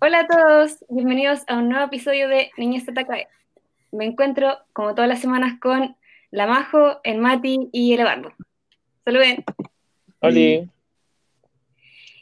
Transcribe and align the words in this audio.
Hola 0.00 0.20
a 0.20 0.26
todos, 0.28 0.84
bienvenidos 0.88 1.40
a 1.48 1.56
un 1.56 1.70
nuevo 1.70 1.86
episodio 1.86 2.28
de 2.28 2.52
Niñez 2.56 2.86
TKE. 2.86 3.26
Me 3.90 4.04
encuentro, 4.04 4.56
como 4.72 4.94
todas 4.94 5.08
las 5.08 5.20
semanas, 5.20 5.58
con 5.60 5.96
la 6.30 6.46
Majo, 6.46 7.00
el 7.02 7.18
Mati 7.18 7.68
y 7.72 7.94
el 7.94 8.00
Eduardo. 8.00 8.32
Saluden. 9.04 9.44
Hola. 10.20 10.70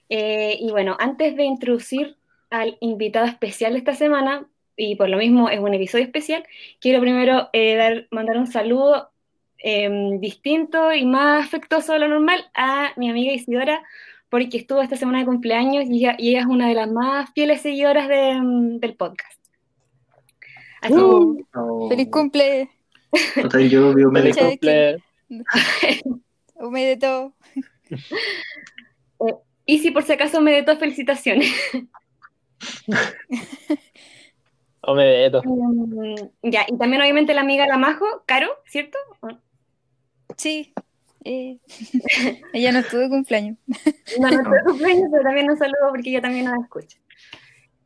Eh, 0.08 0.56
y 0.58 0.70
bueno, 0.70 0.96
antes 0.98 1.36
de 1.36 1.44
introducir 1.44 2.16
al 2.48 2.78
invitado 2.80 3.26
especial 3.26 3.74
de 3.74 3.80
esta 3.80 3.94
semana, 3.94 4.46
y 4.74 4.96
por 4.96 5.10
lo 5.10 5.18
mismo 5.18 5.50
es 5.50 5.60
un 5.60 5.74
episodio 5.74 6.04
especial, 6.04 6.44
quiero 6.80 7.02
primero 7.02 7.50
eh, 7.52 7.76
dar, 7.76 8.06
mandar 8.10 8.38
un 8.38 8.46
saludo 8.46 9.10
em, 9.58 10.18
distinto 10.18 10.94
y 10.94 11.04
más 11.04 11.44
afectuoso 11.44 11.92
de 11.92 11.98
lo 11.98 12.08
normal 12.08 12.42
a 12.54 12.94
mi 12.96 13.10
amiga 13.10 13.34
Isidora, 13.34 13.82
porque 14.36 14.58
estuvo 14.58 14.82
esta 14.82 14.96
semana 14.96 15.20
de 15.20 15.24
cumpleaños 15.24 15.86
y 15.88 16.04
ella, 16.04 16.14
es 16.18 16.44
una 16.44 16.68
de 16.68 16.74
las 16.74 16.90
más 16.90 17.30
fieles 17.32 17.62
seguidoras 17.62 18.06
mm, 18.06 18.76
del 18.80 18.94
podcast. 18.94 19.40
Así 20.82 20.92
uh, 20.92 21.88
¡Feliz 21.88 22.08
cumple! 22.10 22.68
yo 23.70 23.94
vivo 23.94 24.12
¡Feliz 24.12 24.36
cumple! 24.36 25.02
de 26.74 26.96
todo. 27.00 27.32
Eh, 29.26 29.34
y 29.64 29.78
si 29.78 29.90
por 29.90 30.02
si 30.02 30.12
acaso 30.12 30.42
me 30.42 30.52
de 30.56 30.64
todo, 30.64 30.76
felicitaciones. 30.76 31.50
Omedeto. 34.82 35.40
Mm, 35.46 36.14
ya, 36.42 36.66
y 36.68 36.76
también 36.76 37.00
obviamente 37.00 37.32
la 37.32 37.40
amiga 37.40 37.66
Lamajo, 37.66 38.04
Caro, 38.26 38.50
¿cierto? 38.66 38.98
Sí, 40.36 40.74
eh, 41.26 41.58
ella 42.52 42.72
no 42.72 42.78
estuvo 42.78 43.00
de 43.00 43.08
cumpleaños. 43.08 43.58
No, 44.20 44.30
no 44.30 44.36
estuvo 44.38 44.54
de 44.54 44.62
cumpleaños, 44.64 45.08
pero 45.10 45.22
también 45.24 45.50
un 45.50 45.58
saludo 45.58 45.88
porque 45.90 46.10
ella 46.10 46.22
también 46.22 46.44
nos 46.44 46.62
escucha. 46.62 46.98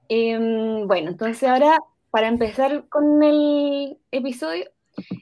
Em, 0.09 0.87
bueno, 0.87 1.11
entonces 1.11 1.49
ahora, 1.49 1.79
para 2.11 2.29
empezar 2.29 2.87
con 2.89 3.23
el 3.23 3.97
episodio, 4.11 4.67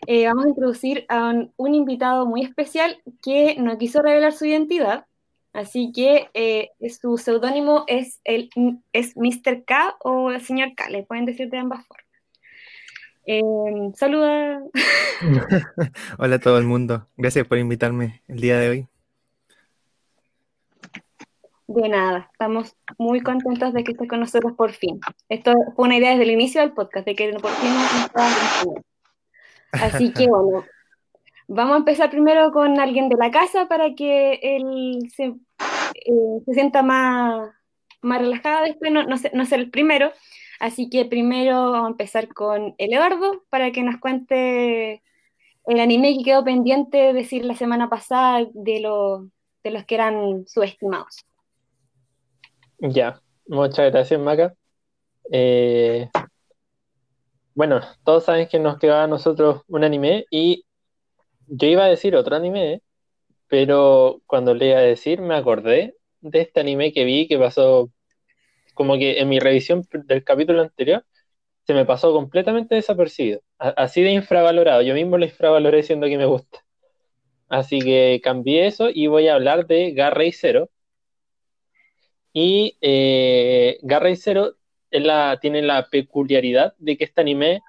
eh, 0.06 0.26
vamos 0.26 0.46
a 0.46 0.48
introducir 0.48 1.06
a 1.08 1.32
un, 1.56 1.74
invitado 1.74 2.26
muy 2.26 2.42
especial 2.42 3.00
que 3.22 3.54
no 3.56 3.78
quiso 3.78 4.02
revelar 4.02 4.32
su 4.32 4.46
identidad, 4.46 5.06
así 5.52 5.92
que 5.94 6.28
eh, 6.34 6.70
su 6.88 7.18
seudónimo 7.18 7.84
es, 7.86 8.20
el, 8.24 8.50
es 8.92 9.16
Mr. 9.16 9.64
K 9.64 9.96
o 10.00 10.32
el 10.32 10.40
señor 10.40 10.74
K, 10.74 10.90
le 10.90 11.04
pueden 11.04 11.24
decir 11.24 11.50
de 11.50 11.58
ambas 11.58 11.86
formas. 11.86 12.07
Em, 13.30 13.92
saluda. 13.92 14.62
Hola 16.18 16.36
a 16.36 16.38
todo 16.38 16.56
el 16.56 16.64
mundo. 16.64 17.08
Gracias 17.18 17.46
por 17.46 17.58
invitarme 17.58 18.22
el 18.26 18.40
día 18.40 18.58
de 18.58 18.70
hoy. 18.70 18.86
De 21.66 21.90
nada, 21.90 22.30
estamos 22.32 22.74
muy 22.96 23.20
contentos 23.20 23.74
de 23.74 23.84
que 23.84 23.92
estés 23.92 24.08
con 24.08 24.20
nosotros 24.20 24.54
por 24.56 24.72
fin. 24.72 24.98
Esto 25.28 25.52
fue 25.76 25.84
una 25.84 25.98
idea 25.98 26.12
desde 26.12 26.22
el 26.22 26.30
inicio 26.30 26.62
del 26.62 26.72
podcast, 26.72 27.04
de 27.04 27.14
que 27.14 27.30
por 27.34 27.50
fin 27.50 27.70
nos 27.74 28.78
Así 29.72 30.10
que 30.14 30.26
bueno, 30.28 30.64
vamos 31.48 31.74
a 31.74 31.78
empezar 31.80 32.08
primero 32.08 32.50
con 32.50 32.80
alguien 32.80 33.10
de 33.10 33.16
la 33.16 33.30
casa 33.30 33.68
para 33.68 33.94
que 33.94 34.40
él 34.42 35.00
se, 35.14 35.24
eh, 35.26 36.42
sienta 36.50 36.82
más, 36.82 37.50
más 38.00 38.22
relajado, 38.22 38.64
después 38.64 38.90
no, 38.90 39.02
no, 39.02 39.16
no 39.34 39.44
ser 39.44 39.60
el 39.60 39.70
primero. 39.70 40.12
Así 40.60 40.90
que 40.90 41.04
primero 41.04 41.70
vamos 41.70 41.86
a 41.86 41.90
empezar 41.90 42.28
con 42.28 42.74
Eduardo 42.78 43.44
para 43.48 43.70
que 43.70 43.82
nos 43.82 43.98
cuente 44.00 45.02
el 45.66 45.80
anime 45.80 46.16
que 46.16 46.24
quedó 46.24 46.44
pendiente 46.44 47.12
decir 47.12 47.44
la 47.44 47.54
semana 47.54 47.88
pasada 47.88 48.46
de, 48.52 48.82
de 49.62 49.70
los 49.70 49.84
que 49.84 49.94
eran 49.94 50.46
subestimados. 50.46 51.24
Ya, 52.78 53.20
muchas 53.46 53.90
gracias, 53.92 54.20
Maca. 54.20 54.54
Eh, 55.30 56.08
bueno, 57.54 57.80
todos 58.04 58.24
saben 58.24 58.48
que 58.48 58.58
nos 58.58 58.78
quedaba 58.78 59.04
a 59.04 59.08
nosotros 59.08 59.62
un 59.68 59.84
anime 59.84 60.26
y 60.30 60.64
yo 61.48 61.66
iba 61.66 61.84
a 61.84 61.88
decir 61.88 62.14
otro 62.14 62.36
anime, 62.36 62.82
pero 63.48 64.22
cuando 64.26 64.54
le 64.54 64.68
iba 64.68 64.78
a 64.78 64.82
decir 64.82 65.20
me 65.20 65.34
acordé 65.34 65.96
de 66.20 66.40
este 66.40 66.60
anime 66.60 66.92
que 66.92 67.04
vi 67.04 67.26
que 67.26 67.38
pasó 67.38 67.90
como 68.78 68.96
que 68.96 69.18
en 69.18 69.28
mi 69.28 69.40
revisión 69.40 69.84
del 70.04 70.22
capítulo 70.22 70.62
anterior 70.62 71.04
se 71.66 71.74
me 71.74 71.84
pasó 71.84 72.12
completamente 72.12 72.76
desapercibido, 72.76 73.40
así 73.58 74.02
de 74.02 74.12
infravalorado, 74.12 74.82
yo 74.82 74.94
mismo 74.94 75.18
lo 75.18 75.24
infravaloré 75.24 75.78
diciendo 75.78 76.06
que 76.06 76.16
me 76.16 76.26
gusta. 76.26 76.64
Así 77.48 77.80
que 77.80 78.20
cambié 78.22 78.68
eso 78.68 78.88
y 78.88 79.08
voy 79.08 79.26
a 79.26 79.34
hablar 79.34 79.66
de 79.66 79.90
Garray 79.94 80.30
Zero. 80.30 80.70
Y 82.32 82.78
eh, 82.80 83.78
Garray 83.82 84.14
Zero 84.14 84.54
tiene 85.40 85.62
la 85.62 85.88
peculiaridad 85.90 86.74
de 86.78 86.96
que 86.96 87.04
este 87.04 87.20
anime 87.20 87.62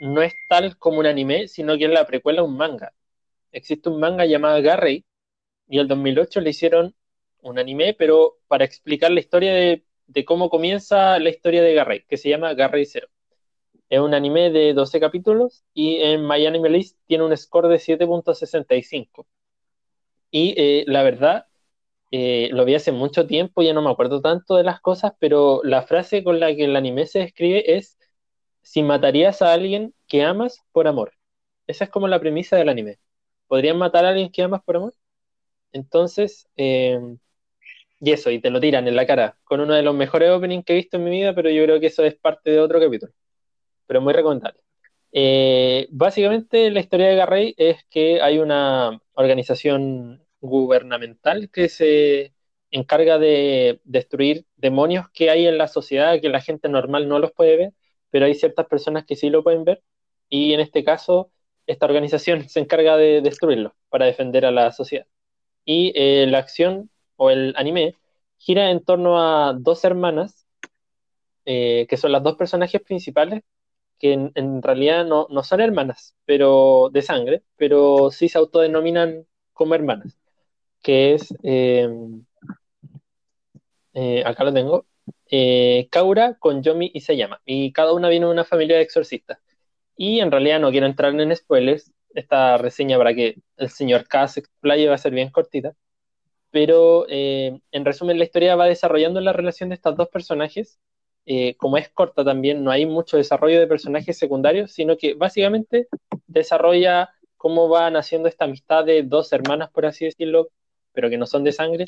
no 0.00 0.20
es 0.20 0.34
tal 0.50 0.76
como 0.76 0.98
un 0.98 1.06
anime, 1.06 1.48
sino 1.48 1.78
que 1.78 1.86
es 1.86 1.90
la 1.90 2.06
precuela 2.06 2.42
de 2.42 2.48
un 2.48 2.58
manga. 2.58 2.92
Existe 3.52 3.88
un 3.88 4.00
manga 4.00 4.26
llamado 4.26 4.60
Garray 4.60 5.02
y 5.66 5.78
el 5.78 5.88
2008 5.88 6.42
le 6.42 6.50
hicieron 6.50 6.94
un 7.40 7.58
anime, 7.58 7.94
pero 7.94 8.36
para 8.48 8.66
explicar 8.66 9.10
la 9.12 9.20
historia 9.20 9.54
de 9.54 9.82
de 10.06 10.24
cómo 10.24 10.50
comienza 10.50 11.18
la 11.18 11.30
historia 11.30 11.62
de 11.62 11.74
Garrey, 11.74 12.04
que 12.08 12.16
se 12.16 12.28
llama 12.28 12.54
Garrey 12.54 12.84
Zero. 12.86 13.08
Es 13.88 14.00
un 14.00 14.14
anime 14.14 14.50
de 14.50 14.74
12 14.74 15.00
capítulos 15.00 15.64
y 15.74 15.96
en 15.98 16.26
My 16.26 16.46
Anime 16.46 16.70
List 16.70 16.98
tiene 17.06 17.24
un 17.24 17.36
score 17.36 17.68
de 17.68 17.78
7.65. 17.78 19.26
Y 20.30 20.54
eh, 20.56 20.84
la 20.86 21.02
verdad, 21.02 21.46
eh, 22.10 22.50
lo 22.52 22.64
vi 22.64 22.74
hace 22.74 22.92
mucho 22.92 23.26
tiempo, 23.26 23.62
ya 23.62 23.74
no 23.74 23.82
me 23.82 23.90
acuerdo 23.90 24.20
tanto 24.20 24.56
de 24.56 24.64
las 24.64 24.80
cosas, 24.80 25.12
pero 25.18 25.60
la 25.64 25.82
frase 25.82 26.24
con 26.24 26.40
la 26.40 26.54
que 26.54 26.64
el 26.64 26.76
anime 26.76 27.06
se 27.06 27.20
describe 27.20 27.76
es, 27.76 27.98
si 28.62 28.82
matarías 28.82 29.42
a 29.42 29.52
alguien 29.52 29.94
que 30.08 30.22
amas 30.24 30.60
por 30.72 30.88
amor. 30.88 31.12
Esa 31.66 31.84
es 31.84 31.90
como 31.90 32.08
la 32.08 32.20
premisa 32.20 32.56
del 32.56 32.68
anime. 32.68 32.98
¿Podrían 33.48 33.78
matar 33.78 34.04
a 34.04 34.10
alguien 34.10 34.30
que 34.30 34.42
amas 34.42 34.62
por 34.62 34.76
amor? 34.76 34.94
Entonces, 35.72 36.48
eh, 36.56 37.00
y 38.02 38.12
eso, 38.12 38.30
y 38.30 38.40
te 38.40 38.50
lo 38.50 38.60
tiran 38.60 38.88
en 38.88 38.96
la 38.96 39.06
cara, 39.06 39.38
con 39.44 39.60
uno 39.60 39.74
de 39.74 39.82
los 39.82 39.94
mejores 39.94 40.30
openings 40.30 40.64
que 40.64 40.72
he 40.72 40.76
visto 40.76 40.96
en 40.96 41.04
mi 41.04 41.10
vida, 41.10 41.34
pero 41.34 41.50
yo 41.50 41.62
creo 41.64 41.80
que 41.80 41.86
eso 41.86 42.04
es 42.04 42.16
parte 42.16 42.50
de 42.50 42.60
otro 42.60 42.80
capítulo. 42.80 43.12
Pero 43.86 44.00
muy 44.02 44.12
recomendable. 44.14 44.60
Eh, 45.12 45.88
básicamente 45.90 46.70
la 46.70 46.80
historia 46.80 47.08
de 47.08 47.16
Garrey 47.16 47.54
es 47.58 47.84
que 47.90 48.22
hay 48.22 48.38
una 48.38 49.00
organización 49.14 50.24
gubernamental 50.40 51.50
que 51.50 51.68
se 51.68 52.34
encarga 52.70 53.18
de 53.18 53.80
destruir 53.84 54.46
demonios 54.56 55.08
que 55.10 55.30
hay 55.30 55.46
en 55.46 55.58
la 55.58 55.68
sociedad 55.68 56.20
que 56.20 56.28
la 56.30 56.40
gente 56.40 56.68
normal 56.68 57.08
no 57.08 57.18
los 57.20 57.32
puede 57.32 57.56
ver, 57.56 57.72
pero 58.10 58.26
hay 58.26 58.34
ciertas 58.34 58.66
personas 58.66 59.04
que 59.06 59.16
sí 59.16 59.30
lo 59.30 59.44
pueden 59.44 59.64
ver 59.64 59.82
y 60.28 60.54
en 60.54 60.60
este 60.60 60.84
caso 60.84 61.30
esta 61.66 61.86
organización 61.86 62.48
se 62.48 62.60
encarga 62.60 62.96
de 62.96 63.20
destruirlos 63.22 63.72
para 63.90 64.06
defender 64.06 64.46
a 64.46 64.50
la 64.50 64.72
sociedad. 64.72 65.06
Y 65.64 65.92
eh, 65.96 66.26
la 66.28 66.38
acción 66.38 66.90
o 67.22 67.30
el 67.30 67.54
anime 67.56 67.94
gira 68.38 68.70
en 68.70 68.84
torno 68.84 69.20
a 69.20 69.54
dos 69.54 69.84
hermanas, 69.84 70.46
eh, 71.44 71.86
que 71.88 71.96
son 71.96 72.10
las 72.12 72.22
dos 72.22 72.36
personajes 72.36 72.80
principales, 72.82 73.42
que 74.00 74.12
en, 74.34 74.62
realidad 74.62 75.06
no, 75.06 75.28
son 75.44 75.60
hermanas, 75.60 76.16
pero 76.24 76.90
de 76.92 77.02
sangre, 77.02 77.44
pero 77.56 78.10
sí 78.10 78.28
se 78.28 78.38
autodenominan 78.38 79.24
como 79.52 79.76
hermanas, 79.76 80.18
que 80.82 81.14
es, 81.14 81.32
eh, 81.44 81.88
eh, 83.94 84.22
acá 84.26 84.42
lo 84.42 84.52
tengo, 84.52 84.86
Kaura 85.90 86.34
con 86.40 86.62
Yomi 86.62 86.90
y 86.92 87.00
se 87.02 87.16
llama, 87.16 87.40
y 87.44 87.72
cada 87.72 87.92
una 87.92 88.08
viene 88.08 88.26
de 88.26 88.32
una 88.32 88.44
familia 88.44 88.76
de 88.76 88.82
exorcistas. 88.82 89.38
Y 89.96 90.20
en 90.20 90.32
realidad 90.32 90.58
no 90.60 90.72
quiero 90.72 90.86
entrar 90.86 91.14
en 91.14 91.36
spoilers, 91.36 91.92
esta 92.14 92.58
reseña 92.58 92.98
para 92.98 93.14
que 93.14 93.36
el 93.56 93.70
señor 93.70 94.08
K 94.08 94.26
se 94.28 94.40
explaye 94.40 94.88
va 94.88 94.96
a 94.96 94.98
ser 94.98 95.12
bien 95.12 95.30
cortita 95.30 95.76
pero 96.52 97.06
eh, 97.08 97.58
en 97.72 97.84
resumen 97.84 98.18
la 98.18 98.24
historia 98.24 98.54
va 98.56 98.66
desarrollando 98.66 99.20
la 99.20 99.32
relación 99.32 99.70
de 99.70 99.74
estas 99.74 99.96
dos 99.96 100.08
personajes. 100.08 100.78
Eh, 101.24 101.56
como 101.56 101.78
es 101.78 101.88
corta 101.88 102.24
también, 102.24 102.62
no 102.62 102.70
hay 102.70 102.84
mucho 102.84 103.16
desarrollo 103.16 103.58
de 103.58 103.66
personajes 103.66 104.18
secundarios, 104.18 104.72
sino 104.72 104.96
que 104.96 105.14
básicamente 105.14 105.88
desarrolla 106.26 107.10
cómo 107.36 107.68
va 107.68 107.90
naciendo 107.90 108.28
esta 108.28 108.44
amistad 108.44 108.84
de 108.84 109.02
dos 109.02 109.32
hermanas, 109.32 109.70
por 109.70 109.86
así 109.86 110.04
decirlo, 110.04 110.48
pero 110.92 111.08
que 111.10 111.18
no 111.18 111.26
son 111.26 111.44
de 111.44 111.52
sangre, 111.52 111.86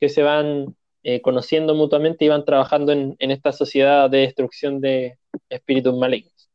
que 0.00 0.08
se 0.08 0.22
van 0.22 0.76
eh, 1.02 1.20
conociendo 1.22 1.74
mutuamente 1.74 2.24
y 2.24 2.28
van 2.28 2.44
trabajando 2.44 2.92
en, 2.92 3.16
en, 3.18 3.30
esta 3.30 3.52
sociedad 3.52 4.08
de 4.10 4.18
destrucción 4.18 4.80
de 4.80 5.18
espíritus 5.48 5.96
malignos. 5.96 6.50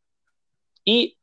Y 0.85 1.17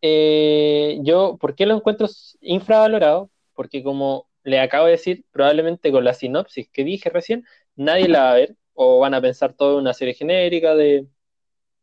yo, 1.02 1.38
¿por 1.40 1.54
qué 1.56 1.66
lo 1.66 1.74
encuentro 1.76 2.08
infravalorado? 2.40 3.30
Porque 3.54 3.82
como 3.82 4.25
le 4.46 4.60
acabo 4.60 4.86
de 4.86 4.92
decir, 4.92 5.24
probablemente 5.32 5.90
con 5.92 6.04
la 6.04 6.14
sinopsis 6.14 6.68
que 6.70 6.84
dije 6.84 7.10
recién, 7.10 7.44
nadie 7.74 8.08
la 8.08 8.20
va 8.22 8.30
a 8.32 8.34
ver, 8.36 8.56
o 8.74 9.00
van 9.00 9.14
a 9.14 9.20
pensar 9.20 9.54
todo 9.54 9.78
una 9.78 9.92
serie 9.92 10.14
genérica 10.14 10.76
de, 10.76 11.08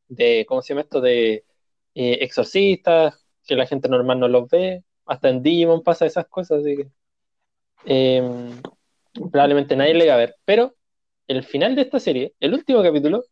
de 0.08 0.46
¿cómo 0.48 0.62
se 0.62 0.70
llama 0.70 0.82
esto? 0.84 1.02
De 1.02 1.46
eh, 1.96 2.20
exorcistas, 2.22 3.26
que 3.46 3.56
la 3.58 3.68
gente 3.68 3.90
normal 3.90 4.20
no 4.20 4.30
los 4.30 4.50
ve, 4.50 4.84
hasta 5.06 5.30
en 5.30 5.44
Digimon 5.44 5.84
pasa 5.84 6.06
esas 6.06 6.28
cosas, 6.28 6.62
así 6.62 6.78
que 6.78 6.88
em, 7.86 8.62
probablemente 9.32 9.76
nadie 9.76 9.94
le 9.96 10.08
va 10.08 10.16
a 10.16 10.18
ver, 10.18 10.36
pero 10.46 10.76
el 11.28 11.44
final 11.44 11.76
de 11.76 11.84
esta 11.84 12.00
serie, 12.00 12.34
el 12.40 12.54
último 12.54 12.84
capítulo, 12.84 13.26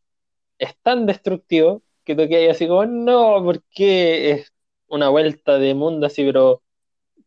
es 0.60 0.76
tan 0.84 1.06
destructivo 1.06 1.84
que 2.04 2.16
tú 2.16 2.28
quedas 2.30 2.56
así 2.58 2.68
como, 2.68 2.86
no, 2.86 3.42
porque 3.44 4.32
es 4.32 4.54
una 4.88 5.10
vuelta 5.10 5.58
de 5.60 5.74
mundo 5.76 6.08
así, 6.08 6.24
pero 6.26 6.64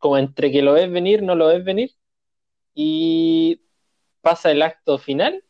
como 0.04 0.18
entre 0.18 0.52
que 0.52 0.60
lo 0.60 0.74
ves 0.74 0.90
venir, 0.92 1.22
no 1.22 1.34
lo 1.34 1.46
ves 1.46 1.64
venir, 1.64 1.92
y 2.74 3.62
pasa 4.20 4.50
el 4.50 4.60
acto 4.60 4.98
final, 4.98 5.42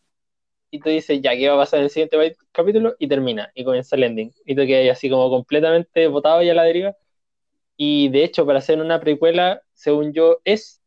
y 0.70 0.78
tú 0.78 0.90
dices, 0.90 1.20
ya, 1.20 1.36
¿qué 1.36 1.48
va 1.48 1.56
a 1.56 1.58
pasar 1.58 1.80
en 1.80 1.86
el 1.86 1.90
siguiente 1.90 2.36
capítulo? 2.52 2.94
Y 3.00 3.08
termina, 3.08 3.50
y 3.56 3.64
comienza 3.64 3.96
el 3.96 4.04
ending. 4.04 4.32
Y 4.46 4.54
tú 4.54 4.62
quedas 4.64 4.96
así 4.96 5.10
como 5.10 5.28
completamente 5.28 6.06
botado 6.06 6.40
ya 6.42 6.52
a 6.52 6.54
la 6.54 6.62
deriva. 6.62 6.96
Y 7.76 8.10
de 8.10 8.22
hecho, 8.22 8.46
para 8.46 8.60
hacer 8.60 8.80
una 8.80 9.00
precuela, 9.00 9.62
según 9.72 10.12
yo, 10.12 10.40
es 10.44 10.80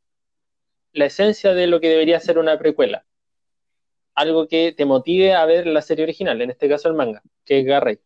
la 0.93 1.07
esencia 1.07 1.53
de 1.53 1.67
lo 1.67 1.81
que 1.81 1.89
debería 1.89 2.21
ser 2.21 2.37
una 2.39 2.57
precuela. 2.57 3.05
Algo 4.15 4.47
que 4.47 4.71
te 4.71 4.85
motive 4.85 5.33
a 5.33 5.45
ver 5.45 5.67
la 5.67 5.81
serie 5.81 6.03
original, 6.05 6.41
en 6.41 6.51
este 6.51 6.69
caso 6.69 6.87
el 6.87 6.95
manga, 6.95 7.21
que 7.43 7.59
es 7.59 7.65
Garrett. 7.65 8.01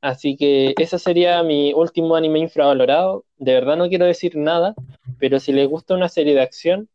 Así 0.00 0.36
que 0.36 0.74
ese 0.78 0.98
sería 1.00 1.42
mi 1.42 1.72
último 1.72 2.14
anime 2.14 2.38
infravalorado. 2.38 3.24
De 3.44 3.52
verdad 3.52 3.76
no 3.76 3.90
quiero 3.90 4.06
decir 4.06 4.36
nada, 4.36 4.74
pero 5.18 5.38
si 5.38 5.52
les 5.52 5.68
gusta 5.68 5.92
una 5.94 6.08
serie 6.08 6.34
de 6.34 6.40
acción 6.40 6.88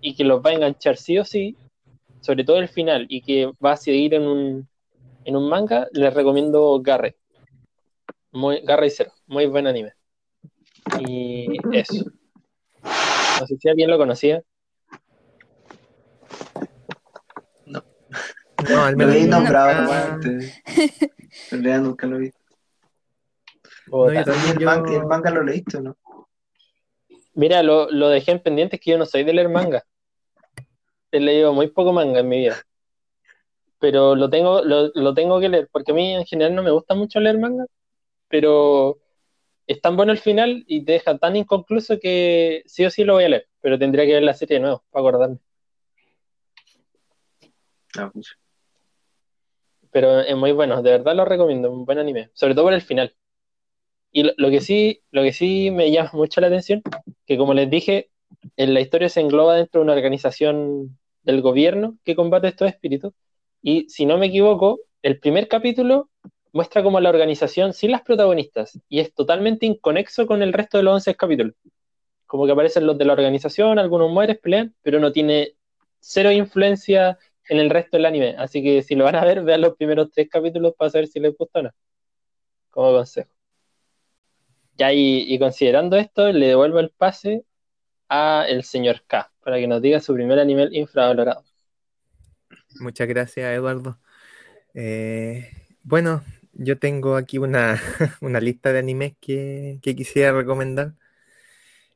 y 0.00 0.14
que 0.14 0.22
los 0.22 0.40
va 0.40 0.50
a 0.50 0.52
enganchar 0.52 0.96
sí 0.96 1.18
o 1.18 1.24
sí, 1.24 1.56
sobre 2.20 2.44
todo 2.44 2.58
el 2.58 2.68
final, 2.68 3.06
y 3.08 3.20
que 3.20 3.50
va 3.64 3.72
a 3.72 3.76
seguir 3.76 4.14
en 4.14 4.22
un, 4.22 4.68
en 5.24 5.34
un 5.34 5.48
manga, 5.48 5.88
les 5.92 6.14
recomiendo 6.14 6.80
Garrett. 6.80 7.16
Muy, 8.30 8.60
Garrett 8.60 8.92
Zero, 8.96 9.12
muy 9.26 9.46
buen 9.46 9.66
anime. 9.66 9.92
Y 11.00 11.48
eso. 11.76 12.04
No 13.40 13.46
sé 13.48 13.56
si 13.58 13.68
alguien 13.68 13.90
lo 13.90 13.98
conocía. 13.98 14.40
No. 17.66 17.82
No, 18.70 18.84
al 18.84 18.92
Lo 18.92 18.98
menos 18.98 19.14
leí 19.14 19.24
nunca- 19.24 19.36
nombrado 19.36 19.92
antes. 19.92 20.62
En 21.50 21.64
realidad 21.64 21.80
nunca 21.80 22.06
lo 22.06 22.18
vi. 22.18 22.30
No, 23.90 24.12
yo. 24.12 24.20
¿Y 24.46 24.50
el, 24.50 24.58
yo- 24.58 24.66
manga, 24.66 24.92
el 24.94 25.06
manga 25.06 25.30
lo 25.30 25.42
leíste 25.42 25.80
no? 25.80 25.96
Mira, 27.34 27.62
lo, 27.62 27.90
lo 27.90 28.08
dejé 28.08 28.32
en 28.32 28.40
pendiente, 28.40 28.76
es 28.76 28.82
que 28.82 28.90
yo 28.90 28.98
no 28.98 29.06
soy 29.06 29.24
de 29.24 29.32
leer 29.32 29.48
manga. 29.48 29.84
He 31.12 31.20
leído 31.20 31.52
muy 31.52 31.68
poco 31.68 31.92
manga 31.92 32.20
en 32.20 32.28
mi 32.28 32.38
vida. 32.38 32.56
Pero 33.80 34.16
lo 34.16 34.28
tengo, 34.28 34.62
lo, 34.62 34.88
lo 34.94 35.14
tengo 35.14 35.38
que 35.38 35.48
leer, 35.48 35.68
porque 35.70 35.92
a 35.92 35.94
mí 35.94 36.14
en 36.14 36.26
general 36.26 36.54
no 36.54 36.62
me 36.64 36.72
gusta 36.72 36.94
mucho 36.94 37.20
leer 37.20 37.38
manga, 37.38 37.64
pero 38.28 38.98
es 39.68 39.80
tan 39.80 39.96
bueno 39.96 40.10
el 40.12 40.18
final 40.18 40.64
y 40.66 40.84
te 40.84 40.92
deja 40.92 41.16
tan 41.16 41.36
inconcluso 41.36 41.98
que 42.00 42.62
sí 42.66 42.84
o 42.84 42.90
sí 42.90 43.04
lo 43.04 43.14
voy 43.14 43.24
a 43.24 43.28
leer, 43.28 43.46
pero 43.60 43.78
tendría 43.78 44.04
que 44.04 44.14
ver 44.14 44.22
la 44.24 44.34
serie 44.34 44.56
de 44.56 44.62
nuevo 44.62 44.82
para 44.90 45.00
acordarme. 45.08 45.38
Ah, 47.96 48.10
pues. 48.12 48.36
Pero 49.92 50.20
es 50.20 50.36
muy 50.36 50.52
bueno, 50.52 50.82
de 50.82 50.90
verdad 50.90 51.14
lo 51.14 51.24
recomiendo, 51.24 51.70
un 51.70 51.84
buen 51.84 51.98
anime, 51.98 52.30
sobre 52.34 52.54
todo 52.54 52.64
por 52.64 52.72
el 52.74 52.82
final. 52.82 53.14
Y 54.10 54.22
lo, 54.36 54.50
que 54.50 54.60
sí, 54.60 55.02
lo 55.10 55.22
que 55.22 55.32
sí 55.32 55.70
me 55.70 55.90
llama 55.90 56.10
mucho 56.14 56.40
la 56.40 56.46
atención, 56.46 56.82
que 57.26 57.36
como 57.36 57.54
les 57.54 57.70
dije, 57.70 58.10
en 58.56 58.74
la 58.74 58.80
historia 58.80 59.08
se 59.08 59.20
engloba 59.20 59.56
dentro 59.56 59.80
de 59.80 59.84
una 59.84 59.94
organización 59.94 60.98
del 61.22 61.42
gobierno 61.42 61.98
que 62.04 62.16
combate 62.16 62.48
estos 62.48 62.68
espíritus. 62.68 63.12
Y 63.62 63.88
si 63.88 64.06
no 64.06 64.18
me 64.18 64.26
equivoco, 64.26 64.80
el 65.02 65.18
primer 65.20 65.48
capítulo 65.48 66.10
muestra 66.52 66.82
como 66.82 67.00
la 67.00 67.10
organización 67.10 67.72
sin 67.74 67.92
las 67.92 68.02
protagonistas 68.02 68.80
y 68.88 69.00
es 69.00 69.14
totalmente 69.14 69.66
inconexo 69.66 70.26
con 70.26 70.42
el 70.42 70.52
resto 70.52 70.78
de 70.78 70.84
los 70.84 70.94
11 70.94 71.14
capítulos. 71.14 71.54
Como 72.26 72.46
que 72.46 72.52
aparecen 72.52 72.86
los 72.86 72.98
de 72.98 73.04
la 73.04 73.12
organización, 73.14 73.78
algunos 73.78 74.10
mueren, 74.10 74.38
pelean, 74.42 74.74
pero 74.82 75.00
no 75.00 75.12
tiene 75.12 75.54
cero 76.00 76.30
influencia 76.32 77.18
en 77.48 77.58
el 77.58 77.70
resto 77.70 77.96
del 77.96 78.06
anime. 78.06 78.34
Así 78.38 78.62
que 78.62 78.82
si 78.82 78.94
lo 78.94 79.04
van 79.04 79.16
a 79.16 79.24
ver, 79.24 79.42
vean 79.42 79.62
los 79.62 79.76
primeros 79.76 80.10
tres 80.10 80.28
capítulos 80.28 80.74
para 80.76 80.90
saber 80.90 81.08
si 81.08 81.20
les 81.20 81.36
gusta 81.36 81.60
o 81.60 81.62
no. 81.64 81.70
Como 82.70 82.92
consejo. 82.92 83.37
Ya, 84.78 84.92
y, 84.92 85.24
y 85.26 85.38
considerando 85.38 85.96
esto, 85.96 86.32
le 86.32 86.46
devuelvo 86.46 86.78
el 86.78 86.90
pase 86.90 87.44
a 88.08 88.44
el 88.48 88.64
señor 88.64 89.02
K 89.06 89.30
para 89.42 89.58
que 89.58 89.66
nos 89.66 89.82
diga 89.82 90.00
su 90.00 90.14
primer 90.14 90.38
anime 90.38 90.68
infravalorado. 90.72 91.44
Muchas 92.80 93.08
gracias, 93.08 93.52
Eduardo. 93.52 93.98
Eh, 94.74 95.50
bueno, 95.82 96.22
yo 96.52 96.78
tengo 96.78 97.16
aquí 97.16 97.38
una, 97.38 97.80
una 98.20 98.40
lista 98.40 98.72
de 98.72 98.78
animes 98.78 99.14
que, 99.20 99.78
que 99.82 99.96
quisiera 99.96 100.32
recomendar, 100.32 100.94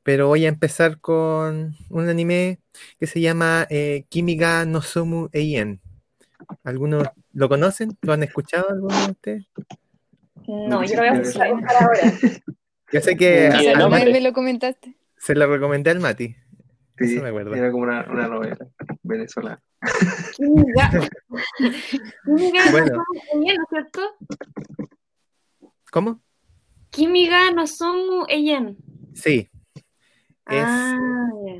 pero 0.02 0.26
voy 0.26 0.46
a 0.46 0.48
empezar 0.48 0.98
con 1.00 1.76
un 1.88 2.08
anime 2.08 2.58
que 2.98 3.06
se 3.06 3.20
llama 3.20 3.66
eh, 3.70 4.06
Kimi 4.08 4.36
ga 4.36 4.64
no 4.64 4.82
Somu 4.82 5.28
Eien. 5.32 5.80
¿Algunos 6.64 7.06
lo 7.32 7.48
conocen? 7.48 7.96
¿Lo 8.02 8.12
han 8.12 8.24
escuchado 8.24 8.70
alguno 8.70 8.96
de 9.04 9.10
ustedes? 9.12 9.46
No, 10.48 10.84
yo 10.84 10.96
lo 10.96 11.02
voy 11.02 11.08
a 11.08 11.18
buscar 11.18 11.48
ahora. 11.52 12.00
Yo 12.92 13.00
sé 13.00 13.16
que 13.16 13.50
me 14.12 14.20
lo 14.20 14.32
comentaste. 14.32 14.96
se 15.16 15.34
lo 15.34 15.46
recomendé 15.46 15.90
al 15.90 16.00
Mati. 16.00 16.34
Sí, 16.98 17.14
Eso 17.14 17.22
me 17.22 17.30
acuerdo. 17.30 17.54
era 17.54 17.70
como 17.70 17.84
una, 17.84 18.06
una 18.10 18.28
novela 18.28 18.56
venezolana. 19.02 19.60
Bueno. 22.26 22.86
no 22.86 23.04
somos 23.04 23.24
ella, 23.34 23.54
¿no 23.54 23.62
es 23.62 23.68
cierto? 23.70 24.00
¿Cómo? 25.90 26.20
Kimiga 26.90 27.50
no 27.52 27.66
somos 27.66 28.26
ella. 28.28 28.74
Sí, 29.14 29.50
es 30.46 30.64
Ah, 30.66 30.98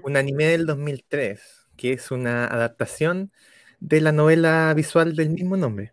un 0.04 0.16
anime 0.16 0.44
del 0.46 0.66
2003, 0.66 1.40
que 1.76 1.92
es 1.92 2.10
una 2.10 2.46
adaptación 2.46 3.32
de 3.80 4.00
la 4.00 4.12
novela 4.12 4.72
visual 4.74 5.16
del 5.16 5.30
mismo 5.30 5.56
nombre. 5.56 5.92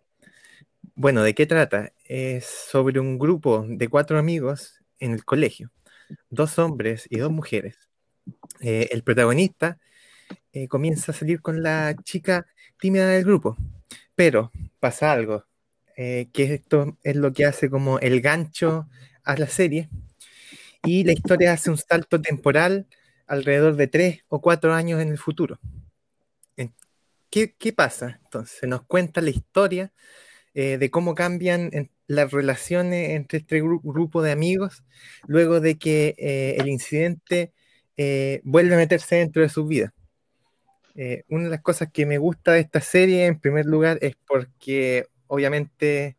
Bueno, 0.96 1.24
¿de 1.24 1.34
qué 1.34 1.46
trata? 1.46 1.94
Es 2.06 2.46
sobre 2.46 3.00
un 3.00 3.18
grupo 3.18 3.66
de 3.68 3.88
cuatro 3.88 4.20
amigos 4.20 4.79
en 5.00 5.14
el 5.14 5.26
colegio, 5.26 5.72
dos 6.30 6.60
hombres 6.60 7.08
y 7.10 7.20
dos 7.20 7.32
mujeres. 7.32 7.90
Eh, 8.62 8.90
el 8.92 9.04
protagonista 9.04 9.80
eh, 10.54 10.68
comienza 10.68 11.12
a 11.12 11.16
salir 11.16 11.42
con 11.42 11.64
la 11.64 11.96
chica 12.04 12.46
tímida 12.80 13.08
del 13.08 13.24
grupo, 13.24 13.58
pero 14.16 14.52
pasa 14.80 15.12
algo, 15.12 15.46
eh, 15.98 16.30
que 16.34 16.54
esto 16.54 16.98
es 17.04 17.16
lo 17.16 17.34
que 17.34 17.46
hace 17.46 17.70
como 17.70 18.00
el 18.00 18.22
gancho 18.22 18.88
a 19.24 19.36
la 19.36 19.48
serie, 19.48 19.90
y 20.84 21.04
la 21.04 21.12
historia 21.12 21.54
hace 21.54 21.70
un 21.70 21.78
salto 21.78 22.22
temporal 22.22 22.88
alrededor 23.28 23.76
de 23.76 23.88
tres 23.88 24.22
o 24.30 24.42
cuatro 24.42 24.74
años 24.74 25.02
en 25.02 25.10
el 25.10 25.18
futuro. 25.18 25.60
¿Qué, 27.30 27.54
qué 27.54 27.74
pasa? 27.74 28.20
Entonces, 28.24 28.68
nos 28.68 28.84
cuenta 28.84 29.22
la 29.22 29.30
historia 29.30 29.94
eh, 30.54 30.78
de 30.78 30.90
cómo 30.92 31.16
cambian 31.16 31.72
las 32.08 32.32
relaciones 32.32 33.12
entre 33.12 33.40
este 33.40 33.64
gru- 33.64 33.82
grupo 33.84 34.22
de 34.22 34.32
amigos 34.32 34.84
luego 35.28 35.60
de 35.60 35.78
que 35.78 36.16
eh, 36.18 36.56
el 36.60 36.68
incidente 36.70 37.54
eh, 37.98 38.42
vuelve 38.44 38.76
a 38.76 38.78
meterse 38.78 39.18
dentro 39.18 39.42
de 39.42 39.50
sus 39.50 39.68
vidas. 39.68 39.92
Eh, 40.96 41.24
una 41.30 41.46
de 41.46 41.50
las 41.52 41.62
cosas 41.62 41.90
que 41.92 42.06
me 42.06 42.18
gusta 42.18 42.54
de 42.54 42.60
esta 42.62 42.82
serie, 42.82 43.26
en 43.28 43.40
primer 43.40 43.66
lugar, 43.66 44.00
es 44.02 44.16
porque 44.28 45.06
obviamente 45.28 46.18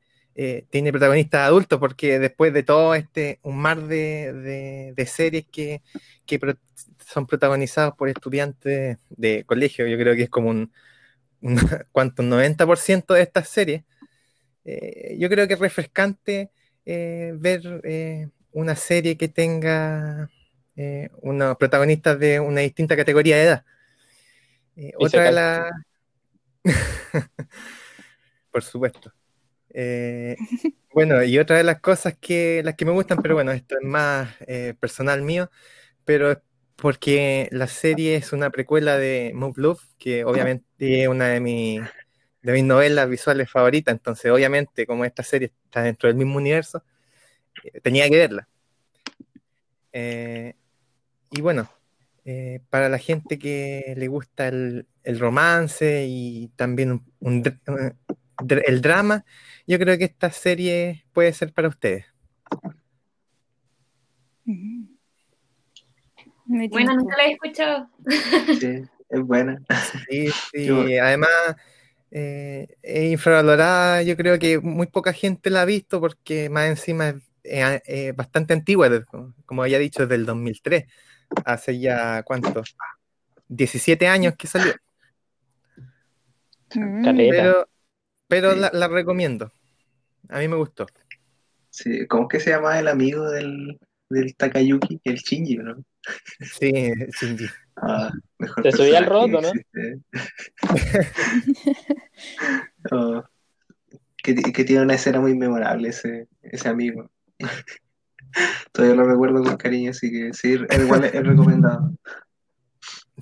tiene 0.70 0.90
protagonistas 0.92 1.42
adultos, 1.42 1.78
porque 1.78 2.18
después 2.18 2.52
de 2.54 2.62
todo 2.62 2.94
este, 2.94 3.40
un 3.42 3.58
mar 3.58 3.82
de, 3.82 4.32
de- 4.32 4.94
series 5.06 5.44
que, 5.52 5.82
que 6.24 6.38
pro- 6.38 6.54
son 7.06 7.26
protagonizados 7.26 7.94
por 7.96 8.08
estudiantes 8.08 8.96
de 9.10 9.44
colegio, 9.44 9.86
yo 9.86 9.98
creo 9.98 10.14
que 10.16 10.22
es 10.24 10.30
como 10.30 10.48
un, 10.50 10.72
un. 11.42 11.58
Un 12.18 12.30
90% 12.30 13.14
de 13.14 13.22
estas 13.22 13.48
series. 13.48 13.84
Eh, 14.64 15.16
yo 15.18 15.28
creo 15.28 15.48
que 15.48 15.54
es 15.54 15.60
refrescante 15.60 16.50
eh, 16.86 17.34
ver 17.36 17.80
eh, 17.84 18.28
una 18.52 18.74
serie 18.74 19.16
que 19.16 19.28
tenga 19.28 20.30
eh, 20.76 21.10
unos 21.22 21.56
protagonistas 21.56 22.18
de 22.18 22.40
una 22.40 22.62
distinta 22.62 22.96
categoría 22.96 23.36
de 23.36 23.42
edad. 23.42 23.64
Otra 24.96 25.24
de 25.24 25.32
las... 25.32 25.70
Por 28.50 28.62
supuesto. 28.62 29.12
Bueno, 30.92 31.22
y 31.22 31.38
otra 31.38 31.58
de 31.58 31.64
las 31.64 31.80
cosas 31.80 32.16
que 32.20 32.62
las 32.64 32.74
que 32.74 32.84
me 32.84 32.90
gustan, 32.90 33.22
pero 33.22 33.34
bueno, 33.34 33.52
esto 33.52 33.76
es 33.78 33.86
más 33.86 34.34
personal 34.80 35.22
mío, 35.22 35.50
pero 36.04 36.32
es 36.32 36.38
porque 36.80 37.48
la 37.52 37.68
serie 37.68 38.16
es 38.16 38.32
una 38.32 38.50
precuela 38.50 38.96
de 38.96 39.32
Move 39.34 39.54
Love, 39.56 39.82
que 39.98 40.24
obviamente 40.24 41.02
es 41.02 41.08
una 41.08 41.28
de, 41.28 41.40
mis 41.40 41.82
de 42.42 42.52
mis 42.52 42.64
novelas 42.64 43.08
visuales 43.08 43.50
favoritas, 43.50 43.92
entonces 43.92 44.30
obviamente 44.30 44.86
como 44.86 45.04
esta 45.04 45.22
serie 45.22 45.52
está 45.64 45.82
dentro 45.82 46.08
del 46.08 46.16
mismo 46.16 46.36
universo, 46.38 46.82
eh, 47.64 47.80
tenía 47.80 48.08
que 48.08 48.16
verla. 48.16 48.48
Eh, 49.92 50.54
y 51.30 51.40
bueno, 51.40 51.68
eh, 52.24 52.60
para 52.70 52.88
la 52.88 52.98
gente 52.98 53.38
que 53.38 53.94
le 53.96 54.08
gusta 54.08 54.48
el, 54.48 54.86
el 55.04 55.18
romance 55.18 56.06
y 56.08 56.48
también 56.56 57.02
un- 57.20 57.42
el 58.48 58.80
drama, 58.80 59.24
yo 59.66 59.78
creo 59.78 59.98
que 59.98 60.04
esta 60.04 60.30
serie 60.30 61.04
puede 61.12 61.32
ser 61.32 61.52
para 61.52 61.68
ustedes. 61.68 62.06
Bueno, 66.70 66.94
nunca 66.96 67.16
la 67.16 67.24
he 67.26 67.32
escuchado. 67.32 67.88
Sí, 68.60 68.82
es 69.08 69.20
buena. 69.22 69.60
Sí, 70.08 70.28
sí, 70.52 70.98
además 70.98 71.30
eh, 72.10 72.66
es 72.82 73.12
infravalorada, 73.12 74.02
yo 74.02 74.16
creo 74.16 74.38
que 74.38 74.58
muy 74.58 74.86
poca 74.86 75.12
gente 75.12 75.50
la 75.50 75.62
ha 75.62 75.64
visto 75.64 76.00
porque 76.00 76.48
más 76.50 76.68
encima 76.68 77.10
es 77.10 77.16
eh, 77.44 77.80
eh, 77.86 78.12
bastante 78.12 78.52
antigua, 78.52 78.88
como 79.46 79.62
había 79.62 79.78
dicho, 79.78 80.02
desde 80.02 80.16
el 80.16 80.26
2003, 80.26 80.84
hace 81.44 81.78
ya, 81.78 82.22
¿cuánto? 82.22 82.62
17 83.48 84.06
años 84.06 84.34
que 84.36 84.46
salió, 84.46 84.72
Mm. 86.72 87.04
Caleta. 87.04 87.36
pero, 87.36 87.68
pero 88.28 88.52
Sí. 88.54 88.60
la, 88.60 88.70
la 88.72 88.88
recomiendo, 88.88 89.50
a 90.28 90.38
mí 90.38 90.46
me 90.46 90.56
gustó. 90.56 90.86
Sí, 91.70 92.06
¿cómo 92.06 92.28
que 92.28 92.38
se 92.40 92.50
llama 92.50 92.78
el 92.78 92.86
amigo 92.88 93.28
del, 93.30 93.78
del 94.10 94.34
Takayuki? 94.36 95.00
El 95.04 95.16
Shinji, 95.16 95.56
¿no? 95.56 95.82
Sí, 96.40 96.70
Shinji. 97.20 97.46
Ah, 97.76 98.10
mejor 98.38 98.62
Te 98.62 98.72
subí 98.72 98.94
al 98.94 99.06
roto, 99.06 99.40
¿no? 99.40 99.52
que 99.52 99.58
existe. 99.60 100.00
Oh, 102.90 103.22
que, 104.22 104.34
que 104.34 104.64
tiene 104.64 104.82
una 104.82 104.94
escena 104.94 105.20
muy 105.20 105.34
memorable 105.34 105.88
ese, 105.88 106.28
ese 106.42 106.68
amigo. 106.68 107.10
Todavía 108.72 108.96
lo 108.96 109.04
recuerdo 109.04 109.42
con 109.42 109.56
cariño, 109.56 109.90
así 109.90 110.10
que 110.10 110.32
sí, 110.32 110.58
igual 110.82 111.04
es 111.04 111.26
recomendado. 111.26 111.92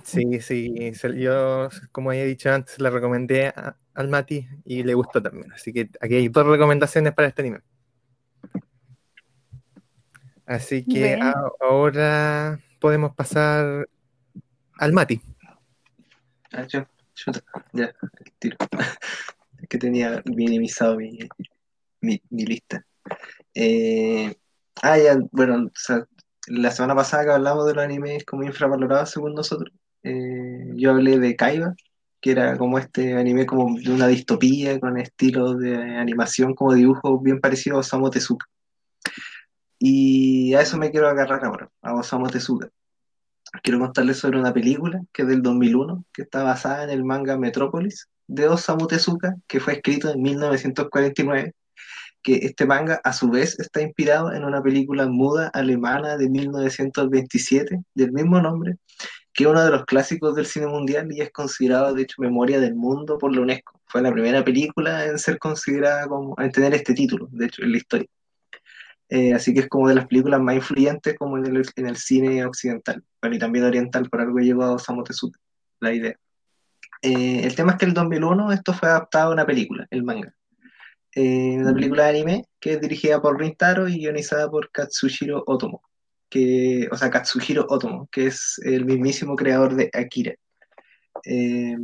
Sí, 0.05 0.41
sí, 0.41 0.93
yo, 1.17 1.69
como 1.93 2.11
había 2.11 2.25
dicho 2.25 2.53
antes, 2.53 2.79
la 2.81 2.91
recomendé 2.91 3.49
a- 3.49 3.77
al 3.95 4.09
Mati 4.09 4.47
y 4.65 4.83
le 4.85 4.95
gustó 4.95 5.21
también. 5.23 5.53
Así 5.53 5.73
que 5.73 5.91
aquí 6.01 6.15
hay 6.15 6.29
dos 6.29 6.47
recomendaciones 6.47 7.13
para 7.15 7.29
este 7.29 7.43
anime. 7.43 7.61
Así 10.49 10.83
que 10.87 11.13
a- 11.21 11.35
ahora 11.61 12.59
podemos 12.81 13.15
pasar 13.15 13.87
al 14.79 14.93
Mati. 14.95 15.21
Ah, 16.53 16.67
ya, 16.67 16.89
chuta, 17.15 17.41
ya, 17.75 17.85
el 18.25 18.33
tiro. 18.39 18.57
Es 19.61 19.69
que 19.69 19.77
tenía 19.77 20.23
minimizado 20.25 20.97
mi, 20.97 21.19
mi, 22.01 22.23
mi 22.31 22.47
lista. 22.47 22.83
Eh, 23.55 24.35
ah, 24.83 24.97
ya, 24.99 25.19
bueno, 25.33 25.67
o 25.67 25.71
sea, 25.75 26.07
la 26.47 26.71
semana 26.71 26.95
pasada 26.95 27.25
que 27.25 27.31
hablamos 27.33 27.67
de 27.67 27.75
los 27.75 27.85
animes 27.85 28.25
como 28.25 28.45
infravalorados 28.45 29.11
según 29.11 29.35
nosotros, 29.35 29.71
eh, 30.03 30.73
yo 30.77 30.93
hablé 30.93 31.19
de 31.19 31.37
Kaiba, 31.37 31.75
que 32.21 32.31
era 32.31 32.57
como 32.57 32.79
este 32.79 33.15
anime 33.15 33.45
como 33.45 33.79
de 33.79 33.93
una 33.93 34.07
distopía 34.07 34.81
con 34.81 34.97
estilos 34.99 35.59
de 35.59 35.77
animación 35.77 36.55
como 36.55 36.73
dibujos 36.73 37.23
bien 37.23 37.41
parecidos 37.41 37.77
a 37.77 37.81
Osamu 37.81 38.11
Tezuka. 38.11 38.47
Y 39.79 40.55
a 40.55 40.61
eso 40.63 40.77
me 40.77 40.91
quiero 40.91 41.09
agarrar 41.09 41.45
ahora, 41.45 41.71
a 41.83 41.95
Osamu 41.95 42.29
Tezuka. 42.29 42.69
Quiero 43.63 43.79
contarles 43.79 44.19
sobre 44.19 44.39
una 44.39 44.53
película 44.53 45.01
que 45.13 45.23
es 45.23 45.29
del 45.29 45.43
2001, 45.43 46.05
que 46.13 46.23
está 46.23 46.43
basada 46.43 46.85
en 46.85 46.91
el 46.91 47.05
manga 47.05 47.39
Metrópolis 47.39 48.09
de 48.27 48.49
Osamu 48.49 48.87
Tezuka, 48.87 49.37
que 49.47 49.61
fue 49.61 49.75
escrito 49.75 50.11
en 50.11 50.21
1949, 50.21 51.55
que 52.23 52.35
este 52.37 52.67
manga 52.67 53.01
a 53.05 53.13
su 53.13 53.31
vez 53.31 53.59
está 53.59 53.81
inspirado 53.81 54.33
en 54.33 54.45
una 54.45 54.63
película 54.63 55.07
muda 55.07 55.49
alemana 55.55 56.17
de 56.17 56.29
1927 56.29 57.81
del 57.95 58.13
mismo 58.13 58.41
nombre, 58.41 58.77
que 59.33 59.45
es 59.45 59.51
uno 59.51 59.65
de 59.65 59.71
los 59.71 59.85
clásicos 59.85 60.35
del 60.35 60.47
cine 60.47 60.67
mundial 60.67 61.13
y 61.13 61.21
es 61.21 61.31
considerado 61.31 61.95
de 61.95 62.03
hecho 62.03 62.21
memoria 62.21 62.61
del 62.61 62.75
mundo 62.75 63.17
por 63.19 63.35
la 63.35 63.43
UNESCO. 63.43 63.81
Fue 63.87 64.03
la 64.03 64.13
primera 64.13 64.45
película 64.45 65.07
en 65.07 65.19
ser 65.19 65.39
considerada 65.39 66.07
como, 66.09 66.35
en 66.39 66.51
tener 66.51 66.75
este 66.75 66.93
título, 66.93 67.29
de 67.31 67.47
hecho, 67.47 67.63
en 67.63 67.73
la 67.73 67.79
historia. 67.79 68.09
Eh, 69.11 69.33
así 69.33 69.55
que 69.55 69.61
es 69.61 69.69
como 69.69 69.89
de 69.89 69.95
las 69.95 70.07
películas 70.07 70.41
más 70.41 70.57
influyentes 70.57 71.17
como 71.17 71.39
en 71.39 71.47
el, 71.47 71.63
en 71.77 71.87
el 71.87 71.97
cine 71.97 72.45
occidental, 72.45 73.03
bueno, 73.23 73.37
y 73.37 73.39
también 73.39 73.65
oriental, 73.65 74.09
por 74.11 74.21
algo 74.21 74.39
llegó 74.39 74.65
a 74.65 74.73
Osamu 74.73 75.03
Tezuka, 75.03 75.41
la 75.81 75.95
idea. 75.95 76.15
Eh, 77.01 77.41
el 77.45 77.55
tema 77.55 77.73
es 77.73 77.79
que 77.79 77.87
el 77.87 77.95
2001 77.95 78.53
esto 78.53 78.75
fue 78.75 78.89
adaptado 78.89 79.31
a 79.31 79.33
una 79.33 79.47
película, 79.47 79.87
el 79.91 80.03
manga. 80.03 80.35
Eh, 81.15 81.57
una 81.59 81.73
película 81.73 82.05
de 82.05 82.11
anime 82.11 82.45
que 82.61 82.75
es 82.75 82.81
dirigida 82.81 83.21
por 83.21 83.39
Rintaro 83.39 83.89
y 83.89 83.99
guionizada 83.99 84.51
por 84.51 84.71
Katsuhiro 84.71 85.43
Otomo, 85.47 85.83
que, 86.29 86.89
o 86.93 86.97
sea, 86.97 87.11
Katsuhiro 87.11 87.67
Otomo, 87.69 88.09
que 88.13 88.27
es 88.27 88.61
el 88.65 88.85
mismísimo 88.85 89.35
creador 89.37 89.75
de 89.75 89.91
Akira. 89.95 90.35
Eh, 91.25 91.77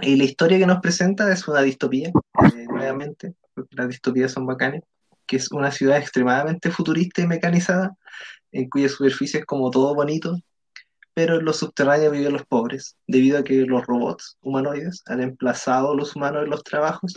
y 0.00 0.16
la 0.16 0.24
historia 0.24 0.58
que 0.58 0.66
nos 0.66 0.80
presenta 0.80 1.32
es 1.32 1.46
una 1.46 1.62
distopía, 1.62 2.08
eh, 2.08 2.66
nuevamente, 2.68 3.34
porque 3.54 3.76
las 3.76 3.88
distopías 3.88 4.32
son 4.32 4.46
bacanes, 4.46 4.82
que 5.26 5.36
es 5.36 5.50
una 5.52 5.70
ciudad 5.70 5.98
extremadamente 5.98 6.70
futurista 6.70 7.22
y 7.22 7.26
mecanizada, 7.26 7.96
en 8.52 8.68
cuya 8.68 8.88
superficie 8.88 9.40
es 9.40 9.46
como 9.46 9.70
todo 9.70 9.94
bonito, 9.94 10.38
pero 11.14 11.38
en 11.38 11.44
los 11.44 11.58
subterráneos 11.58 12.12
viven 12.12 12.32
los 12.32 12.44
pobres, 12.44 12.96
debido 13.06 13.38
a 13.38 13.44
que 13.44 13.64
los 13.66 13.86
robots 13.86 14.36
humanoides 14.42 15.02
han 15.06 15.20
emplazado 15.20 15.92
a 15.92 15.96
los 15.96 16.16
humanos 16.16 16.44
en 16.44 16.50
los 16.50 16.64
trabajos 16.64 17.16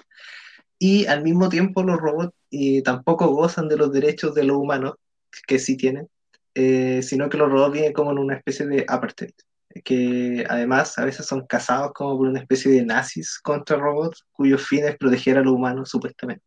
y 0.79 1.05
al 1.07 1.23
mismo 1.23 1.49
tiempo 1.49 1.83
los 1.83 1.97
robots 1.97 2.33
tampoco 2.83 3.27
gozan 3.27 3.67
de 3.67 3.77
los 3.77 3.91
derechos 3.91 4.33
de 4.35 4.43
los 4.43 4.57
humanos, 4.57 4.93
que 5.47 5.59
sí 5.59 5.77
tienen, 5.77 6.07
eh, 6.55 7.01
sino 7.03 7.29
que 7.29 7.37
los 7.37 7.51
robots 7.51 7.73
viven 7.73 7.93
como 7.93 8.11
en 8.11 8.19
una 8.19 8.35
especie 8.35 8.65
de 8.67 8.85
apartheid, 8.87 9.33
que 9.83 10.45
además 10.49 10.97
a 10.97 11.05
veces 11.05 11.25
son 11.25 11.45
cazados 11.45 11.91
como 11.93 12.17
por 12.17 12.27
una 12.27 12.39
especie 12.39 12.71
de 12.71 12.85
nazis 12.85 13.39
contra 13.39 13.77
robots, 13.77 14.25
cuyos 14.31 14.65
fines 14.65 14.91
es 14.91 14.97
proteger 14.97 15.37
a 15.37 15.41
los 15.41 15.53
humanos 15.53 15.89
supuestamente. 15.89 16.45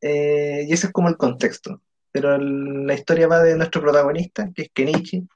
Eh, 0.00 0.66
y 0.68 0.72
ese 0.72 0.88
es 0.88 0.92
como 0.92 1.08
el 1.08 1.16
contexto. 1.16 1.80
Pero 2.12 2.38
la 2.38 2.94
historia 2.94 3.26
va 3.26 3.42
de 3.42 3.56
nuestro 3.56 3.80
protagonista, 3.80 4.50
que 4.54 4.62
es 4.62 4.70
Kenichi, 4.72 5.26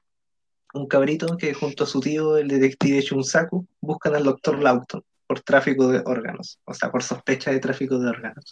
un 0.73 0.87
cabrito 0.87 1.35
que 1.37 1.53
junto 1.53 1.83
a 1.83 1.87
su 1.87 1.99
tío, 1.99 2.37
el 2.37 2.47
detective 2.47 3.01
Shunsaku, 3.01 3.67
buscan 3.81 4.15
al 4.15 4.23
doctor 4.23 4.59
Laughton 4.59 5.03
por 5.27 5.41
tráfico 5.41 5.87
de 5.89 6.01
órganos, 6.05 6.59
o 6.65 6.73
sea, 6.73 6.91
por 6.91 7.03
sospecha 7.03 7.51
de 7.51 7.59
tráfico 7.59 7.99
de 7.99 8.09
órganos. 8.09 8.51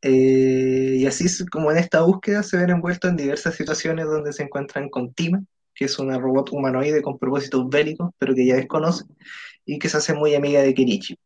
Eh, 0.00 0.96
y 0.98 1.06
así 1.06 1.26
como 1.46 1.70
en 1.72 1.78
esta 1.78 2.02
búsqueda 2.02 2.42
se 2.42 2.58
ven 2.58 2.70
envueltos 2.70 3.10
en 3.10 3.16
diversas 3.16 3.54
situaciones 3.54 4.06
donde 4.06 4.32
se 4.32 4.42
encuentran 4.42 4.88
con 4.90 5.12
Tima, 5.14 5.42
que 5.74 5.86
es 5.86 5.98
una 5.98 6.18
robot 6.18 6.52
humanoide 6.52 7.02
con 7.02 7.18
propósitos 7.18 7.68
bélicos, 7.68 8.10
pero 8.18 8.34
que 8.34 8.46
ya 8.46 8.56
desconoce, 8.56 9.04
y 9.64 9.78
que 9.78 9.88
se 9.88 9.96
hace 9.96 10.14
muy 10.14 10.34
amiga 10.34 10.62
de 10.62 10.74
Kenichi. 10.74 11.18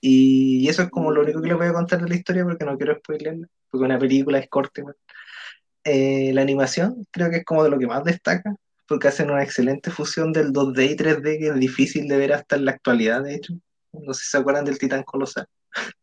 Y 0.00 0.68
eso 0.68 0.82
es 0.82 0.90
como 0.90 1.10
lo 1.10 1.22
único 1.22 1.40
que 1.40 1.48
les 1.48 1.56
voy 1.56 1.66
a 1.68 1.72
contar 1.72 2.02
de 2.02 2.08
la 2.08 2.14
historia 2.14 2.44
porque 2.44 2.64
no 2.64 2.76
quiero 2.76 2.96
spoilerla, 2.96 3.46
porque 3.70 3.84
una 3.84 3.98
película 3.98 4.38
es 4.38 4.48
corta. 4.48 4.82
Eh, 5.84 6.32
la 6.34 6.42
animación 6.42 7.06
creo 7.10 7.30
que 7.30 7.38
es 7.38 7.44
como 7.44 7.64
de 7.64 7.70
lo 7.70 7.78
que 7.78 7.86
más 7.86 8.04
destaca, 8.04 8.54
porque 8.86 9.08
hacen 9.08 9.30
una 9.30 9.42
excelente 9.42 9.90
fusión 9.90 10.32
del 10.32 10.52
2D 10.52 10.90
y 10.90 10.96
3D 10.96 11.38
que 11.38 11.48
es 11.48 11.54
difícil 11.56 12.08
de 12.08 12.16
ver 12.16 12.32
hasta 12.32 12.56
en 12.56 12.64
la 12.66 12.72
actualidad, 12.72 13.22
de 13.22 13.34
hecho. 13.36 13.54
No 13.92 14.14
sé 14.14 14.24
si 14.24 14.30
se 14.30 14.38
acuerdan 14.38 14.64
del 14.64 14.78
Titán 14.78 15.02
Colosal. 15.04 15.46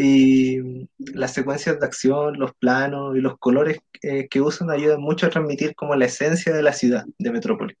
Y 0.00 0.86
las 0.98 1.32
secuencias 1.34 1.80
de 1.80 1.84
acción, 1.84 2.38
los 2.38 2.52
planos 2.54 3.16
y 3.16 3.20
los 3.20 3.36
colores 3.38 3.78
eh, 4.02 4.28
que 4.28 4.40
usan 4.40 4.70
ayudan 4.70 5.00
mucho 5.00 5.26
a 5.26 5.30
transmitir 5.30 5.74
como 5.74 5.96
la 5.96 6.04
esencia 6.04 6.54
de 6.54 6.62
la 6.62 6.72
ciudad 6.72 7.04
de 7.18 7.32
Metrópolis. 7.32 7.76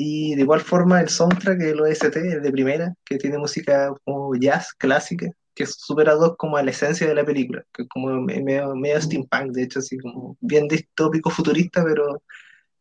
Y 0.00 0.36
de 0.36 0.42
igual 0.42 0.60
forma 0.60 1.00
el 1.00 1.08
soundtrack, 1.08 1.60
el 1.60 1.80
OST, 1.80 2.16
es 2.16 2.42
de 2.42 2.52
primera, 2.52 2.94
que 3.04 3.18
tiene 3.18 3.36
música 3.36 3.92
como 4.04 4.32
jazz 4.36 4.72
clásica, 4.72 5.26
que 5.54 5.64
es 5.64 5.74
súper 5.74 6.08
ad 6.08 6.36
como 6.38 6.56
a 6.56 6.62
la 6.62 6.70
esencia 6.70 7.06
de 7.06 7.16
la 7.16 7.24
película, 7.24 7.64
que 7.72 7.82
es 7.82 7.88
como 7.88 8.08
me- 8.20 8.40
medio, 8.40 8.74
medio 8.76 9.00
steampunk, 9.00 9.50
de 9.52 9.64
hecho, 9.64 9.80
así 9.80 9.98
como 9.98 10.36
bien 10.40 10.68
distópico 10.68 11.30
futurista, 11.30 11.82
pero 11.84 12.22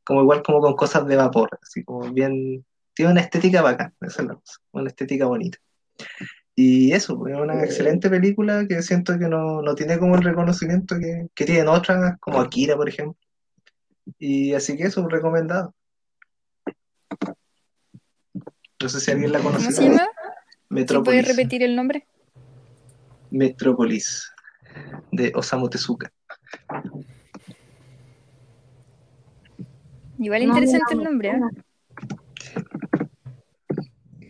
como 0.03 0.21
igual 0.21 0.43
como 0.43 0.61
con 0.61 0.75
cosas 0.75 1.07
de 1.07 1.15
vapor, 1.15 1.49
así 1.61 1.83
como 1.83 2.11
bien, 2.13 2.63
tiene 2.93 3.11
una 3.11 3.21
estética 3.21 3.63
bacán, 3.63 3.93
esa 4.01 4.21
es 4.21 4.27
la 4.27 4.35
cosa, 4.35 4.59
una 4.73 4.89
estética 4.89 5.25
bonita. 5.25 5.57
Y 6.55 6.91
eso, 6.93 7.17
pues, 7.17 7.33
es 7.33 7.39
una 7.39 7.63
excelente 7.63 8.09
película 8.09 8.65
que 8.67 8.81
siento 8.81 9.17
que 9.19 9.27
no, 9.27 9.61
no 9.61 9.75
tiene 9.75 9.97
como 9.99 10.15
el 10.15 10.23
reconocimiento 10.23 10.97
que, 10.99 11.27
que 11.35 11.45
tienen 11.45 11.67
otras, 11.67 12.17
como 12.19 12.39
Akira, 12.41 12.75
por 12.75 12.89
ejemplo. 12.89 13.17
Y 14.17 14.53
así 14.53 14.75
que 14.77 14.83
eso, 14.83 15.07
recomendado. 15.07 15.73
No 18.81 18.89
sé 18.89 18.99
si 18.99 19.11
alguien 19.11 19.31
la 19.31 19.39
¿Cómo 19.39 19.51
conoce. 19.51 19.71
se 19.71 19.83
llama? 19.83 19.97
¿Se 19.97 20.05
puede 20.05 20.81
Metrópolis. 20.81 21.27
repetir 21.27 21.63
el 21.63 21.75
nombre? 21.75 22.05
Metrópolis, 23.31 24.31
de 25.11 25.31
Osamu 25.35 25.69
Tezuka. 25.69 26.11
Igual 30.19 30.41
No, 30.41 30.47
interesante 30.49 30.95
no, 30.95 31.01
el 31.01 31.05
nombre, 31.07 31.29
¿eh? 31.29 31.39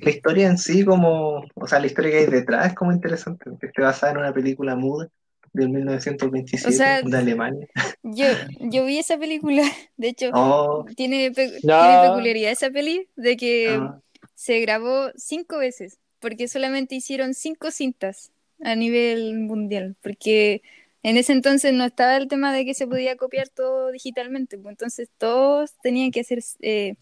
La 0.01 0.09
historia 0.11 0.47
en 0.47 0.57
sí, 0.57 0.85
como, 0.85 1.43
o 1.55 1.67
sea, 1.67 1.79
la 1.79 1.87
historia 1.87 2.11
que 2.11 2.17
hay 2.19 2.25
detrás 2.27 2.67
es 2.67 2.75
como 2.75 2.91
interesante, 2.91 3.49
porque 3.49 3.67
está 3.67 3.81
basada 3.83 4.13
en 4.13 4.19
una 4.19 4.33
película 4.33 4.75
muda 4.75 5.09
del 5.57 5.69
1927 5.69 6.69
O 6.69 6.77
sea, 6.77 7.01
de 7.01 7.17
Alemania. 7.17 7.67
Yo, 8.03 8.25
yo 8.71 8.85
vi 8.85 8.99
esa 8.99 9.17
película, 9.17 9.63
de 9.97 10.07
hecho, 10.09 10.29
Oh, 10.33 10.85
tiene, 10.95 11.31
pe- 11.31 11.59
No. 11.63 11.81
tiene 11.81 12.09
peculiaridad 12.09 12.51
esa 12.51 12.69
peli 12.69 13.07
de 13.15 13.35
que 13.37 13.75
ah, 13.79 13.99
se 14.35 14.59
grabó 14.61 15.09
cinco 15.17 15.57
veces, 15.57 15.99
porque 16.19 16.47
solamente 16.47 16.95
hicieron 16.95 17.33
cinco 17.33 17.71
cintas 17.71 18.31
a 18.63 18.75
nivel 18.75 19.35
mundial, 19.39 19.95
porque 20.01 20.61
en 21.03 21.17
ese 21.17 21.33
entonces 21.33 21.73
no 21.73 21.85
estaba 21.85 22.15
el 22.17 22.27
tema 22.27 22.53
de 22.53 22.65
que 22.65 22.73
se 22.73 22.87
podía 22.87 23.17
copiar 23.17 23.49
todo 23.49 23.91
digitalmente, 23.91 24.57
pues 24.57 24.73
entonces 24.73 25.09
todos 25.17 25.73
tenían 25.81 26.11
que 26.11 26.21
hacer, 26.21 26.39
eh, 26.61 26.95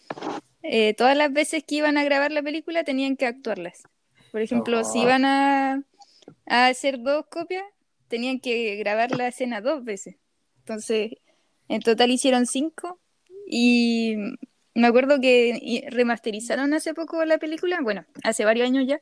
eh, 0.64 0.94
todas 0.96 1.16
las 1.18 1.32
veces 1.32 1.64
que 1.64 1.76
iban 1.76 1.98
a 1.98 2.04
grabar 2.04 2.32
la 2.32 2.42
película 2.44 2.84
tenían 2.84 3.16
que 3.18 3.26
actuarlas, 3.28 3.84
Por 4.32 4.42
ejemplo, 4.42 4.84
si 4.84 5.00
Oh. 5.00 5.04
iban 5.04 5.26
a, 5.26 5.84
a 6.48 6.68
hacer 6.68 7.00
dos 7.02 7.26
copias, 7.28 7.66
tenían 8.08 8.40
que 8.40 8.76
grabar 8.78 9.12
la 9.12 9.28
escena 9.28 9.62
dos 9.62 9.84
veces. 9.84 10.16
Entonces, 10.60 11.12
en 11.68 11.82
total 11.82 12.12
hicieron 12.12 12.46
cinco. 12.46 13.00
Y 13.48 14.16
me 14.74 14.88
acuerdo 14.88 15.20
que 15.20 15.88
remasterizaron 15.90 16.74
hace 16.74 16.94
poco 16.94 17.24
la 17.26 17.38
película, 17.38 17.80
bueno, 17.82 18.06
hace 18.24 18.46
varios 18.46 18.68
años 18.68 18.86
ya. 18.88 19.00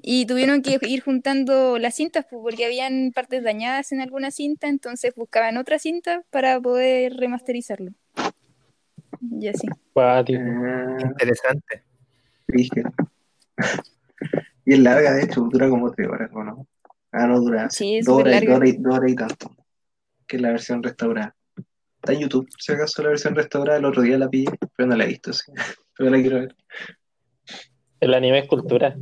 Y 0.00 0.26
tuvieron 0.26 0.62
que 0.62 0.78
ir 0.82 1.02
juntando 1.02 1.78
las 1.78 1.96
cintas 1.96 2.24
pues, 2.30 2.40
porque 2.40 2.64
habían 2.64 3.10
partes 3.12 3.42
dañadas 3.42 3.90
en 3.90 4.00
alguna 4.00 4.30
cinta, 4.30 4.68
entonces 4.68 5.12
buscaban 5.16 5.56
otra 5.56 5.80
cinta 5.80 6.22
para 6.30 6.60
poder 6.60 7.14
remasterizarlo. 7.14 7.92
Y 9.20 9.48
así. 9.48 9.66
Cuático. 9.92 10.40
Ah, 10.40 10.96
Interesante. 11.00 11.82
es 12.46 12.68
larga, 14.78 15.14
de 15.14 15.24
hecho, 15.24 15.40
dura 15.50 15.68
como 15.68 15.90
tres 15.90 16.08
horas, 16.08 16.30
¿o 16.32 16.44
no? 16.44 16.66
Ah, 17.12 17.26
no 17.26 17.40
dura. 17.40 17.70
Sí, 17.70 17.96
es 17.96 18.08
horas, 18.08 18.42
y- 18.42 18.48
horas 18.48 18.68
y- 19.08 19.12
y 19.12 19.14
tanto. 19.16 19.56
Que 20.26 20.36
es 20.36 20.42
la 20.42 20.50
versión 20.50 20.82
restaurada. 20.82 21.34
Está 21.96 22.12
en 22.12 22.20
YouTube, 22.20 22.48
si 22.58 22.72
acaso 22.72 23.02
la 23.02 23.08
versión 23.10 23.34
restaurada, 23.34 23.78
el 23.78 23.84
otro 23.84 24.02
día 24.02 24.18
la 24.18 24.28
pillé, 24.28 24.50
pero 24.76 24.88
no 24.88 24.96
la 24.96 25.04
he 25.04 25.08
visto, 25.08 25.32
sí. 25.32 25.52
Pero 25.96 26.10
la 26.10 26.20
quiero 26.20 26.40
ver. 26.40 26.56
El 28.00 28.14
anime 28.14 28.40
es 28.40 28.48
cultura, 28.48 28.96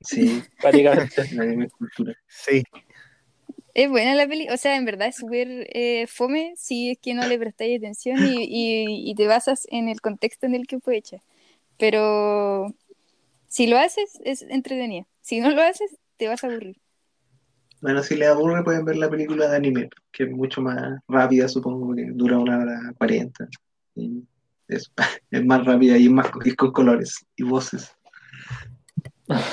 Sí, 0.00 0.42
prácticamente. 0.60 1.22
el 1.30 1.40
anime 1.40 1.66
es 1.66 1.72
cultura. 1.72 2.14
Sí, 2.26 2.62
Es 3.74 3.88
buena 3.88 4.14
la 4.14 4.26
peli, 4.26 4.48
o 4.50 4.56
sea, 4.56 4.76
en 4.76 4.84
verdad 4.84 5.08
es 5.08 5.16
súper 5.16 5.48
eh, 5.74 6.06
fome 6.06 6.52
si 6.56 6.90
es 6.90 6.98
que 6.98 7.14
no 7.14 7.26
le 7.26 7.38
prestáis 7.38 7.78
atención 7.78 8.18
y, 8.22 8.42
y- 8.44 9.10
y 9.10 9.14
te 9.14 9.26
basas 9.26 9.66
en 9.70 9.88
el 9.88 10.00
contexto 10.00 10.46
en 10.46 10.54
el 10.54 10.66
que 10.66 10.78
fue 10.80 10.96
hecha. 10.96 11.18
Pero 11.78 12.74
si 13.48 13.66
lo 13.68 13.78
haces, 13.78 14.20
es 14.24 14.42
entretenida. 14.42 15.06
Si 15.22 15.40
no 15.40 15.50
lo 15.50 15.62
haces, 15.62 15.96
te 16.18 16.28
vas 16.28 16.44
a 16.44 16.48
aburrir. 16.48 16.78
Bueno, 17.82 18.00
si 18.04 18.14
les 18.14 18.28
aburre, 18.28 18.62
pueden 18.62 18.84
ver 18.84 18.96
la 18.96 19.10
película 19.10 19.48
de 19.48 19.56
anime, 19.56 19.90
que 20.12 20.22
es 20.22 20.30
mucho 20.30 20.62
más 20.62 21.00
rápida, 21.08 21.48
supongo, 21.48 21.92
que 21.96 22.06
dura 22.12 22.38
una 22.38 22.60
hora 22.60 22.94
cuarenta. 22.96 23.48
Y 23.96 24.22
es, 24.68 24.92
es 25.32 25.44
más 25.44 25.66
rápida 25.66 25.98
y 25.98 26.06
es 26.06 26.10
más 26.12 26.30
y 26.44 26.54
con 26.54 26.70
colores 26.70 27.26
y 27.36 27.42
voces. 27.42 27.92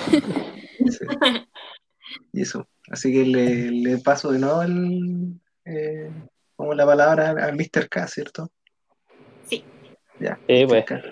Sí. 0.09 0.21
Y 2.33 2.41
eso. 2.41 2.67
Así 2.89 3.13
que 3.13 3.23
le, 3.23 3.69
le 3.69 3.99
paso 3.99 4.31
de 4.31 4.39
nuevo 4.39 4.63
el, 4.63 5.39
eh, 5.63 6.09
como 6.55 6.73
la 6.73 6.83
palabra 6.83 7.29
al 7.29 7.55
Mr. 7.55 7.87
K, 7.87 8.07
¿cierto? 8.07 8.49
Sí. 9.45 9.63
Ya. 10.19 10.39
Sí, 10.47 10.65
Mr. 10.65 10.85
pues. 10.85 11.03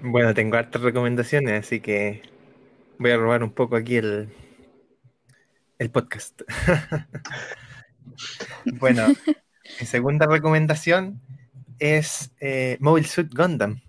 Bueno, 0.00 0.32
tengo 0.32 0.56
hartas 0.56 0.80
recomendaciones, 0.82 1.66
así 1.66 1.80
que 1.80 2.22
voy 2.98 3.10
a 3.10 3.16
robar 3.16 3.42
un 3.42 3.50
poco 3.50 3.74
aquí 3.74 3.96
el, 3.96 4.28
el 5.78 5.90
podcast. 5.90 6.42
bueno, 8.78 9.06
mi 9.80 9.86
segunda 9.86 10.26
recomendación 10.26 11.20
es 11.78 12.30
eh, 12.40 12.76
Mobile 12.80 13.06
Suit 13.06 13.32
Gundam. 13.34 13.80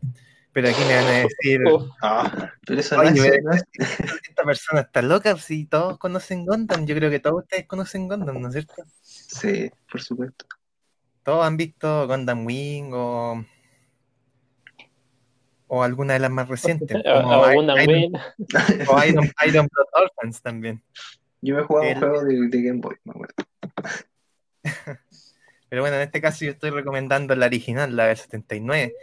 Pero 0.52 0.70
aquí 0.70 0.82
me 0.88 0.96
van 0.96 1.06
a 1.06 1.12
decir, 1.20 1.62
Uf, 1.68 1.88
Ah, 2.02 2.52
pero 2.66 2.80
eso 2.80 2.98
Oye, 2.98 3.12
no 3.44 3.54
es, 3.54 3.64
no 3.78 3.86
esta 4.28 4.44
persona 4.44 4.82
está 4.82 5.04
loca, 5.04 5.38
si 5.38 5.66
todos 5.66 6.00
conocen 6.00 6.48
Gundam, 6.48 6.88
yo 6.88 6.96
creo 6.96 7.12
que 7.12 7.20
todos 7.20 7.44
ustedes 7.44 7.68
conocen 7.68 8.08
Gundam, 8.08 8.42
¿no 8.42 8.48
es 8.48 8.54
cierto? 8.56 8.74
Sí, 9.04 9.70
por 9.92 10.02
supuesto. 10.02 10.48
Todos 11.22 11.46
han 11.46 11.58
visto 11.58 12.08
Gundam 12.08 12.44
Wing 12.46 12.90
o, 12.92 13.46
o 15.68 15.84
alguna 15.84 16.14
de 16.14 16.20
las 16.22 16.32
más 16.32 16.48
recientes, 16.50 16.98
a- 17.06 17.22
como 17.22 17.52
Iron, 17.52 17.70
o 18.88 19.04
Iron, 19.06 19.32
Iron 19.48 19.68
Blood 19.72 20.04
Orphans 20.06 20.42
también. 20.42 20.82
Yo 21.42 21.56
me 21.56 21.62
he 21.62 21.64
jugado 21.66 21.88
El- 21.88 21.96
un 21.96 22.00
juego 22.02 22.24
de, 22.24 22.48
de 22.50 22.62
Game 22.62 22.80
Boy, 22.80 22.96
me 23.04 23.12
acuerdo. 23.12 23.36
Pero 25.70 25.82
bueno, 25.82 25.98
en 25.98 26.04
este 26.04 26.22
caso 26.22 26.46
yo 26.46 26.52
estoy 26.52 26.70
recomendando 26.70 27.36
la 27.36 27.46
original, 27.48 27.96
la 27.96 28.08
del 28.08 28.18
79, 28.18 28.94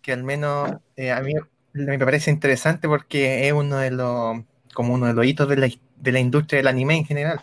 que 0.00 0.12
al 0.12 0.22
menos 0.22 0.70
eh, 0.96 1.10
a 1.10 1.20
mí 1.20 1.34
me 1.72 1.98
parece 1.98 2.30
interesante 2.30 2.86
porque 2.88 3.48
es 3.48 3.52
uno 3.52 3.78
de 3.78 3.90
los, 3.90 4.38
como 4.74 4.94
uno 4.94 5.06
de 5.06 5.14
los 5.14 5.26
hitos 5.26 5.48
de 5.48 5.56
la, 5.56 5.68
de 5.96 6.12
la 6.12 6.20
industria 6.20 6.58
del 6.58 6.68
anime 6.68 6.96
en 6.98 7.04
general, 7.04 7.40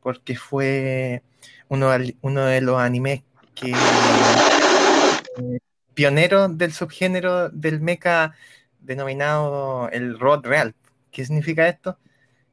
porque 0.00 0.36
fue 0.36 1.22
uno, 1.68 1.90
uno 2.20 2.44
de 2.44 2.60
los 2.60 2.78
animes 2.78 3.22
que 3.54 3.70
eh, 3.70 5.58
pionero 5.94 6.48
del 6.48 6.72
subgénero 6.72 7.48
del 7.48 7.80
mecha 7.80 8.34
denominado 8.80 9.88
el 9.90 10.18
robot 10.18 10.44
real. 10.46 10.74
¿Qué 11.10 11.24
significa 11.24 11.68
esto? 11.68 11.98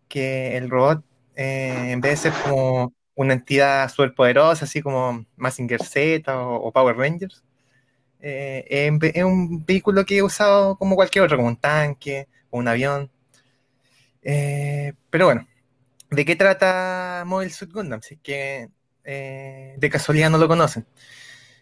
Que 0.07 0.55
el 0.55 0.69
robot, 0.69 1.03
eh, 1.41 1.91
en 1.91 2.01
vez 2.01 2.23
de 2.23 2.31
ser 2.31 2.43
como 2.43 2.93
una 3.15 3.33
entidad 3.33 3.89
superpoderosa, 3.89 4.65
así 4.65 4.81
como 4.81 5.25
Mazinger 5.35 5.83
Z 5.83 6.39
o, 6.39 6.71
Power 6.71 6.95
Rangers, 6.95 7.43
eh, 8.19 8.65
es 8.69 9.23
un 9.23 9.65
vehículo 9.65 10.05
que 10.05 10.17
he 10.17 10.23
usado 10.23 10.77
como 10.77 10.95
cualquier 10.95 11.23
otro, 11.25 11.37
como 11.37 11.49
un 11.49 11.57
tanque 11.57 12.27
o 12.51 12.59
un 12.59 12.67
avión. 12.67 13.09
Eh, 14.21 14.93
pero 15.09 15.25
bueno, 15.25 15.47
¿de 16.11 16.25
qué 16.25 16.35
trata 16.35 17.23
Mobile 17.25 17.51
Suit 17.51 17.71
Gundam? 17.71 18.01
Si 18.01 18.15
es 18.15 18.19
que 18.21 18.69
de 19.03 19.89
casualidad 19.91 20.29
no 20.29 20.37
lo 20.37 20.47
conocen. 20.47 20.85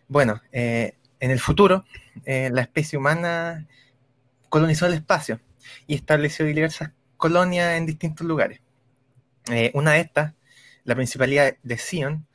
Bueno, 0.09 0.41
en 0.51 1.31
el 1.31 1.39
futuro, 1.39 1.85
la 2.25 2.61
especie 2.61 2.97
humana 2.99 3.65
colonizó 4.49 4.87
el 4.87 4.95
espacio 4.95 5.39
y 5.87 5.95
estableció 5.95 6.45
diversas 6.45 6.91
colonias 7.17 7.77
en 7.77 7.85
distintos 7.85 8.27
lugares. 8.27 8.61
Eh, 9.51 9.71
una 9.73 9.93
de 9.93 10.01
estas, 10.01 10.33
la 10.83 10.95
Principalidad 10.95 11.55
de 11.63 11.77
Sion, 11.77 12.27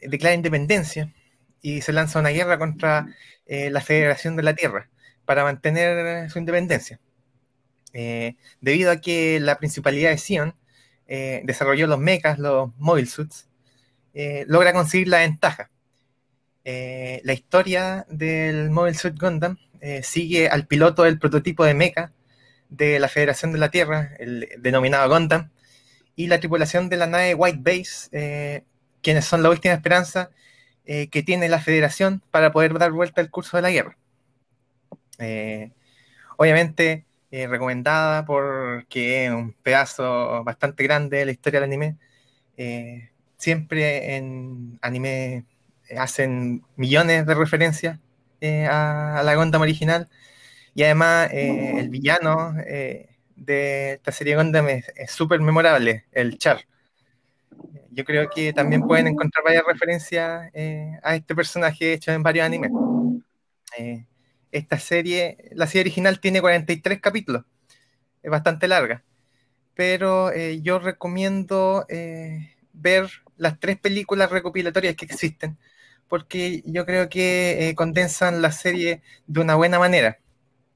declara 0.00 0.34
independencia 0.34 1.12
y 1.62 1.80
se 1.82 1.92
lanza 1.92 2.20
una 2.20 2.30
guerra 2.30 2.58
contra 2.58 3.08
eh, 3.46 3.70
la 3.70 3.80
Federación 3.80 4.36
de 4.36 4.42
la 4.42 4.54
Tierra 4.54 4.88
para 5.24 5.44
mantener 5.44 6.30
su 6.30 6.38
independencia. 6.38 7.00
Eh, 7.92 8.36
debido 8.60 8.90
a 8.90 9.00
que 9.00 9.40
la 9.40 9.58
Principalidad 9.58 10.10
de 10.10 10.18
Sion 10.18 10.54
desarrolló 11.44 11.86
los 11.86 11.98
mechas, 11.98 12.38
los 12.38 12.76
mobile 12.76 13.06
suits, 13.06 13.48
logra 14.46 14.74
conseguir 14.74 15.08
la 15.08 15.20
ventaja. 15.20 15.70
La 16.64 17.32
historia 17.32 18.04
del 18.10 18.68
Mobile 18.68 18.94
Suit 18.94 19.18
Gundam 19.18 19.56
sigue 20.02 20.48
al 20.48 20.66
piloto 20.66 21.04
del 21.04 21.18
prototipo 21.18 21.64
de 21.64 21.72
mecha 21.72 22.12
de 22.68 23.00
la 23.00 23.08
Federación 23.08 23.52
de 23.52 23.58
la 23.58 23.70
Tierra, 23.70 24.12
el 24.18 24.50
denominado 24.58 25.08
Gundam, 25.08 25.50
y 26.18 26.26
la 26.26 26.40
tripulación 26.40 26.88
de 26.88 26.96
la 26.96 27.06
nave 27.06 27.32
White 27.36 27.60
Base, 27.62 28.08
eh, 28.10 28.64
quienes 29.02 29.24
son 29.24 29.40
la 29.40 29.50
última 29.50 29.72
esperanza 29.72 30.30
eh, 30.84 31.06
que 31.10 31.22
tiene 31.22 31.48
la 31.48 31.60
Federación 31.60 32.20
para 32.32 32.50
poder 32.50 32.76
dar 32.76 32.90
vuelta 32.90 33.20
al 33.20 33.30
curso 33.30 33.56
de 33.56 33.62
la 33.62 33.70
guerra. 33.70 33.96
Eh, 35.20 35.70
obviamente, 36.36 37.04
recomendada 37.30 38.24
porque 38.26 39.26
es 39.26 39.30
un 39.30 39.52
pedazo 39.52 40.42
bastante 40.42 40.82
grande 40.82 41.18
de 41.18 41.26
la 41.26 41.30
historia 41.30 41.60
del 41.60 41.70
anime. 41.70 41.96
Siempre 43.36 44.16
en 44.16 44.76
anime 44.82 45.44
hacen 45.96 46.64
millones 46.74 47.26
de 47.26 47.34
referencias 47.34 48.00
a, 48.42 49.22
la 49.24 49.34
Gundam 49.36 49.62
original. 49.62 50.08
Y 50.74 50.82
además, 50.82 51.30
el 51.32 51.90
villano 51.90 52.54
de 53.38 53.92
esta 53.94 54.12
serie 54.12 54.36
Gundam 54.36 54.68
es 54.68 55.10
súper 55.10 55.40
memorable, 55.40 56.06
el 56.12 56.38
Char. 56.38 56.60
Yo 57.90 58.04
creo 58.04 58.28
que 58.30 58.52
también 58.52 58.82
pueden 58.82 59.08
encontrar 59.08 59.44
varias 59.44 59.64
referencias 59.66 60.50
eh, 60.54 60.98
a 61.02 61.16
este 61.16 61.34
personaje 61.34 61.94
hecho 61.94 62.12
en 62.12 62.22
varios 62.22 62.46
animes. 62.46 62.70
Eh, 63.76 64.06
esta 64.52 64.78
serie, 64.78 65.36
la 65.52 65.66
serie 65.66 65.82
original 65.82 66.20
tiene 66.20 66.40
43 66.40 67.00
capítulos, 67.00 67.44
es 68.22 68.30
bastante 68.30 68.66
larga, 68.66 69.04
pero 69.74 70.32
eh, 70.32 70.60
yo 70.62 70.78
recomiendo 70.78 71.84
eh, 71.88 72.54
ver 72.72 73.10
las 73.36 73.60
tres 73.60 73.78
películas 73.78 74.30
recopilatorias 74.30 74.96
que 74.96 75.04
existen, 75.04 75.58
porque 76.08 76.62
yo 76.64 76.86
creo 76.86 77.08
que 77.10 77.74
condensan 77.76 78.40
la 78.40 78.52
serie 78.52 79.02
de 79.26 79.40
una 79.40 79.54
buena 79.54 79.78
manera, 79.78 80.18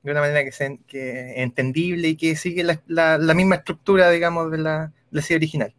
de 0.02 0.10
una 0.10 0.20
manera 0.20 0.44
que, 0.44 0.52
se, 0.52 0.80
que 0.86 1.42
entendible 1.42 2.08
y 2.08 2.16
que 2.16 2.36
sigue 2.36 2.64
la, 2.64 2.80
la, 2.86 3.18
la 3.18 3.34
misma 3.34 3.56
estructura, 3.56 4.10
digamos, 4.10 4.50
de 4.50 4.58
la, 4.58 4.86
de 4.86 4.92
la 5.10 5.22
serie 5.22 5.36
original. 5.36 5.74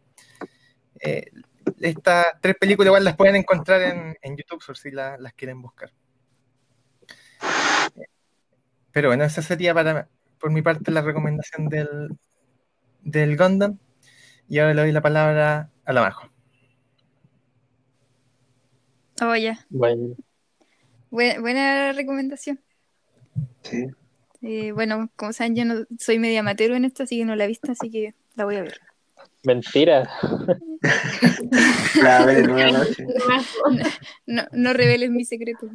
Eh, 1.00 1.30
estas 1.80 2.26
tres 2.40 2.56
películas 2.56 2.88
igual 2.88 3.04
las 3.04 3.16
pueden 3.16 3.36
encontrar 3.36 3.82
en, 3.82 4.16
en 4.22 4.36
YouTube 4.36 4.64
por 4.64 4.76
si 4.76 4.90
la, 4.90 5.18
las 5.18 5.34
quieren 5.34 5.60
buscar. 5.60 5.92
Pero 8.92 9.08
bueno, 9.08 9.24
esa 9.24 9.42
sería 9.42 9.74
para, 9.74 10.08
por 10.38 10.50
mi 10.50 10.62
parte 10.62 10.90
la 10.90 11.02
recomendación 11.02 11.68
del, 11.68 12.16
del 13.02 13.36
Gundam. 13.36 13.78
Y 14.48 14.58
ahora 14.58 14.74
le 14.74 14.82
doy 14.82 14.92
la 14.92 15.00
palabra 15.00 15.70
a 15.84 15.92
la 15.92 16.02
Majo. 16.02 16.30
Oh, 19.22 19.34
ya. 19.34 19.64
Bueno. 19.70 20.16
Buena, 21.10 21.40
buena 21.40 21.92
recomendación. 21.92 22.60
Sí. 23.62 23.86
Eh, 24.44 24.72
bueno, 24.72 25.10
como 25.16 25.32
saben, 25.32 25.56
yo 25.56 25.64
no 25.64 25.86
soy 25.98 26.18
media 26.18 26.40
amateur 26.40 26.72
en 26.72 26.84
esto, 26.84 27.04
así 27.04 27.18
que 27.18 27.24
no 27.24 27.34
la 27.34 27.44
he 27.44 27.48
visto, 27.48 27.72
así 27.72 27.90
que 27.90 28.14
la 28.34 28.44
voy 28.44 28.56
a 28.56 28.62
ver. 28.62 28.78
Mentira. 29.44 30.10
La 32.02 32.26
ver. 32.26 32.50
No, 34.26 34.42
no 34.52 34.72
reveles 34.72 35.10
mi 35.10 35.24
secreto. 35.24 35.66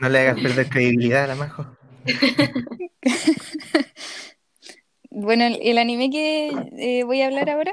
No 0.00 0.08
le 0.08 0.18
hagas 0.18 0.40
perder 0.40 0.68
credibilidad 0.68 1.24
a 1.24 1.28
la 1.28 1.34
Majo. 1.34 1.66
Bueno, 5.10 5.46
el, 5.46 5.58
el 5.62 5.78
anime 5.78 6.10
que 6.10 6.50
eh, 6.76 7.02
voy 7.02 7.22
a 7.22 7.26
hablar 7.26 7.50
ahora, 7.50 7.72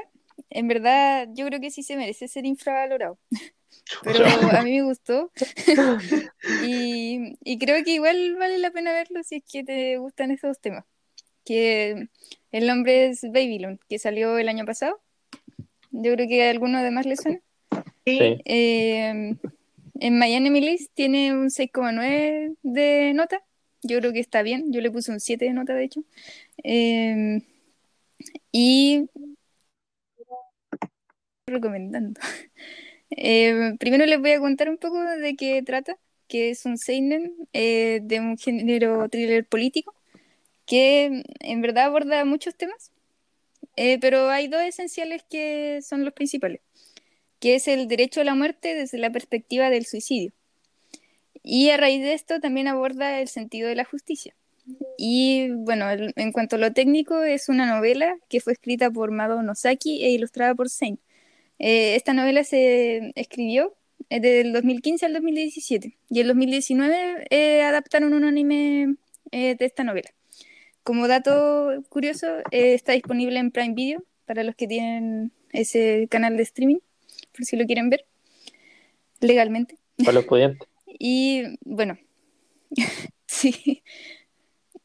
en 0.50 0.68
verdad 0.68 1.28
yo 1.34 1.46
creo 1.46 1.60
que 1.60 1.70
sí 1.70 1.82
se 1.82 1.96
merece 1.96 2.28
ser 2.28 2.46
infravalorado. 2.46 3.18
Pero 4.02 4.24
a 4.60 4.62
mí 4.62 4.72
me 4.72 4.82
gustó. 4.82 5.30
y, 6.64 7.36
y 7.44 7.58
creo 7.58 7.82
que 7.84 7.92
igual 7.92 8.36
vale 8.36 8.58
la 8.58 8.70
pena 8.70 8.92
verlo 8.92 9.22
si 9.22 9.36
es 9.36 9.44
que 9.50 9.64
te 9.64 9.98
gustan 9.98 10.30
esos 10.30 10.60
temas. 10.60 10.84
Que 11.44 12.08
el 12.50 12.66
nombre 12.66 13.06
es 13.06 13.22
Babylon, 13.22 13.78
que 13.88 13.98
salió 13.98 14.38
el 14.38 14.48
año 14.48 14.64
pasado. 14.64 15.00
Yo 15.90 16.12
creo 16.14 16.28
que 16.28 16.46
a 16.46 16.50
alguno 16.50 16.78
además 16.78 17.06
le 17.06 17.16
suena. 17.16 17.40
Sí. 18.04 18.40
Eh, 18.44 19.36
en 20.00 20.18
Miami 20.18 20.60
List 20.60 20.92
tiene 20.94 21.32
un 21.32 21.50
6,9 21.50 22.56
de 22.62 23.12
nota. 23.14 23.42
Yo 23.82 23.98
creo 23.98 24.12
que 24.12 24.20
está 24.20 24.42
bien. 24.42 24.72
Yo 24.72 24.80
le 24.80 24.90
puse 24.90 25.12
un 25.12 25.20
7 25.20 25.44
de 25.44 25.52
nota, 25.52 25.74
de 25.74 25.84
hecho. 25.84 26.04
Eh, 26.64 27.42
y 28.52 29.08
recomendando. 31.46 32.20
Eh, 33.10 33.74
primero 33.78 34.06
les 34.06 34.20
voy 34.20 34.32
a 34.32 34.40
contar 34.40 34.68
un 34.68 34.78
poco 34.78 35.00
de 35.02 35.36
qué 35.36 35.62
trata, 35.62 35.96
que 36.28 36.50
es 36.50 36.64
un 36.66 36.78
seinen 36.78 37.32
eh, 37.52 38.00
de 38.02 38.20
un 38.20 38.36
género 38.36 39.08
thriller 39.08 39.46
político, 39.46 39.94
que 40.66 41.22
en 41.40 41.60
verdad 41.62 41.86
aborda 41.86 42.24
muchos 42.24 42.56
temas, 42.56 42.92
eh, 43.76 43.98
pero 44.00 44.30
hay 44.30 44.48
dos 44.48 44.62
esenciales 44.62 45.22
que 45.28 45.80
son 45.82 46.04
los 46.04 46.14
principales, 46.14 46.60
que 47.40 47.56
es 47.56 47.68
el 47.68 47.88
derecho 47.88 48.20
a 48.20 48.24
la 48.24 48.34
muerte 48.34 48.74
desde 48.74 48.98
la 48.98 49.10
perspectiva 49.10 49.70
del 49.70 49.86
suicidio. 49.86 50.32
Y 51.42 51.70
a 51.70 51.76
raíz 51.76 52.02
de 52.02 52.14
esto 52.14 52.40
también 52.40 52.68
aborda 52.68 53.20
el 53.20 53.28
sentido 53.28 53.68
de 53.68 53.76
la 53.76 53.84
justicia. 53.84 54.34
Y 54.98 55.50
bueno, 55.50 55.86
en 55.90 56.32
cuanto 56.32 56.56
a 56.56 56.58
lo 56.58 56.72
técnico, 56.72 57.22
es 57.22 57.48
una 57.48 57.66
novela 57.66 58.16
que 58.28 58.40
fue 58.40 58.52
escrita 58.54 58.90
por 58.90 59.12
Mado 59.12 59.42
Nosaki 59.42 60.04
e 60.04 60.10
ilustrada 60.10 60.54
por 60.56 60.68
Sein. 60.68 60.98
Eh, 61.58 61.94
esta 61.96 62.12
novela 62.12 62.44
se 62.44 63.12
escribió 63.14 63.74
eh, 64.10 64.20
del 64.20 64.52
2015 64.52 65.06
al 65.06 65.14
2017 65.14 65.96
y 66.10 66.20
en 66.20 66.26
2019 66.28 67.26
eh, 67.30 67.62
adaptaron 67.62 68.12
un 68.12 68.24
anime 68.24 68.96
eh, 69.32 69.56
de 69.56 69.64
esta 69.64 69.84
novela. 69.84 70.10
Como 70.84 71.08
dato 71.08 71.82
curioso, 71.88 72.26
eh, 72.52 72.74
está 72.74 72.92
disponible 72.92 73.40
en 73.40 73.50
Prime 73.50 73.74
Video 73.74 74.04
para 74.24 74.44
los 74.44 74.54
que 74.54 74.68
tienen 74.68 75.32
ese 75.52 76.06
canal 76.08 76.36
de 76.36 76.44
streaming, 76.44 76.78
por 77.34 77.44
si 77.44 77.56
lo 77.56 77.66
quieren 77.66 77.90
ver 77.90 78.04
legalmente. 79.20 79.76
Para 79.98 80.12
los 80.12 80.24
pudientes. 80.24 80.68
Y 80.98 81.42
bueno, 81.60 81.98
sí. 83.26 83.82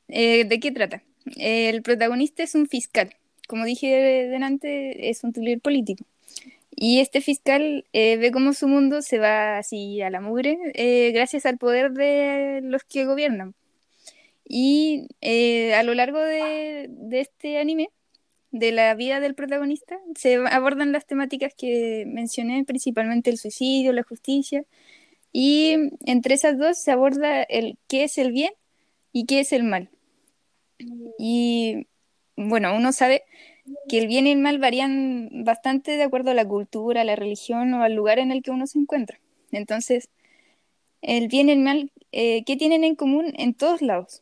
¿de 0.10 0.60
qué 0.62 0.72
trata? 0.74 1.04
El 1.38 1.84
protagonista 1.84 2.44
es 2.44 2.54
un 2.54 2.68
fiscal. 2.68 3.16
Como 3.48 3.64
dije 3.64 3.88
delante, 4.28 5.10
es 5.10 5.24
un 5.24 5.32
thriller 5.32 5.62
político. 5.62 6.04
Y 6.74 7.00
este 7.00 7.22
fiscal 7.22 7.86
eh, 7.94 8.18
ve 8.18 8.32
cómo 8.32 8.54
su 8.54 8.68
mundo 8.68 9.02
se 9.02 9.20
va 9.20 9.58
así 9.58 10.02
a 10.02 10.10
la 10.10 10.22
mugre 10.22 10.58
eh, 10.74 11.12
gracias 11.12 11.46
al 11.46 11.58
poder 11.58 11.92
de 11.92 12.62
los 12.64 12.84
que 12.84 13.06
gobiernan. 13.06 13.54
Y 14.46 15.08
eh, 15.22 15.74
a 15.76 15.84
lo 15.84 15.94
largo 15.94 16.20
de, 16.20 16.88
de 16.90 17.22
este 17.22 17.60
anime, 17.60 17.90
de 18.52 18.72
la 18.72 18.94
vida 18.96 19.20
del 19.20 19.36
protagonista, 19.36 20.00
se 20.16 20.36
abordan 20.36 20.92
las 20.92 21.06
temáticas 21.06 21.54
que 21.56 22.06
mencioné, 22.08 22.64
principalmente 22.66 23.30
el 23.30 23.38
suicidio, 23.38 23.94
la 23.94 24.04
justicia, 24.04 24.66
y 25.32 25.76
entre 26.06 26.36
esas 26.36 26.58
dos 26.58 26.78
se 26.78 26.92
aborda 26.92 27.44
el 27.44 27.78
qué 27.88 28.04
es 28.04 28.18
el 28.18 28.32
bien 28.32 28.52
y 29.14 29.26
qué 29.26 29.40
es 29.40 29.54
el 29.54 29.64
mal. 29.64 29.90
Y 31.18 31.88
bueno, 32.36 32.76
uno 32.76 32.92
sabe 32.92 33.24
que 33.88 34.00
el 34.00 34.08
bien 34.08 34.28
y 34.28 34.32
el 34.32 34.40
mal 34.40 34.60
varían 34.60 35.30
bastante 35.44 35.92
de 35.92 36.04
acuerdo 36.04 36.32
a 36.32 36.34
la 36.34 36.48
cultura, 36.48 37.02
a 37.02 37.04
la 37.06 37.16
religión 37.16 37.74
o 37.74 37.84
al 37.84 37.94
lugar 37.94 38.20
en 38.20 38.32
el 38.32 38.42
que 38.42 38.52
uno 38.52 38.68
se 38.68 38.80
encuentra. 38.80 39.20
Entonces, 39.52 40.10
el 41.02 41.28
bien 41.28 41.50
y 41.50 41.54
el 41.54 41.60
mal, 41.60 41.92
eh, 42.12 42.44
¿qué 42.46 42.56
tienen 42.56 42.84
en 42.84 42.96
común 42.96 43.34
en 43.38 43.54
todos 43.54 43.82
lados? 43.82 44.22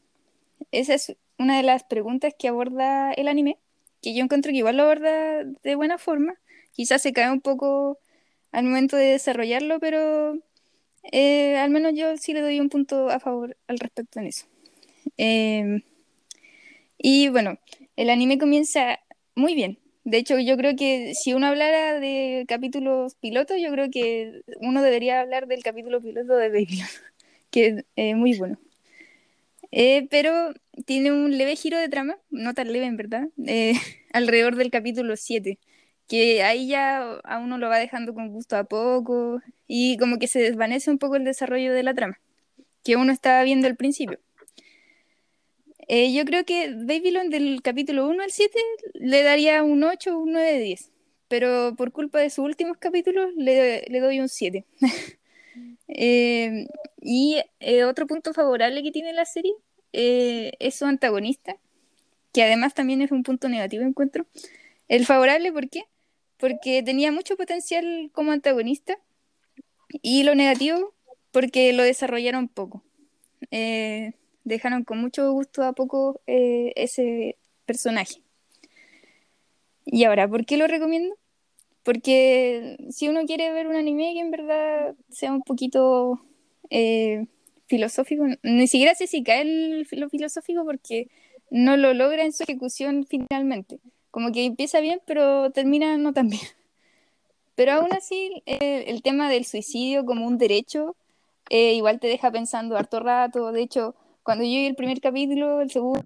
Esa 0.71 0.93
es 0.93 1.15
una 1.37 1.57
de 1.57 1.63
las 1.63 1.83
preguntas 1.83 2.33
que 2.37 2.47
aborda 2.47 3.11
el 3.13 3.27
anime, 3.27 3.57
que 4.01 4.13
yo 4.13 4.23
encuentro 4.23 4.51
que 4.51 4.57
igual 4.57 4.77
lo 4.77 4.83
aborda 4.83 5.43
de 5.43 5.75
buena 5.75 5.97
forma. 5.97 6.35
Quizás 6.73 7.01
se 7.01 7.13
cae 7.13 7.31
un 7.31 7.41
poco 7.41 7.97
al 8.51 8.65
momento 8.65 8.97
de 8.97 9.05
desarrollarlo, 9.05 9.79
pero 9.79 10.37
eh, 11.11 11.57
al 11.57 11.69
menos 11.69 11.93
yo 11.95 12.17
sí 12.17 12.33
le 12.33 12.41
doy 12.41 12.59
un 12.59 12.69
punto 12.69 13.09
a 13.09 13.19
favor 13.19 13.57
al 13.67 13.79
respecto 13.79 14.19
en 14.19 14.27
eso. 14.27 14.45
Eh, 15.17 15.83
y 16.97 17.29
bueno, 17.29 17.57
el 17.95 18.09
anime 18.09 18.37
comienza 18.37 18.99
muy 19.39 19.55
bien. 19.55 19.79
De 20.03 20.17
hecho, 20.17 20.39
yo 20.39 20.57
creo 20.57 20.75
que 20.75 21.13
si 21.15 21.33
uno 21.33 21.47
hablara 21.47 21.99
de 21.99 22.45
capítulos 22.47 23.15
pilotos, 23.15 23.57
yo 23.61 23.71
creo 23.71 23.89
que 23.91 24.41
uno 24.59 24.81
debería 24.81 25.21
hablar 25.21 25.47
del 25.47 25.63
capítulo 25.63 26.01
piloto 26.01 26.35
de 26.35 26.49
Babylon, 26.49 26.87
que 27.51 27.67
es 27.67 27.85
eh, 27.95 28.15
muy 28.15 28.37
bueno. 28.37 28.59
Eh, 29.71 30.07
pero 30.09 30.53
tiene 30.85 31.11
un 31.11 31.37
leve 31.37 31.55
giro 31.55 31.77
de 31.77 31.89
trama, 31.89 32.17
no 32.31 32.53
tan 32.53 32.71
leve 32.73 32.85
en 32.85 32.97
verdad, 32.97 33.27
eh, 33.45 33.73
alrededor 34.13 34.55
del 34.55 34.71
capítulo 34.71 35.15
7, 35.15 35.59
que 36.07 36.43
ahí 36.43 36.67
ya 36.67 37.01
a 37.23 37.39
uno 37.39 37.57
lo 37.57 37.69
va 37.69 37.77
dejando 37.77 38.13
con 38.13 38.29
gusto 38.29 38.57
a 38.57 38.63
poco 38.63 39.41
y 39.67 39.97
como 39.97 40.17
que 40.17 40.27
se 40.27 40.39
desvanece 40.39 40.89
un 40.91 40.97
poco 40.97 41.15
el 41.17 41.23
desarrollo 41.23 41.73
de 41.73 41.83
la 41.83 41.93
trama, 41.93 42.19
que 42.83 42.95
uno 42.97 43.11
estaba 43.13 43.43
viendo 43.43 43.67
al 43.67 43.75
principio. 43.77 44.19
Eh, 45.89 46.13
yo 46.13 46.23
creo 46.23 46.45
que 46.45 46.71
Babylon 46.75 47.31
del 47.31 47.61
capítulo 47.63 48.07
1 48.07 48.23
al 48.23 48.31
7 48.31 48.59
le 48.93 49.23
daría 49.23 49.63
un 49.63 49.83
8 49.83 50.15
o 50.15 50.19
un 50.19 50.33
9 50.33 50.53
de 50.53 50.59
10, 50.59 50.91
pero 51.27 51.75
por 51.75 51.91
culpa 51.91 52.19
de 52.19 52.29
sus 52.29 52.45
últimos 52.45 52.77
capítulos 52.77 53.31
le, 53.35 53.81
le 53.89 53.99
doy 53.99 54.19
un 54.19 54.29
7. 54.29 54.65
Eh, 55.91 56.67
y 57.01 57.41
eh, 57.59 57.83
otro 57.83 58.05
punto 58.05 58.31
favorable 58.31 58.83
que 58.83 58.91
tiene 58.91 59.11
la 59.11 59.25
serie 59.25 59.53
eh, 59.91 60.51
es 60.59 60.75
su 60.75 60.85
antagonista, 60.85 61.57
que 62.31 62.43
además 62.43 62.75
también 62.75 63.01
es 63.01 63.11
un 63.11 63.23
punto 63.23 63.49
negativo, 63.49 63.83
encuentro. 63.83 64.27
El 64.87 65.07
favorable, 65.07 65.51
¿por 65.51 65.67
qué? 65.67 65.85
Porque 66.37 66.83
tenía 66.83 67.11
mucho 67.11 67.35
potencial 67.37 68.11
como 68.13 68.31
antagonista, 68.31 68.99
y 70.03 70.23
lo 70.23 70.35
negativo, 70.35 70.93
porque 71.31 71.73
lo 71.73 71.83
desarrollaron 71.83 72.47
poco. 72.47 72.83
Eh, 73.51 74.13
dejaron 74.49 74.83
con 74.83 74.99
mucho 74.99 75.31
gusto 75.31 75.63
a 75.63 75.73
poco 75.73 76.21
eh, 76.27 76.73
ese 76.75 77.37
personaje. 77.65 78.21
Y 79.85 80.03
ahora, 80.03 80.27
¿por 80.27 80.45
qué 80.45 80.57
lo 80.57 80.67
recomiendo? 80.67 81.15
Porque 81.83 82.77
si 82.89 83.07
uno 83.07 83.25
quiere 83.25 83.51
ver 83.53 83.67
un 83.67 83.75
anime 83.75 84.13
que 84.13 84.19
en 84.19 84.31
verdad 84.31 84.95
sea 85.09 85.31
un 85.31 85.41
poquito 85.41 86.19
eh, 86.69 87.25
filosófico, 87.67 88.25
ni 88.43 88.67
siquiera 88.67 88.95
sé 88.95 89.07
si 89.07 89.23
cae 89.23 89.45
lo 89.91 90.09
filosófico 90.09 90.65
porque 90.65 91.07
no 91.49 91.77
lo 91.77 91.93
logra 91.93 92.23
en 92.23 92.33
su 92.33 92.43
ejecución 92.43 93.05
finalmente. 93.07 93.79
Como 94.11 94.31
que 94.31 94.45
empieza 94.45 94.79
bien, 94.79 95.01
pero 95.05 95.51
termina 95.51 95.97
no 95.97 96.13
tan 96.13 96.29
bien. 96.29 96.41
Pero 97.55 97.73
aún 97.73 97.89
así, 97.91 98.41
el 98.45 99.01
tema 99.01 99.29
del 99.29 99.45
suicidio 99.45 100.05
como 100.05 100.25
un 100.25 100.37
derecho, 100.37 100.95
eh, 101.49 101.73
igual 101.73 101.99
te 101.99 102.07
deja 102.07 102.31
pensando 102.31 102.77
harto 102.77 102.99
rato. 102.99 103.51
De 103.51 103.61
hecho, 103.61 103.95
cuando 104.29 104.43
yo 104.43 104.51
vi 104.51 104.67
el 104.67 104.75
primer 104.75 105.01
capítulo, 105.01 105.59
el 105.59 105.71
segundo, 105.71 106.03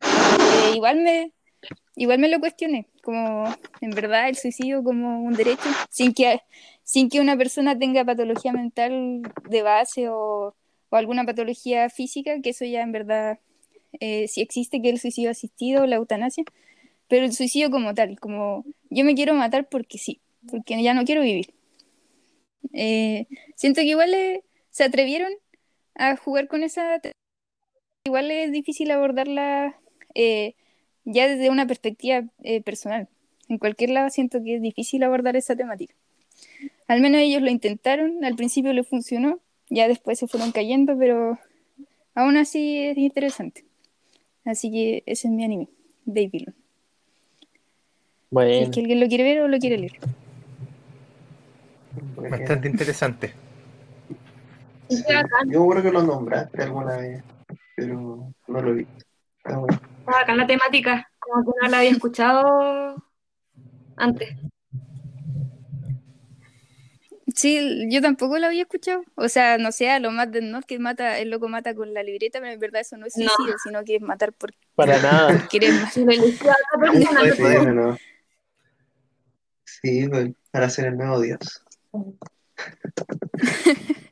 eh, 0.00 0.72
igual 0.74 1.02
me, 1.02 1.32
igual 1.94 2.18
me 2.18 2.30
lo 2.30 2.40
cuestioné, 2.40 2.86
como 3.02 3.44
en 3.82 3.90
verdad 3.90 4.30
el 4.30 4.36
suicidio 4.36 4.82
como 4.82 5.20
un 5.20 5.34
derecho, 5.34 5.68
sin 5.90 6.14
que, 6.14 6.40
sin 6.82 7.10
que 7.10 7.20
una 7.20 7.36
persona 7.36 7.78
tenga 7.78 8.06
patología 8.06 8.54
mental 8.54 9.20
de 9.50 9.60
base 9.60 10.08
o, 10.08 10.56
o 10.88 10.96
alguna 10.96 11.26
patología 11.26 11.90
física, 11.90 12.40
que 12.40 12.48
eso 12.48 12.64
ya 12.64 12.80
en 12.80 12.92
verdad 12.92 13.38
eh, 14.00 14.28
sí 14.28 14.40
existe, 14.40 14.80
que 14.80 14.88
el 14.88 14.98
suicidio 14.98 15.30
asistido, 15.30 15.84
la 15.84 15.96
eutanasia, 15.96 16.44
pero 17.06 17.26
el 17.26 17.34
suicidio 17.34 17.70
como 17.70 17.92
tal, 17.92 18.18
como 18.18 18.64
yo 18.88 19.04
me 19.04 19.14
quiero 19.14 19.34
matar 19.34 19.68
porque 19.68 19.98
sí, 19.98 20.22
porque 20.50 20.82
ya 20.82 20.94
no 20.94 21.04
quiero 21.04 21.20
vivir. 21.20 21.52
Eh, 22.72 23.26
siento 23.56 23.82
que 23.82 23.88
igual 23.88 24.14
eh, 24.14 24.42
se 24.70 24.84
atrevieron 24.84 25.34
a 25.98 26.16
jugar 26.16 26.48
con 26.48 26.62
esa... 26.62 27.00
Igual 28.06 28.30
es 28.30 28.52
difícil 28.52 28.92
abordarla 28.92 29.74
eh, 30.14 30.54
ya 31.04 31.26
desde 31.26 31.50
una 31.50 31.66
perspectiva 31.66 32.22
eh, 32.44 32.62
personal. 32.62 33.08
En 33.48 33.58
cualquier 33.58 33.90
lado 33.90 34.10
siento 34.10 34.40
que 34.44 34.54
es 34.54 34.62
difícil 34.62 35.02
abordar 35.02 35.34
esa 35.34 35.56
temática. 35.56 35.92
Al 36.86 37.00
menos 37.00 37.20
ellos 37.20 37.42
lo 37.42 37.50
intentaron, 37.50 38.24
al 38.24 38.36
principio 38.36 38.72
les 38.72 38.86
funcionó, 38.86 39.40
ya 39.70 39.88
después 39.88 40.20
se 40.20 40.28
fueron 40.28 40.52
cayendo, 40.52 40.96
pero 40.96 41.36
aún 42.14 42.36
así 42.36 42.78
es 42.78 42.96
interesante. 42.96 43.64
Así 44.44 44.70
que 44.70 45.02
ese 45.04 45.26
es 45.26 45.34
mi 45.34 45.44
anime, 45.44 45.68
Babylon. 46.04 46.54
Si 47.40 47.46
Bueno, 48.30 48.52
es 48.52 48.70
que 48.70 48.80
alguien 48.82 49.00
lo 49.00 49.08
quiere 49.08 49.24
ver 49.24 49.40
o 49.40 49.48
lo 49.48 49.58
quiere 49.58 49.78
leer. 49.78 49.98
Bastante 52.14 52.68
interesante. 52.68 53.32
Yo 55.48 55.66
creo 55.66 55.82
que 55.82 55.90
lo 55.90 56.04
nombraste 56.04 56.62
alguna 56.62 56.98
vez, 56.98 57.24
pero 57.76 58.32
no 58.48 58.60
lo 58.60 58.74
vi. 58.74 58.86
Está 59.44 59.58
bueno. 59.58 59.80
Acá 60.06 60.32
en 60.32 60.38
la 60.38 60.46
temática, 60.46 61.08
como 61.20 61.44
que 61.44 61.50
no 61.62 61.68
la 61.68 61.78
había 61.78 61.90
escuchado 61.90 62.96
antes. 63.96 64.36
Sí, 67.34 67.86
yo 67.90 68.00
tampoco 68.00 68.38
lo 68.38 68.46
había 68.46 68.62
escuchado. 68.62 69.02
O 69.16 69.28
sea, 69.28 69.58
no 69.58 69.72
sé, 69.72 69.90
a 69.90 69.98
lo 69.98 70.10
más 70.10 70.30
del 70.30 70.50
norte 70.50 70.76
que 70.76 70.78
mata, 70.78 71.18
el 71.18 71.28
loco 71.28 71.48
mata 71.48 71.74
con 71.74 71.92
la 71.92 72.02
libreta, 72.02 72.40
pero 72.40 72.52
en 72.52 72.58
verdad 72.60 72.80
eso 72.80 72.96
no 72.96 73.06
es 73.06 73.16
No. 73.16 73.28
suicidio, 73.28 73.56
sino 73.62 73.84
que 73.84 73.96
es 73.96 74.02
matar 74.02 74.32
por, 74.32 74.52
para 74.74 75.00
nada. 75.02 75.28
por 75.28 75.48
querer 75.48 75.74
más. 75.74 75.92
Si 75.92 76.04
lo 76.04 76.12
eligió 76.12 76.50
a 76.50 76.54
otra 76.54 76.92
persona, 76.92 77.20
Sí, 77.22 77.28
no 77.28 77.36
puedo. 77.36 77.72
no. 77.72 77.96
Sí, 79.64 80.08
pues, 80.08 80.30
para 80.50 80.70
ser 80.70 80.86
el 80.86 80.96
nuevo 80.96 81.20
Dios. 81.20 81.62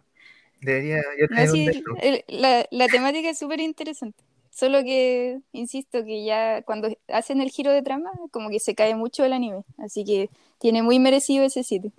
Debería 0.64 0.96
yo 1.20 1.28
tener 1.28 1.42
un 1.44 1.48
Así, 1.50 1.64
de 1.66 1.82
el- 2.00 2.24
la, 2.28 2.66
la 2.70 2.88
temática 2.88 3.28
es 3.30 3.38
súper 3.38 3.60
interesante. 3.60 4.22
Solo 4.50 4.84
que, 4.84 5.40
insisto, 5.52 6.04
que 6.04 6.24
ya 6.24 6.62
cuando 6.62 6.88
hacen 7.08 7.40
el 7.40 7.50
giro 7.50 7.72
de 7.72 7.82
trama, 7.82 8.10
como 8.30 8.50
que 8.50 8.60
se 8.60 8.74
cae 8.74 8.94
mucho 8.94 9.24
el 9.24 9.32
anime. 9.32 9.64
Así 9.78 10.04
que 10.04 10.30
tiene 10.58 10.82
muy 10.82 10.98
merecido 11.00 11.44
ese 11.44 11.64
sitio. 11.64 11.90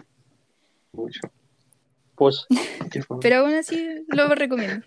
Mucho. 0.94 1.20
Pues. 2.16 2.46
Pero 3.22 3.38
aún 3.42 3.54
así 3.54 4.06
lo 4.08 4.34
recomiendo. 4.34 4.86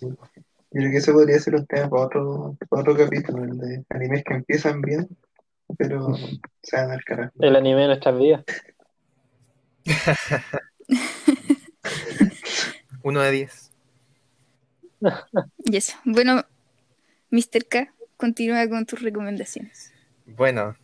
Yo 0.00 0.10
creo 0.70 0.90
que 0.90 0.96
eso 0.98 1.12
podría 1.14 1.38
ser 1.38 1.54
un 1.54 1.64
tema 1.66 1.88
para 1.88 2.02
otro, 2.04 2.56
para 2.68 2.82
otro 2.82 2.96
capítulo, 2.96 3.44
el 3.44 3.56
de 3.58 3.84
animes 3.88 4.22
que 4.24 4.34
empiezan 4.34 4.82
bien, 4.82 5.08
pero 5.78 6.14
se 6.62 6.76
van 6.76 6.90
al 6.90 7.02
carajo. 7.04 7.32
el 7.40 7.56
anime 7.56 7.80
de 7.82 7.86
nuestras 7.86 8.18
vidas. 8.18 8.44
Uno 13.06 13.20
de 13.20 13.30
diez. 13.30 13.70
Y 15.64 15.76
eso. 15.76 15.96
Bueno, 16.04 16.44
Mr. 17.30 17.64
K, 17.68 17.94
continúa 18.16 18.68
con 18.68 18.84
tus 18.84 19.00
recomendaciones. 19.00 19.92
Bueno, 20.24 20.76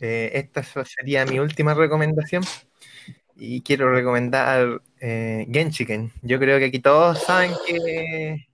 eh, 0.00 0.30
esta 0.32 0.62
sería 0.86 1.26
mi 1.26 1.38
última 1.38 1.74
recomendación. 1.74 2.44
Y 3.34 3.60
quiero 3.60 3.92
recomendar 3.92 4.80
eh, 5.00 5.46
Genshiken. 5.52 6.12
Yo 6.22 6.38
creo 6.38 6.58
que 6.58 6.64
aquí 6.64 6.78
todos 6.78 7.22
saben 7.22 7.52
que, 7.66 8.48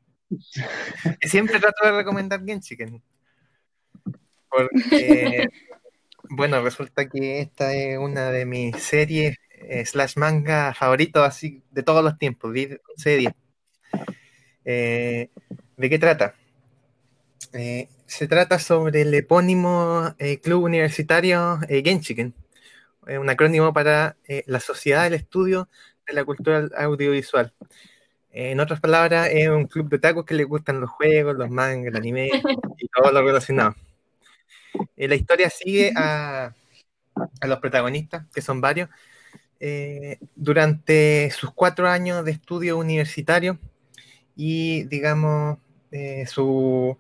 que 1.21 1.29
siempre 1.29 1.61
trato 1.61 1.87
de 1.87 1.93
recomendar 1.93 2.45
Genshiken. 2.45 3.01
Porque, 4.49 5.49
bueno, 6.29 6.61
resulta 6.61 7.09
que 7.09 7.41
esta 7.41 7.73
es 7.73 7.99
una 7.99 8.33
de 8.33 8.47
mis 8.47 8.77
series 8.83 9.37
eh, 9.69 9.85
slash 9.85 10.17
manga 10.17 10.75
favoritos 10.75 11.27
así 11.27 11.63
de 11.71 11.83
todos 11.83 12.05
los 12.05 12.19
tiempos, 12.19 12.53
10, 12.53 12.81
11 12.97 13.11
de 13.11 13.17
10. 13.17 13.33
Eh, 14.65 15.31
¿de 15.77 15.91
qué 15.91 15.99
trata? 15.99 16.35
Eh, 17.53 17.89
se 18.07 18.29
trata 18.29 18.59
sobre 18.59 19.03
el 19.03 19.13
epónimo 19.15 20.15
eh, 20.19 20.39
club 20.41 20.65
universitario 20.65 21.59
eh, 21.69 21.83
Genshiken, 21.85 22.35
un 23.07 23.29
acrónimo 23.29 23.73
para 23.73 24.17
la 24.47 24.61
Sociedad 24.61 25.05
del 25.05 25.15
Estudio 25.15 25.69
de 26.07 26.15
la 26.15 26.25
Cultura 26.25 26.69
Audiovisual. 26.77 27.53
En 28.31 28.61
otras 28.61 28.81
palabras, 28.81 29.29
es 29.33 29.49
un 29.49 29.67
club 29.67 29.89
de 29.89 29.99
tacos 29.99 30.25
que 30.25 30.35
le 30.35 30.45
gustan 30.45 30.81
los 30.81 30.89
juegos, 30.89 31.35
los 31.37 31.51
mangas, 31.51 31.89
el 31.89 31.97
anime 31.97 32.31
y 32.79 32.89
todo 32.89 33.11
lo 33.11 33.23
relacionado. 33.23 33.75
La 34.97 35.15
historia 35.17 35.51
sigue 35.51 35.93
a, 35.97 36.55
a 37.41 37.47
los 37.49 37.59
protagonistas, 37.59 38.25
que 38.33 38.41
son 38.41 38.61
varios, 38.61 38.89
eh, 39.63 40.19
durante 40.37 41.31
sus 41.33 41.53
cuatro 41.53 41.89
años 41.89 42.25
de 42.27 42.33
estudio 42.33 42.79
universitario 42.79 43.61
y, 44.37 44.85
digamos, 44.85 45.59
eh, 45.93 46.27
su- 46.27 46.99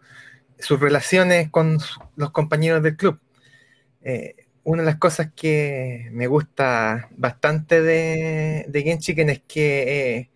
sus 0.58 0.80
relaciones 0.80 1.50
con 1.50 1.78
los 2.16 2.30
compañeros 2.32 2.82
del 2.82 2.96
club. 2.96 3.20
Eh, 4.02 4.36
una 4.64 4.82
de 4.82 4.86
las 4.86 4.98
cosas 4.98 5.32
que 5.34 6.08
me 6.12 6.26
gusta 6.26 7.08
bastante 7.16 7.82
de, 7.82 8.66
de 8.68 8.80
es 9.30 9.42
que 9.48 10.30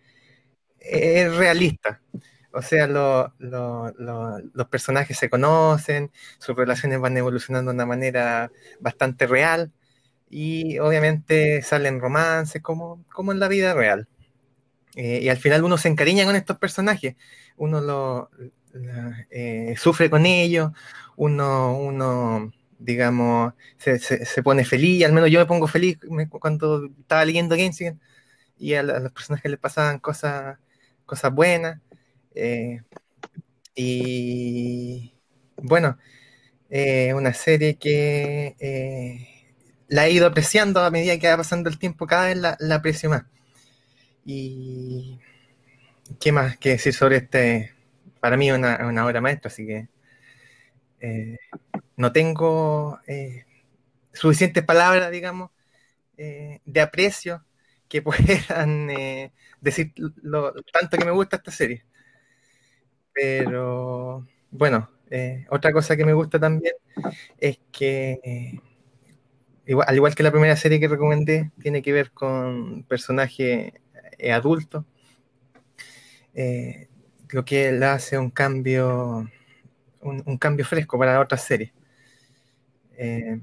es 0.79 1.35
realista. 1.35 2.01
O 2.53 2.61
sea, 2.61 2.87
lo- 2.87 3.33
lo- 3.39 3.91
lo- 3.99 4.39
los 4.53 4.67
personajes 4.69 5.17
se 5.17 5.29
conocen, 5.29 6.11
sus 6.39 6.55
relaciones 6.55 6.99
van 6.99 7.17
evolucionando 7.17 7.71
de 7.71 7.75
una 7.75 7.85
manera 7.85 8.51
bastante 8.79 9.27
real 9.27 9.71
y 10.29 10.79
obviamente 10.79 11.61
salen 11.63 11.99
romances 12.01 12.61
como, 12.61 13.03
como 13.13 13.31
en 13.31 13.39
la 13.39 13.47
vida 13.47 13.73
real. 13.73 14.07
Eh, 14.95 15.19
y 15.23 15.29
al 15.29 15.37
final 15.37 15.63
uno 15.63 15.77
se 15.77 15.89
encariña 15.89 16.25
con 16.25 16.35
estos 16.35 16.57
personajes, 16.57 17.15
uno 17.57 17.81
lo, 17.81 18.29
la- 18.73 19.27
eh, 19.29 19.75
sufre 19.77 20.09
con 20.09 20.25
ellos, 20.25 20.71
uno, 21.17 21.77
uno 21.77 22.51
digamos, 22.79 23.53
se, 23.77 23.99
se- 23.99 24.25
se 24.25 24.43
pone 24.43 24.65
feliz, 24.65 25.05
al 25.05 25.13
menos 25.13 25.29
yo 25.31 25.39
me 25.39 25.45
pongo 25.45 25.67
feliz 25.67 25.97
cuando 26.29 26.85
estaba 26.99 27.25
leyendo 27.25 27.55
Genshin 27.55 27.99
y 28.57 28.73
a, 28.75 28.81
a 28.81 28.83
los 28.83 29.11
personajes 29.13 29.51
les 29.51 29.59
pasaban 29.61 29.99
cosas, 29.99 30.59
cosas 31.05 31.33
buenas. 31.33 31.81
eh, 32.35 32.81
y 33.75 35.13
bueno, 35.57 35.97
eh, 36.69 37.13
una 37.15 37.33
serie 37.33 37.77
que 37.77 38.55
eh, 38.59 39.36
la 39.87 40.07
he 40.07 40.11
ido 40.11 40.27
apreciando 40.27 40.81
a 40.81 40.91
medida 40.91 41.17
que 41.19 41.29
va 41.29 41.37
pasando 41.37 41.69
el 41.69 41.79
tiempo, 41.79 42.07
cada 42.07 42.27
vez 42.27 42.37
la, 42.37 42.75
aprecio 42.75 43.09
más. 43.09 43.23
Y 44.25 45.19
qué 46.19 46.31
más 46.31 46.57
que 46.57 46.71
decir 46.71 46.93
sobre 46.93 47.17
este, 47.17 47.73
para 48.19 48.37
mí 48.37 48.51
una, 48.51 48.87
una 48.87 49.05
obra 49.05 49.21
maestra, 49.21 49.49
así 49.49 49.65
que 49.65 49.87
eh, 50.99 51.37
no 51.95 52.11
tengo 52.11 52.99
eh, 53.07 53.45
suficientes 54.13 54.63
palabras, 54.63 55.11
digamos, 55.11 55.51
eh, 56.17 56.59
de 56.65 56.81
aprecio 56.81 57.45
que 57.87 58.01
puedan 58.03 58.87
decir 59.61 59.93
lo 59.95 60.53
tanto 60.73 60.97
que 60.97 61.05
me 61.05 61.11
gusta 61.11 61.37
esta 61.37 61.51
serie. 61.51 61.85
Pero 63.13 64.27
bueno, 64.51 64.89
otra 65.49 65.71
cosa 65.73 65.95
que 65.95 66.05
me 66.05 66.13
gusta 66.13 66.39
también 66.39 66.73
es 67.37 67.59
que, 67.71 68.61
igual- 69.67 69.87
al 69.89 69.95
igual 69.95 70.15
que 70.15 70.23
la 70.23 70.31
primera 70.31 70.55
serie 70.55 70.79
que 70.79 70.87
recomendé, 70.87 71.51
tiene 71.61 71.81
que 71.81 71.93
ver 71.93 72.11
con 72.11 72.83
personajes 72.83 73.73
eh, 74.19 74.31
adultos, 74.33 74.85
eh, 76.33 76.87
lo 77.29 77.43
que 77.45 77.71
le 77.71 77.85
hace 77.85 78.17
un 78.17 78.29
cambio, 78.29 79.29
un, 80.01 80.23
un 80.25 80.37
cambio 80.37 80.65
fresco 80.65 80.97
para 80.99 81.19
otras 81.19 81.43
series. 81.43 81.71
Eh, 82.97 83.39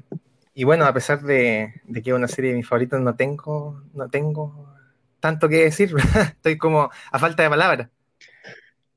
y 0.55 0.65
bueno, 0.65 0.85
a 0.87 0.93
pesar 0.95 1.23
de, 1.23 1.75
de 1.85 2.03
que 2.03 2.11
es 2.11 2.17
una 2.17 2.29
serie 2.29 2.51
de 2.53 2.57
mis 2.59 2.69
favoritos, 2.69 3.01
no 3.01 3.17
tengo, 3.17 3.83
no 3.95 4.09
tengo 4.09 4.69
tanto 5.21 5.49
que 5.49 5.65
decir, 5.65 5.95
estoy 6.37 6.59
como 6.59 6.91
a 7.13 7.19
falta 7.19 7.43
de 7.43 7.51
palabras. 7.51 7.89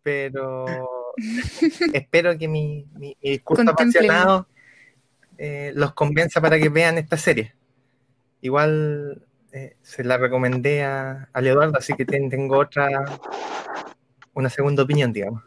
Pero 0.04 0.90
espero 1.94 2.38
que 2.38 2.48
mi, 2.48 2.86
mi- 2.96 3.18
mi 3.22 3.32
discurso 3.32 3.70
apasionado 3.72 4.48
eh, 5.38 5.72
los 5.76 5.94
convenza 5.94 6.42
para 6.42 6.60
que 6.60 6.70
vean 6.70 6.98
esta 6.98 7.18
serie. 7.18 7.54
Igual 8.42 9.24
eh, 9.52 9.76
se 9.82 10.04
la 10.04 10.18
recomendé 10.18 10.84
a, 10.84 11.30
a 11.34 11.40
Eduardo, 11.42 11.78
así 11.78 11.94
que 11.96 12.06
ten- 12.06 12.30
tengo 12.30 12.58
otra, 12.58 12.90
una 14.34 14.50
segunda 14.50 14.84
opinión, 14.84 15.12
digamos, 15.14 15.44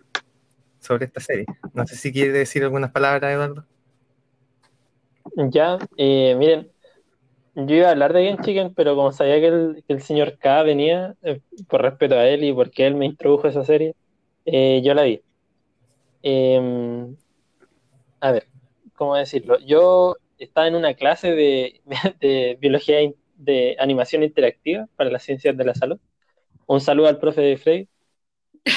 sobre 0.80 1.06
esta 1.06 1.20
serie. 1.20 1.46
No 1.72 1.86
sé 1.86 1.96
si 1.96 2.12
quiere 2.12 2.32
decir 2.32 2.62
algunas 2.62 2.90
palabras, 2.90 3.32
Eduardo. 3.32 3.66
Ya, 5.50 5.78
eh, 5.96 6.34
miren, 6.36 6.68
yo 7.54 7.74
iba 7.76 7.88
a 7.88 7.90
hablar 7.92 8.12
de 8.12 8.24
Genshiken, 8.24 8.74
pero 8.74 8.96
como 8.96 9.12
sabía 9.12 9.40
que 9.40 9.46
el, 9.46 9.84
que 9.86 9.92
el 9.94 10.02
señor 10.02 10.38
K 10.38 10.62
venía, 10.62 11.14
eh, 11.22 11.40
por 11.68 11.82
respeto 11.82 12.16
a 12.16 12.26
él 12.26 12.44
y 12.44 12.52
porque 12.52 12.86
él 12.86 12.94
me 12.96 13.06
introdujo 13.06 13.48
esa 13.48 13.64
serie, 13.64 13.94
yo 14.44 14.94
la 14.94 15.02
vi. 15.02 15.22
Eh, 16.22 17.06
a 18.20 18.32
ver, 18.32 18.46
¿cómo 19.00 19.16
decirlo? 19.16 19.58
Yo 19.60 20.16
estaba 20.38 20.68
en 20.68 20.74
una 20.74 20.92
clase 20.92 21.32
de, 21.34 21.80
de 22.20 22.58
biología 22.60 23.00
in- 23.00 23.16
de 23.34 23.74
animación 23.80 24.22
interactiva 24.22 24.86
para 24.96 25.08
las 25.10 25.22
ciencias 25.22 25.56
de 25.56 25.64
la 25.64 25.74
salud. 25.74 25.98
Un 26.66 26.82
saludo 26.82 27.08
al 27.08 27.18
profe 27.18 27.40
de 27.40 27.56
Frey. 27.56 27.88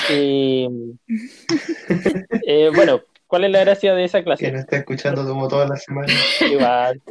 Y 0.10 0.70
eh, 2.48 2.72
bueno, 2.74 3.02
¿cuál 3.28 3.44
es 3.44 3.52
la 3.52 3.60
gracia 3.60 3.94
de 3.94 4.06
esa 4.06 4.24
clase? 4.24 4.46
Que 4.46 4.52
nos 4.54 4.62
está 4.62 4.78
escuchando 4.78 5.28
como 5.28 5.50
todas 5.50 5.70
las 5.70 5.84
semanas. 5.84 6.14
Igual. 6.50 7.02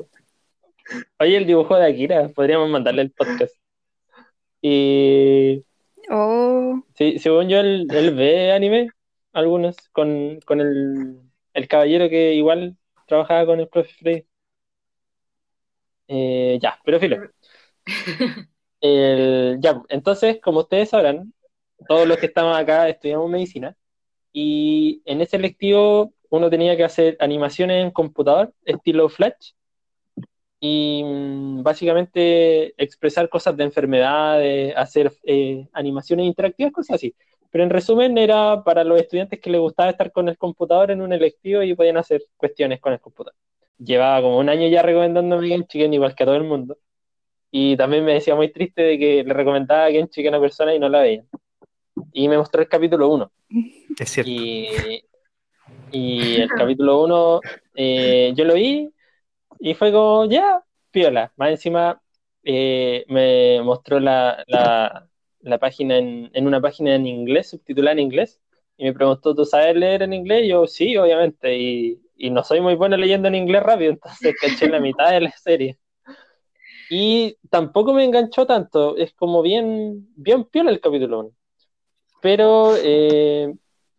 Oye, 1.18 1.36
el 1.36 1.46
dibujo 1.46 1.76
de 1.76 1.86
Akira, 1.86 2.30
podríamos 2.30 2.70
mandarle 2.70 3.02
el 3.02 3.10
podcast. 3.10 3.54
Y 4.62 5.62
Oh, 6.10 6.82
sí, 6.94 7.18
según 7.18 7.48
yo, 7.50 7.58
él, 7.60 7.86
él 7.90 8.14
ve 8.14 8.52
anime 8.52 8.88
algunos 9.34 9.76
con, 9.92 10.40
con 10.46 10.60
el, 10.62 11.18
el 11.54 11.68
caballero 11.68 12.08
que 12.08 12.32
igual 12.34 12.76
trabajaba 13.12 13.46
con 13.46 13.60
el 13.60 13.68
profe 13.68 13.92
Freddy. 13.94 14.26
Eh, 16.08 16.58
ya, 16.62 16.78
pero 16.84 17.00
filo. 17.00 17.16
El- 18.80 19.58
ya, 19.60 19.82
entonces, 19.88 20.40
como 20.42 20.60
ustedes 20.60 20.90
sabrán, 20.90 21.32
todos 21.88 22.06
los 22.08 22.18
que 22.18 22.26
estamos 22.26 22.56
acá 22.56 22.88
estudiamos 22.88 23.30
medicina 23.30 23.76
y 24.32 25.02
en 25.06 25.20
ese 25.22 25.38
lectivo 25.38 26.14
uno 26.30 26.50
tenía 26.50 26.76
que 26.76 26.84
hacer 26.84 27.16
animaciones 27.20 27.84
en 27.84 27.92
computador, 27.92 28.54
estilo 28.64 29.08
Flash, 29.10 29.52
y 30.60 31.02
mm, 31.04 31.62
básicamente 31.62 32.74
expresar 32.82 33.28
cosas 33.28 33.56
de 33.56 33.64
enfermedades, 33.64 34.74
hacer 34.76 35.12
eh, 35.24 35.68
animaciones 35.72 36.26
interactivas, 36.26 36.72
cosas 36.72 36.96
así. 36.96 37.14
Pero 37.52 37.64
en 37.64 37.70
resumen 37.70 38.16
era 38.16 38.64
para 38.64 38.82
los 38.82 38.98
estudiantes 38.98 39.38
que 39.38 39.50
les 39.50 39.60
gustaba 39.60 39.90
estar 39.90 40.10
con 40.10 40.28
el 40.28 40.38
computador 40.38 40.90
en 40.90 41.02
un 41.02 41.12
electivo 41.12 41.62
y 41.62 41.74
podían 41.74 41.98
hacer 41.98 42.22
cuestiones 42.38 42.80
con 42.80 42.94
el 42.94 43.00
computador. 43.00 43.38
Llevaba 43.78 44.22
como 44.22 44.38
un 44.38 44.48
año 44.48 44.66
ya 44.68 44.80
recomendándome 44.80 45.50
Game 45.50 45.66
Chicken 45.66 45.92
igual 45.92 46.14
que 46.14 46.22
a 46.22 46.26
todo 46.26 46.36
el 46.36 46.44
mundo. 46.44 46.78
Y 47.50 47.76
también 47.76 48.06
me 48.06 48.14
decía 48.14 48.34
muy 48.34 48.50
triste 48.50 48.80
de 48.80 48.98
que 48.98 49.22
le 49.22 49.34
recomendaba 49.34 49.90
Game 49.90 50.08
Chicken 50.08 50.34
a 50.34 50.40
personas 50.40 50.74
y 50.74 50.78
no 50.78 50.88
la 50.88 51.02
veían. 51.02 51.28
Y 52.14 52.26
me 52.26 52.38
mostró 52.38 52.62
el 52.62 52.68
capítulo 52.68 53.10
1. 53.10 53.30
Es 53.98 54.08
cierto. 54.08 54.30
Y, 54.30 55.04
y 55.90 56.40
el 56.40 56.48
capítulo 56.48 57.02
1 57.04 57.40
yo 58.34 58.44
lo 58.46 58.54
vi 58.54 58.90
y 59.60 59.74
fue 59.74 59.92
como, 59.92 60.24
ya, 60.24 60.64
piola. 60.90 61.30
Más 61.36 61.50
encima 61.50 62.00
eh, 62.42 63.04
me 63.08 63.60
mostró 63.62 64.00
la, 64.00 64.42
la, 64.46 65.06
la 65.42 65.58
página 65.58 65.98
en, 65.98 66.30
en 66.34 66.46
una 66.46 66.60
página 66.60 66.94
en 66.94 67.06
inglés, 67.06 67.50
subtitulada 67.50 67.92
en 67.94 68.00
inglés, 68.00 68.40
y 68.76 68.84
me 68.84 68.92
preguntó, 68.94 69.34
¿tú 69.34 69.44
sabes 69.44 69.76
leer 69.76 70.02
en 70.02 70.12
inglés? 70.12 70.44
Y 70.44 70.48
yo, 70.48 70.66
sí, 70.66 70.96
obviamente, 70.96 71.56
y, 71.58 72.00
y 72.16 72.30
no 72.30 72.42
soy 72.44 72.60
muy 72.60 72.74
bueno 72.76 72.96
leyendo 72.96 73.28
en 73.28 73.34
inglés 73.36 73.62
rápido, 73.62 73.92
entonces 73.92 74.34
caché 74.40 74.68
la 74.68 74.80
mitad 74.80 75.10
de 75.10 75.20
la 75.22 75.32
serie. 75.32 75.78
Y 76.88 77.36
tampoco 77.50 77.94
me 77.94 78.04
enganchó 78.04 78.46
tanto, 78.46 78.96
es 78.96 79.14
como 79.14 79.42
bien, 79.42 80.08
bien 80.16 80.44
piola 80.44 80.70
el 80.70 80.80
capítulo 80.80 81.20
1. 81.20 81.30
Pero 82.22 82.76
eh, 82.78 83.54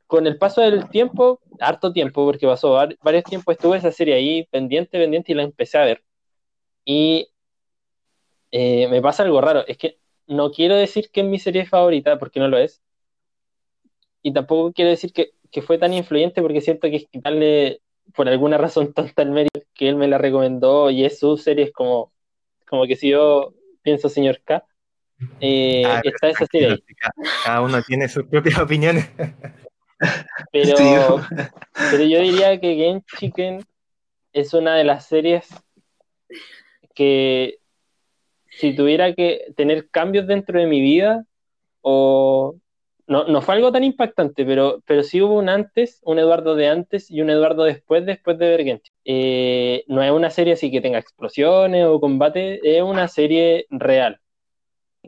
con 0.08 0.28
el 0.28 0.38
paso 0.40 0.62
del 0.62 0.90
tiempo, 0.90 1.42
harto 1.60 1.94
tiempo, 1.94 2.26
porque 2.26 2.48
pasó 2.48 2.72
var- 2.74 2.98
varios 3.04 3.26
tiempos, 3.26 3.54
estuve 3.56 3.78
esa 3.80 3.92
serie 3.92 4.16
ahí 4.16 4.46
pendiente, 4.52 5.00
pendiente 5.00 5.32
y 5.34 5.36
la 5.36 5.44
empecé 5.44 5.78
a 5.80 5.86
ver. 5.86 6.04
Y 6.86 7.30
eh, 8.52 8.88
me 8.90 9.02
pasa 9.02 9.24
algo 9.24 9.42
raro, 9.42 9.66
es 9.68 9.78
que 9.78 10.00
no 10.28 10.52
quiero 10.52 10.76
decir 10.76 11.10
que 11.12 11.22
es 11.22 11.28
mi 11.28 11.40
serie 11.40 11.66
favorita, 11.66 12.18
porque 12.20 12.40
no 12.40 12.48
lo 12.48 12.58
es. 12.58 12.82
Y 14.22 14.32
tampoco 14.34 14.72
quiero 14.74 14.90
decir 14.92 15.12
que, 15.14 15.32
que 15.52 15.62
fue 15.62 15.78
tan 15.78 15.94
influyente, 15.94 16.42
porque 16.42 16.62
siento 16.62 16.90
que 16.90 16.96
es 16.98 17.08
quitarle, 17.08 17.82
por 18.16 18.28
alguna 18.30 18.58
razón 18.58 18.94
tonta, 18.94 19.22
el 19.22 19.32
mérito 19.32 19.62
que 19.74 19.90
él 19.90 19.96
me 19.96 20.08
la 20.08 20.18
recomendó 20.18 20.90
y 20.90 21.04
es 21.06 21.20
su 21.20 21.38
serie, 21.38 21.66
es 21.66 21.72
como, 21.74 22.12
como 22.68 22.86
que 22.86 22.96
si 22.96 23.10
yo 23.10 23.54
pienso 23.82 24.08
señor 24.10 24.42
K, 24.44 24.66
eh, 25.40 25.84
Ah, 25.86 26.02
está 26.04 26.30
esa 26.30 26.46
serie 26.48 26.72
ahí. 26.72 26.84
Cada, 26.98 27.14
cada 27.46 27.62
uno 27.62 27.82
tiene 27.82 28.08
sus 28.10 28.26
propias 28.26 28.58
opiniones. 28.60 29.10
Pero, 30.52 30.76
Sí. 30.78 30.84
pero 31.92 32.04
yo 32.04 32.20
diría 32.20 32.60
que 32.60 32.76
Game 32.76 33.04
Chicken 33.18 33.64
es 34.34 34.54
una 34.54 34.76
de 34.76 34.84
las 34.84 35.06
series 35.06 35.48
que 36.94 37.60
si 38.58 38.76
tuviera 38.76 39.13
que 39.13 39.46
tener 39.56 39.89
cambios 39.89 40.28
dentro 40.28 40.60
de 40.60 40.68
mi 40.68 40.82
vida, 40.82 41.26
o 41.82 42.56
no, 43.08 43.26
no 43.26 43.42
fue 43.42 43.56
algo 43.56 43.72
tan 43.72 43.84
impactante, 43.84 44.46
pero, 44.46 44.82
pero 44.86 45.04
sí 45.04 45.22
hubo 45.22 45.38
un 45.38 45.50
antes, 45.50 46.00
un 46.04 46.20
Eduardo 46.20 46.56
de 46.56 46.70
antes 46.70 47.12
y 47.12 47.22
un 47.22 47.30
Eduardo 47.30 47.63
después, 47.63 48.06
después 48.06 48.38
de 48.38 48.58
Chicken. 48.58 48.82
Eh, 49.06 49.84
no 49.88 50.04
es 50.04 50.12
una 50.12 50.30
serie 50.30 50.54
así 50.54 50.72
que 50.72 50.82
tenga 50.82 51.00
explosiones 51.00 51.86
o 51.86 52.00
combate, 52.00 52.60
es 52.63 52.82
una 52.84 53.08
serie 53.08 53.66
real, 53.70 54.22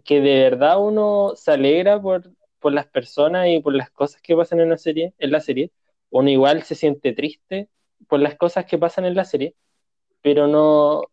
que 0.03 0.21
de 0.21 0.43
verdad 0.43 0.79
uno 0.79 1.33
se 1.35 1.51
alegra 1.51 2.01
por, 2.01 2.31
por 2.59 2.73
las 2.73 2.87
personas 2.87 3.47
y 3.47 3.59
por 3.61 3.73
las 3.75 3.89
cosas 3.91 4.21
que 4.21 4.35
pasan 4.35 4.59
en 4.59 4.69
la 4.69 4.77
serie, 4.77 5.13
en 5.19 5.31
la 5.31 5.39
serie. 5.39 5.71
Uno 6.09 6.29
igual 6.29 6.63
se 6.63 6.75
siente 6.75 7.13
triste 7.13 7.69
por 8.07 8.19
las 8.19 8.35
cosas 8.35 8.65
que 8.65 8.77
pasan 8.77 9.05
en 9.05 9.15
la 9.15 9.25
serie, 9.25 9.55
pero 10.21 10.47
no, 10.47 11.03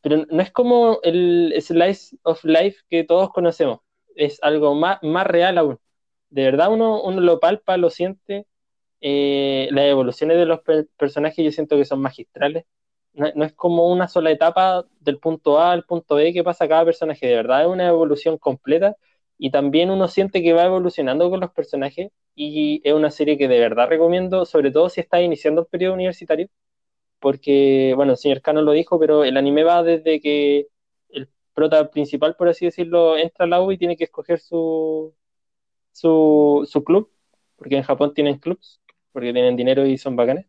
pero 0.00 0.24
no 0.30 0.42
es 0.42 0.50
como 0.52 1.00
el 1.02 1.54
slice 1.60 2.16
of 2.22 2.42
life 2.44 2.78
que 2.88 3.04
todos 3.04 3.30
conocemos. 3.32 3.80
Es 4.14 4.38
algo 4.42 4.74
más, 4.74 4.98
más 5.02 5.26
real 5.26 5.58
aún. 5.58 5.78
De 6.30 6.44
verdad 6.44 6.72
uno, 6.72 7.02
uno 7.02 7.20
lo 7.20 7.40
palpa, 7.40 7.76
lo 7.76 7.90
siente. 7.90 8.46
Eh, 9.00 9.68
las 9.72 9.84
evoluciones 9.86 10.36
de 10.38 10.46
los 10.46 10.60
per- 10.62 10.88
personajes 10.96 11.44
yo 11.44 11.52
siento 11.52 11.76
que 11.76 11.84
son 11.84 12.00
magistrales. 12.00 12.64
No, 13.12 13.28
no 13.34 13.44
es 13.44 13.52
como 13.54 13.90
una 13.92 14.08
sola 14.08 14.30
etapa 14.30 14.84
del 15.00 15.18
punto 15.18 15.58
A 15.60 15.72
al 15.72 15.84
punto 15.84 16.16
B 16.16 16.32
que 16.32 16.44
pasa 16.44 16.68
cada 16.68 16.84
personaje. 16.84 17.26
De 17.26 17.36
verdad 17.36 17.62
es 17.62 17.68
una 17.68 17.88
evolución 17.88 18.38
completa 18.38 18.96
y 19.38 19.50
también 19.50 19.90
uno 19.90 20.08
siente 20.08 20.42
que 20.42 20.52
va 20.52 20.64
evolucionando 20.64 21.30
con 21.30 21.40
los 21.40 21.50
personajes 21.52 22.10
y 22.34 22.80
es 22.84 22.92
una 22.94 23.10
serie 23.10 23.36
que 23.38 23.48
de 23.48 23.58
verdad 23.60 23.88
recomiendo, 23.88 24.44
sobre 24.46 24.70
todo 24.70 24.88
si 24.90 25.00
estás 25.00 25.22
iniciando 25.22 25.62
el 25.62 25.66
periodo 25.68 25.94
universitario, 25.94 26.48
porque, 27.20 27.92
bueno, 27.96 28.12
el 28.12 28.18
señor 28.18 28.42
Cano 28.42 28.62
lo 28.62 28.72
dijo, 28.72 28.98
pero 28.98 29.24
el 29.24 29.36
anime 29.36 29.64
va 29.64 29.82
desde 29.82 30.20
que 30.20 30.68
el 31.10 31.28
prota 31.54 31.90
principal, 31.90 32.36
por 32.36 32.48
así 32.48 32.66
decirlo, 32.66 33.16
entra 33.18 33.44
a 33.46 33.48
la 33.48 33.62
U 33.62 33.72
y 33.72 33.78
tiene 33.78 33.96
que 33.96 34.04
escoger 34.04 34.40
su, 34.40 35.14
su, 35.92 36.66
su 36.70 36.84
club, 36.84 37.10
porque 37.56 37.76
en 37.76 37.82
Japón 37.84 38.14
tienen 38.14 38.38
clubs, 38.38 38.80
porque 39.12 39.32
tienen 39.32 39.56
dinero 39.56 39.86
y 39.86 39.98
son 39.98 40.16
bacanes, 40.16 40.46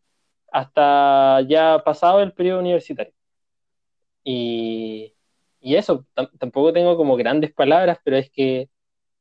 hasta 0.52 1.42
ya 1.42 1.82
pasado 1.84 2.22
el 2.22 2.32
periodo 2.34 2.60
universitario. 2.60 3.14
Y, 4.24 5.14
y 5.60 5.76
eso, 5.76 6.06
tam- 6.14 6.30
tampoco 6.38 6.72
tengo 6.72 6.96
como 6.96 7.16
grandes 7.16 7.52
palabras, 7.52 7.98
pero 8.04 8.16
es 8.16 8.30
que 8.30 8.68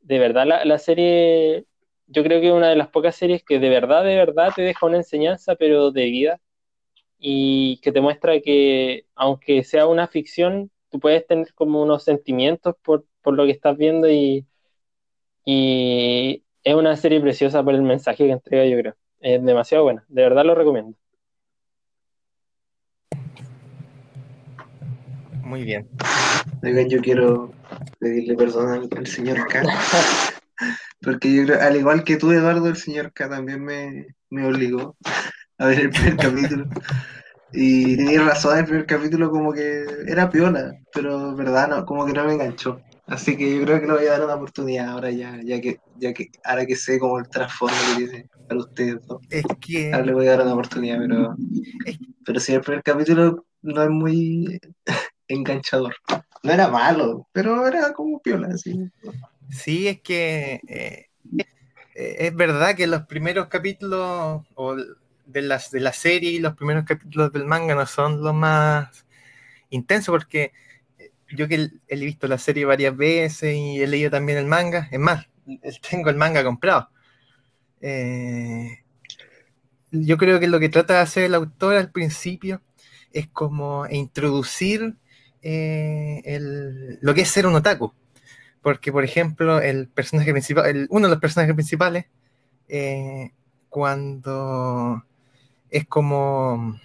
de 0.02 0.20
verdad 0.20 0.46
la, 0.48 0.66
la 0.66 0.78
serie, 0.80 1.66
yo 2.08 2.24
creo 2.24 2.42
que 2.42 2.48
es 2.50 2.54
una 2.54 2.70
de 2.70 2.76
las 2.76 2.90
pocas 2.90 3.16
series 3.16 3.44
que 3.44 3.60
de 3.60 3.70
verdad, 3.70 4.04
de 4.04 4.16
verdad 4.18 4.52
te 4.56 4.62
deja 4.64 4.86
una 4.86 4.98
enseñanza, 4.98 5.56
pero 5.56 5.92
de 5.92 6.06
vida, 6.06 6.42
y 7.20 7.80
que 7.82 7.92
te 7.92 8.02
muestra 8.02 8.40
que 8.40 9.06
aunque 9.14 9.64
sea 9.64 9.86
una 9.88 10.08
ficción, 10.08 10.72
tú 10.90 11.00
puedes 11.00 11.28
tener 11.28 11.54
como 11.54 11.84
unos 11.84 12.04
sentimientos 12.04 12.76
por, 12.82 13.06
por 13.22 13.36
lo 13.36 13.46
que 13.46 13.52
estás 13.52 13.78
viendo 13.78 14.10
y, 14.10 14.46
y 15.46 16.44
es 16.64 16.76
una 16.76 16.96
serie 16.96 17.20
preciosa 17.20 17.64
por 17.64 17.76
el 17.76 17.82
mensaje 17.82 18.26
que 18.26 18.32
entrega, 18.32 18.66
yo 18.66 18.78
creo. 18.78 18.96
Es 19.20 19.44
demasiado 19.44 19.84
buena, 19.84 20.06
de 20.08 20.24
verdad 20.24 20.46
lo 20.46 20.56
recomiendo. 20.56 20.98
Muy 25.44 25.64
bien. 25.64 25.88
Oigan, 26.64 26.90
yo 26.90 27.02
quiero 27.02 27.52
pedirle 28.00 28.36
perdón 28.36 28.70
al, 28.70 28.90
al 28.98 29.08
señor 29.08 29.46
K. 29.48 29.64
Porque 31.02 31.34
yo 31.34 31.46
creo, 31.46 31.62
al 31.62 31.76
igual 31.76 32.04
que 32.04 32.18
tú, 32.18 32.32
Eduardo, 32.32 32.68
el 32.68 32.76
señor 32.76 33.12
K 33.14 33.30
también 33.30 33.64
me, 33.64 34.08
me 34.30 34.46
obligó 34.46 34.96
a 35.60 35.68
ver 35.68 35.80
el 35.80 35.90
primer 35.92 36.18
capítulo. 36.18 36.66
Y 37.52 37.98
tenía 37.98 38.22
razón, 38.24 38.58
el 38.58 38.66
primer 38.66 38.86
capítulo 38.86 39.30
como 39.32 39.54
que 39.54 39.86
era 40.08 40.30
piola, 40.30 40.74
pero 40.94 41.36
verdad, 41.36 41.68
no, 41.68 41.86
como 41.86 42.06
que 42.06 42.14
no 42.14 42.26
me 42.26 42.34
enganchó. 42.34 42.82
Así 43.08 43.36
que 43.36 43.56
yo 43.56 43.64
creo 43.64 43.80
que 43.80 43.88
le 43.88 43.94
voy 43.94 44.06
a 44.06 44.12
dar 44.12 44.24
una 44.24 44.36
oportunidad 44.36 44.90
ahora 44.90 45.10
ya, 45.10 45.40
ya 45.44 45.60
que, 45.60 45.80
ya 45.98 46.14
que, 46.14 46.30
ahora 46.44 46.66
que 46.68 46.76
sé 46.76 47.00
como 47.00 47.18
el 47.18 47.28
trasfondo 47.28 47.76
que 47.98 48.06
tiene 48.06 48.30
para 48.48 48.60
ustedes. 48.60 49.00
Es 49.32 49.44
que 49.60 49.92
Ahora 49.92 50.06
le 50.06 50.14
voy 50.14 50.28
a 50.28 50.32
dar 50.32 50.42
una 50.44 50.54
oportunidad, 50.54 51.00
pero, 51.00 51.36
pero 52.24 52.40
sí, 52.40 52.54
el 52.54 52.62
primer 52.62 52.84
capítulo 52.84 53.46
no 53.64 53.84
es 53.84 53.90
muy 53.90 54.62
enganchador. 55.28 55.96
No 56.44 56.52
era 56.52 56.68
malo, 56.68 57.28
pero 57.32 57.68
era 57.68 57.94
como 57.94 58.22
piola, 58.22 58.50
así. 58.54 58.80
sí, 59.50 59.88
es 59.88 60.02
que 60.02 60.62
eh, 60.68 61.08
eh, 61.96 62.16
es 62.20 62.36
verdad 62.36 62.76
que 62.76 62.86
los 62.86 63.08
primeros 63.08 63.48
capítulos 63.48 64.44
o 64.54 64.76
de, 65.32 65.42
las, 65.44 65.72
de 65.72 65.80
la 65.82 65.94
serie 65.94 66.32
y 66.32 66.40
los 66.40 66.56
primeros 66.56 66.86
capítulos 66.86 67.32
del 67.34 67.46
manga 67.46 67.76
no 67.76 67.86
son 67.86 68.22
los 68.24 68.34
más 68.34 69.06
intensos 69.70 70.14
porque 70.14 70.54
eh, 71.00 71.12
yo 71.32 71.48
que 71.48 71.70
he 71.88 71.98
visto 71.98 72.28
la 72.28 72.38
serie 72.40 72.66
varias 72.66 72.96
veces 72.98 73.56
y 73.56 73.82
he 73.82 73.88
leído 73.88 74.12
también 74.12 74.40
el 74.40 74.46
manga, 74.48 74.88
es 74.92 75.00
más, 75.00 75.28
tengo 75.92 76.10
el 76.10 76.18
manga 76.18 76.44
comprado. 76.44 76.90
Eh, 77.82 78.80
yo 79.92 80.18
creo 80.18 80.40
que 80.40 80.48
lo 80.48 80.60
que 80.60 80.70
trata 80.70 80.96
de 80.96 81.00
hacer 81.02 81.24
el 81.24 81.36
autor 81.36 81.76
al 81.76 81.92
principio 81.92 82.62
es 83.12 83.28
como 83.28 83.88
introducir 83.90 84.96
eh, 85.42 86.22
el- 86.26 87.00
lo 87.02 87.14
que 87.14 87.22
es 87.22 87.30
ser 87.30 87.48
un 87.48 87.56
otaku. 87.56 87.94
Porque, 88.62 88.92
por 88.92 89.04
ejemplo, 89.06 89.62
el 89.62 89.88
personaje 89.90 90.32
principal, 90.34 90.88
uno 90.92 91.08
de 91.08 91.12
los 91.12 91.22
personajes 91.22 91.56
principales, 91.56 92.06
cuando 93.70 95.04
es 95.72 95.86
como 95.88 96.80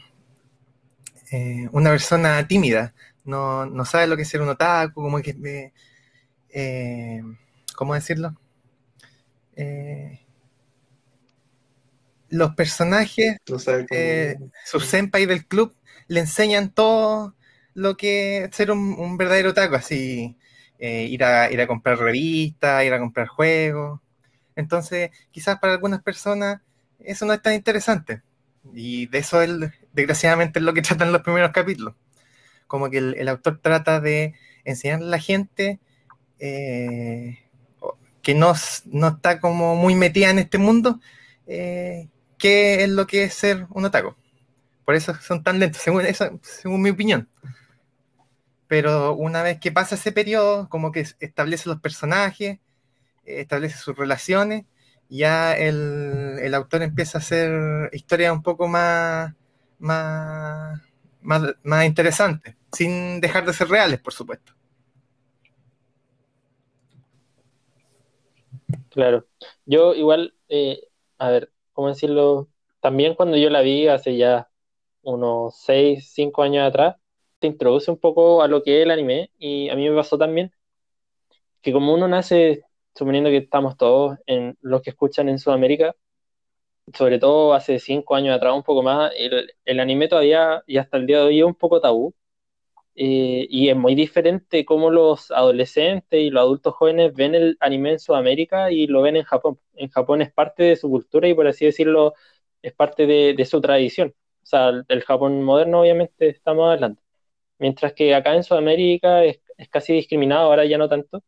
eh, 1.31 1.69
una 1.73 1.91
persona 1.91 2.47
tímida, 2.47 2.95
no, 3.25 3.67
no 3.67 3.85
sabe 3.85 4.07
lo 4.07 4.17
que 4.17 4.23
es 4.23 4.29
ser 4.29 4.43
un 4.43 4.49
otaku, 4.51 5.03
como 5.03 5.21
que, 5.21 5.31
eh, 5.45 5.73
eh, 6.51 7.23
¿cómo 7.77 7.95
decirlo? 7.95 8.37
Eh, 9.57 10.21
los 12.29 12.55
personajes, 12.55 13.37
No 13.49 13.57
eh, 13.91 14.37
sus 14.65 14.87
senpai 14.87 15.27
del 15.27 15.47
club, 15.47 15.75
le 16.09 16.21
enseñan 16.21 16.71
todo 16.71 17.35
lo 17.75 17.97
que 17.97 18.45
es 18.45 18.57
ser 18.57 18.71
un, 18.71 18.95
un 18.99 19.17
verdadero 19.17 19.51
otaku, 19.51 19.75
así 19.77 20.37
eh, 20.79 21.05
ir, 21.05 21.23
a, 21.25 21.51
ir 21.51 21.61
a 21.61 21.67
comprar 21.67 21.99
revistas, 21.99 22.85
ir 22.85 22.93
a 22.93 22.99
comprar 22.99 23.27
juegos. 23.29 24.01
Entonces, 24.57 25.11
quizás 25.33 25.59
para 25.61 25.75
algunas 25.75 26.03
personas 26.03 26.63
eso 27.01 27.27
no 27.27 27.33
es 27.35 27.43
tan 27.43 27.55
interesante. 27.55 28.23
Y 28.73 29.07
de 29.07 29.19
eso, 29.19 29.43
él, 29.43 29.73
desgraciadamente, 29.93 30.59
es 30.59 30.65
lo 30.65 30.75
que 30.75 30.83
tratan 30.83 31.13
los 31.13 31.23
primeros 31.23 31.53
capítulos. 31.53 31.95
Como 32.67 32.91
que 32.91 32.99
el, 32.99 33.15
el 33.17 33.29
autor 33.29 33.61
trata 33.63 34.01
de 34.01 34.35
enseñarle 34.65 35.07
a 35.07 35.11
la 35.11 35.19
gente 35.21 35.81
eh, 36.41 37.39
que 38.23 38.35
no, 38.35 38.55
no 38.87 39.09
está 39.09 39.41
como 39.41 39.77
muy 39.77 39.95
metida 39.95 40.31
en 40.31 40.39
este 40.41 40.59
mundo, 40.59 41.01
eh, 41.47 42.09
qué 42.39 42.85
es 42.85 42.91
lo 42.91 43.07
que 43.07 43.25
es 43.25 43.35
ser 43.35 43.67
un 43.71 43.85
otaku. 43.87 44.15
Por 44.85 44.95
eso 44.97 45.15
son 45.17 45.43
tan 45.45 45.59
lentos, 45.61 45.83
según, 45.83 46.07
eso, 46.07 46.41
según 46.43 46.83
mi 46.83 46.91
opinión. 46.91 47.29
Pero 48.67 49.15
una 49.15 49.43
vez 49.43 49.61
que 49.61 49.73
pasa 49.73 49.95
ese 49.95 50.13
periodo, 50.13 50.69
como 50.69 50.91
que 50.93 51.01
es- 51.01 51.17
establece 51.21 51.69
los 51.69 51.81
personajes, 51.81 52.59
eh, 53.27 53.41
establece 53.43 53.79
sus 53.79 53.97
relaciones, 53.97 54.67
ya 55.19 55.57
el, 55.57 56.39
el 56.41 56.55
autor 56.55 56.83
empieza 56.83 57.19
a 57.19 57.21
hacer 57.21 57.91
historias 57.93 58.33
un 58.33 58.43
poco 58.43 58.69
más, 58.69 59.35
más, 59.79 60.81
más, 61.23 61.43
más 61.63 61.87
interesantes, 61.87 62.57
sin 62.73 63.21
dejar 63.21 63.47
de 63.47 63.53
ser 63.53 63.69
reales, 63.69 64.01
por 64.01 64.13
supuesto. 64.13 64.53
Claro. 68.91 69.27
Yo 69.67 69.95
igual, 69.95 70.35
eh, 70.49 70.81
a 71.19 71.31
ver, 71.31 71.53
¿cómo 71.73 71.89
decirlo? 71.89 72.49
También 72.81 73.15
cuando 73.15 73.37
yo 73.37 73.51
la 73.51 73.61
vi 73.61 73.89
hace 73.89 74.17
ya 74.17 74.49
unos 75.03 75.57
6, 75.65 76.11
5 76.13 76.43
años 76.43 76.67
atrás, 76.67 76.97
te 77.39 77.47
introduce 77.49 77.91
un 77.91 77.99
poco 77.99 78.43
a 78.43 78.49
lo 78.49 78.63
que 78.63 78.79
es 78.79 78.85
el 78.85 78.91
anime 78.91 79.31
y 79.39 79.69
a 79.69 79.77
mí 79.77 79.89
me 79.89 79.97
pasó 79.97 80.17
también 80.19 80.53
que 81.61 81.73
como 81.73 81.95
uno 81.95 82.07
nace, 82.07 82.65
suponiendo 82.95 83.31
que 83.31 83.39
estamos 83.39 83.77
todos 83.77 84.19
en 84.27 84.57
los 84.61 84.83
que 84.83 84.91
escuchan 84.91 85.29
en 85.29 85.39
Sudamérica, 85.39 85.95
sobre 86.93 87.19
todo 87.19 87.55
hace 87.55 87.79
5 87.79 88.15
años 88.15 88.37
atrás, 88.37 88.55
un 88.55 88.63
poco 88.63 88.83
más, 88.83 89.13
el, 89.17 89.81
anime 89.81 90.09
todavía 90.09 90.63
y 90.67 90.77
hasta 90.79 90.97
el 90.99 91.07
día 91.07 91.19
de 91.19 91.25
hoy 91.25 91.39
es 91.41 91.45
un 91.45 91.55
poco 91.55 91.81
tabú. 91.81 92.15
Eh, 92.97 93.47
y 93.51 93.69
es 93.71 93.77
muy 93.77 93.95
diferente 93.97 94.65
cómo 94.65 94.91
los 94.91 95.31
adolescentes 95.33 96.21
y 96.21 96.31
los 96.31 96.43
adultos 96.43 96.75
jóvenes 96.75 97.13
ven 97.15 97.35
el 97.35 97.57
anime 97.61 97.93
en 97.93 97.99
Sudamérica 98.01 98.71
y 98.71 98.87
lo 98.87 99.03
ven 99.03 99.17
en 99.17 99.25
Japón. 99.25 99.59
En 99.75 99.91
Japón 99.91 100.23
es 100.23 100.33
parte 100.33 100.63
de 100.65 100.77
su 100.77 100.89
cultura 100.91 101.27
y 101.29 101.35
por 101.35 101.47
así 101.49 101.65
decirlo, 101.65 102.15
es 102.63 102.73
parte 102.75 103.07
de, 103.07 103.45
su 103.47 103.61
tradición. 103.61 104.15
O 104.43 104.47
sea, 104.47 104.69
el, 104.69 104.85
el 104.89 105.03
Japón 105.05 105.43
moderno 105.43 105.81
obviamente 105.83 106.29
estamos 106.29 106.73
hablando. 106.73 107.01
Mientras 107.59 107.95
que 107.95 108.15
acá 108.15 108.35
en 108.35 108.45
Sudamérica 108.45 109.25
es, 109.25 109.41
es 109.59 109.69
casi 109.69 109.95
discriminado, 109.95 110.45
ahora 110.45 110.65
ya 110.67 110.79
no 110.79 110.89
tanto. 110.89 111.23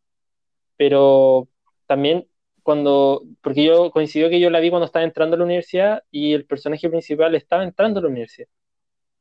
Pero 0.76 1.48
también 1.86 2.28
cuando, 2.62 3.22
porque 3.42 3.64
yo 3.64 3.90
coincidió 3.92 4.28
que 4.28 4.40
yo 4.40 4.50
la 4.50 4.60
vi 4.60 4.70
cuando 4.70 4.86
estaba 4.86 5.04
entrando 5.04 5.36
a 5.36 5.38
la 5.38 5.44
universidad 5.44 6.04
y 6.10 6.34
el 6.34 6.46
personaje 6.46 6.88
principal 6.90 7.34
estaba 7.34 7.64
entrando 7.64 8.00
a 8.00 8.02
la 8.02 8.08
universidad. 8.08 8.48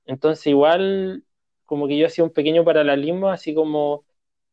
Entonces 0.05 0.47
igual 0.47 1.23
como 1.65 1.87
que 1.87 1.97
yo 1.97 2.07
hacía 2.07 2.23
un 2.23 2.31
pequeño 2.33 2.63
paralelismo, 2.65 3.29
así 3.29 3.53
como 3.55 4.05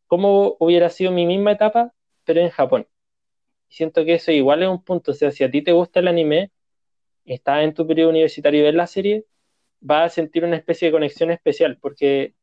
cómo 0.07 0.57
hubiera 0.61 0.91
sido 0.91 1.13
mi 1.13 1.27
misma 1.27 1.53
etapa, 1.53 1.95
pero 2.25 2.41
en 2.41 2.51
Japón. 2.51 2.89
Siento 3.69 4.05
que 4.05 4.15
eso 4.15 4.33
igual 4.33 4.63
es 4.63 4.69
un 4.69 4.83
punto, 4.85 5.13
o 5.13 5.15
sea, 5.15 5.31
si 5.33 5.45
a 5.45 5.51
ti 5.51 5.63
te 5.63 5.73
gusta 5.73 6.01
el 6.01 6.09
anime, 6.09 6.53
estás 7.25 7.65
en 7.65 7.75
tu 7.75 7.87
periodo 7.87 8.11
universitario 8.11 8.61
y 8.61 8.65
ves 8.65 8.75
la 8.75 8.87
serie, 8.87 9.27
vas 9.81 10.13
a 10.13 10.15
sentir 10.15 10.45
una 10.45 10.57
especie 10.57 10.89
de 10.89 10.93
conexión 10.93 11.31
especial, 11.31 11.79
porque 11.81 12.35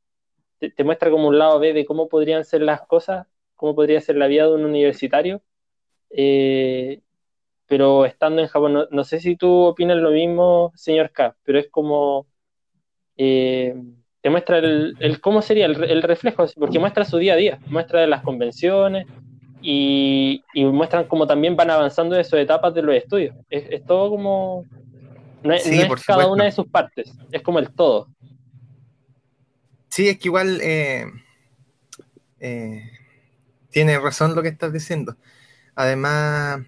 te, 0.60 0.72
te 0.72 0.84
muestra 0.84 1.12
como 1.12 1.28
un 1.30 1.40
lado 1.40 1.60
B 1.60 1.74
de 1.74 1.86
cómo 1.86 2.10
podrían 2.10 2.46
ser 2.46 2.62
las 2.64 2.82
cosas, 2.88 3.28
cómo 3.56 3.76
podría 3.76 4.02
ser 4.02 4.18
la 4.18 4.28
vida 4.28 4.46
de 4.48 4.54
un 4.56 4.66
universitario, 4.66 5.44
eh, 6.12 7.02
pero 7.68 8.06
estando 8.06 8.42
en 8.42 8.48
Japón, 8.48 8.74
no, 8.74 8.88
no 8.92 9.04
sé 9.04 9.20
si 9.20 9.36
tú 9.36 9.50
opinas 9.66 9.98
lo 9.98 10.12
mismo, 10.12 10.72
señor 10.76 11.12
K, 11.12 11.36
pero 11.44 11.60
es 11.60 11.70
como... 11.70 12.28
eh, 13.18 13.76
te 14.22 14.30
muestra 14.30 14.58
el, 14.60 14.96
el 15.00 15.22
cómo 15.22 15.42
sería 15.42 15.66
el, 15.66 15.82
el, 15.84 16.02
reflejo, 16.04 16.46
porque 16.58 16.80
muestra 16.80 17.06
su 17.06 17.18
día 17.18 17.34
a 17.34 17.38
día, 17.38 17.60
muestra 17.68 18.06
las 18.08 18.22
convenciones 18.24 19.08
y, 19.62 20.44
y 20.54 20.66
muestran 20.66 21.06
cómo 21.08 21.28
también 21.28 21.56
van 21.56 21.70
avanzando 21.70 22.16
en 22.18 22.26
sus 22.26 22.40
etapas 22.40 22.74
de 22.74 22.82
los 22.82 22.96
estudios. 22.96 23.36
Es, 23.50 23.66
es 23.70 23.86
todo 23.86 24.10
como... 24.10 24.66
No 25.44 25.54
es, 25.54 25.64
Sí, 25.64 25.78
no 25.78 25.84
es 25.84 25.88
por 25.88 26.02
cada 26.04 26.24
supuesto. 26.24 26.34
una 26.34 26.44
de 26.46 26.52
sus 26.52 26.68
partes, 26.68 27.14
es 27.32 27.42
como 27.42 27.60
el 27.60 27.74
todo. 27.74 28.10
Sí, 29.90 30.08
es 30.10 30.18
que 30.20 30.28
igual 30.28 30.60
eh, 30.62 31.06
eh, 32.40 32.84
tiene 33.70 34.00
razón 34.00 34.36
lo 34.36 34.42
que 34.42 34.50
estás 34.50 34.74
diciendo. 34.74 35.16
Además, 35.80 36.62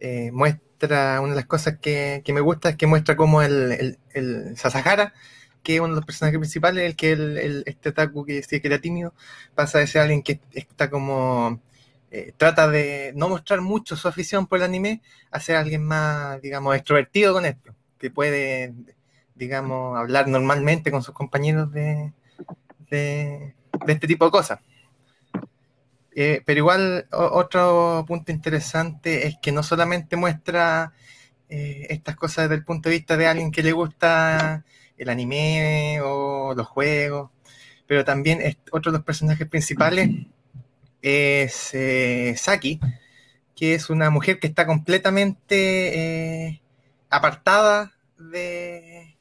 eh, 0.00 0.30
muestra 0.32 1.20
una 1.20 1.30
de 1.32 1.36
las 1.36 1.46
cosas 1.46 1.78
que, 1.80 2.22
que 2.24 2.32
me 2.32 2.40
gusta 2.40 2.70
es 2.70 2.76
que 2.76 2.86
muestra 2.86 3.16
cómo 3.16 3.42
el, 3.42 3.72
el, 3.72 3.98
el 4.14 4.56
Sasahara, 4.56 5.14
que 5.62 5.76
es 5.76 5.80
uno 5.80 5.90
de 5.90 5.96
los 5.96 6.06
personajes 6.06 6.38
principales, 6.38 6.84
el 6.84 6.96
que 6.96 7.12
el, 7.12 7.38
el- 7.38 7.62
este 7.66 7.92
Taku 7.92 8.24
que 8.24 8.34
decía 8.34 8.60
que 8.60 8.68
era 8.68 8.80
tímido, 8.80 9.14
pasa 9.54 9.78
de 9.78 9.86
ser 9.86 10.02
alguien 10.02 10.22
que 10.22 10.40
está 10.52 10.90
como 10.90 11.60
eh, 12.10 12.32
trata 12.36 12.68
de 12.68 13.12
no 13.16 13.28
mostrar 13.28 13.60
mucho 13.60 13.96
su 13.96 14.08
afición 14.08 14.46
por 14.46 14.58
el 14.58 14.64
anime 14.64 15.02
a 15.30 15.40
ser 15.40 15.56
alguien 15.56 15.84
más, 15.84 16.40
digamos, 16.42 16.74
extrovertido 16.76 17.32
con 17.34 17.44
esto, 17.46 17.74
que 17.98 18.10
puede, 18.10 18.74
digamos, 19.34 19.98
hablar 19.98 20.28
normalmente 20.28 20.90
con 20.90 21.02
sus 21.02 21.14
compañeros 21.14 21.72
de, 21.72 22.12
de, 22.90 23.54
de 23.86 23.92
este 23.92 24.06
tipo 24.06 24.24
de 24.26 24.30
cosas. 24.30 24.60
Eh, 26.12 26.42
pero 26.44 26.58
igual 26.58 27.06
otro 27.12 28.04
punto 28.06 28.32
interesante 28.32 29.26
es 29.26 29.36
que 29.40 29.52
no 29.52 29.62
solamente 29.62 30.16
muestra 30.16 30.92
eh, 31.48 31.86
estas 31.90 32.16
cosas 32.16 32.44
desde 32.44 32.56
el 32.56 32.64
punto 32.64 32.88
de 32.88 32.96
vista 32.96 33.16
de 33.16 33.26
alguien 33.28 33.52
que 33.52 33.62
le 33.62 33.72
gusta 33.72 34.64
el 34.98 35.08
anime 35.08 36.00
o 36.02 36.54
los 36.54 36.66
juegos, 36.66 37.30
pero 37.86 38.04
también 38.04 38.40
es, 38.42 38.56
otro 38.72 38.92
de 38.92 38.98
los 38.98 39.04
personajes 39.04 39.48
principales 39.48 40.10
es 41.02 41.70
eh, 41.74 42.34
Saki, 42.36 42.80
que 43.56 43.74
es 43.74 43.88
una 43.90 44.10
mujer 44.10 44.38
que 44.40 44.48
está 44.48 44.66
completamente 44.66 46.60
apartada 47.08 47.92
de, 48.18 49.16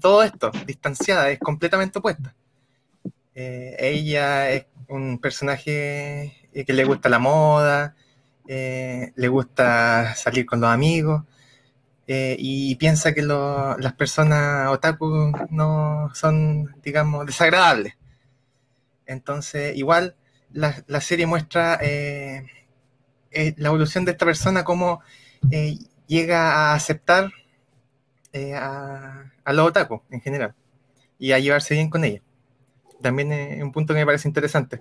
todo 0.00 0.22
esto, 0.22 0.50
distanciada, 0.66 1.30
es 1.30 1.38
completamente 1.38 1.98
opuesta. 1.98 2.34
Ella 3.34 4.50
es 4.50 4.66
un 4.88 5.18
personaje 5.18 6.48
eh, 6.52 6.64
que 6.64 6.72
le 6.72 6.84
gusta 6.84 7.08
la 7.08 7.18
moda, 7.18 7.96
eh, 8.48 9.12
le 9.16 9.28
gusta 9.28 10.14
salir 10.16 10.46
con 10.46 10.60
los 10.60 10.70
amigos 10.70 11.24
eh, 12.08 12.36
y 12.38 12.76
piensa 12.76 13.14
que 13.14 13.22
lo- 13.22 13.78
las 13.78 13.94
personas 13.94 14.68
otaku 14.70 15.32
no 15.50 16.10
son, 16.14 16.74
digamos, 16.82 17.26
desagradables. 17.26 17.94
Entonces, 19.06 19.76
igual 19.76 20.16
la, 20.52 20.82
la 20.86 21.00
serie 21.00 21.26
muestra 21.26 21.78
eh, 21.82 22.46
la 23.56 23.68
evolución 23.68 24.04
de 24.04 24.12
esta 24.12 24.24
persona, 24.26 24.64
cómo 24.64 25.00
llega 26.06 26.70
a 26.70 26.74
aceptar 26.74 27.30
a, 28.54 29.24
a 29.44 29.52
los 29.52 29.68
otaku 29.68 30.02
en 30.10 30.20
general 30.20 30.54
y 31.18 31.32
a 31.32 31.38
llevarse 31.40 31.74
bien 31.74 31.90
con 31.90 32.04
ella. 32.04 32.22
También 33.04 33.30
es 33.32 33.62
un 33.62 33.70
punto 33.70 33.92
que 33.92 34.00
me 34.00 34.06
parece 34.06 34.26
interesante. 34.28 34.80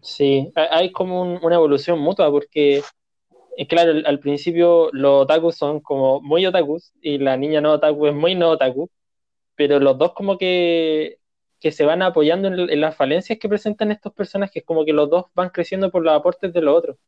Sí, 0.00 0.52
hay- 0.54 0.92
como 0.92 1.22
un- 1.22 1.40
una 1.42 1.56
evolución 1.56 1.98
mutua 1.98 2.30
porque, 2.30 2.82
eh, 3.56 3.66
claro, 3.68 3.92
al, 4.06 4.20
principio 4.20 4.90
los 4.92 5.24
otakus 5.24 5.56
son 5.56 5.80
como 5.80 6.20
muy 6.22 6.46
otakus 6.46 6.92
y 7.02 7.18
la 7.18 7.36
niña 7.36 7.60
no 7.62 7.72
otaku 7.74 8.06
es 8.08 8.14
muy 8.14 8.34
no 8.36 8.50
otaku, 8.50 8.90
pero 9.56 9.80
los 9.80 9.98
dos 9.98 10.14
como 10.14 10.38
que, 10.38 11.18
que 11.60 11.72
se 11.72 11.84
van 11.86 12.02
apoyando 12.02 12.48
en, 12.48 12.70
en 12.70 12.80
las 12.82 12.96
falencias 12.96 13.38
que 13.40 13.48
presentan 13.48 13.92
estos 13.92 14.12
personajes, 14.14 14.64
como 14.64 14.84
que 14.86 14.92
los 14.94 15.10
dos 15.10 15.26
van 15.34 15.50
creciendo 15.50 15.90
por 15.92 16.02
los 16.04 16.14
aportes 16.14 16.52
de 16.52 16.62
los 16.62 16.76
otros, 16.78 16.98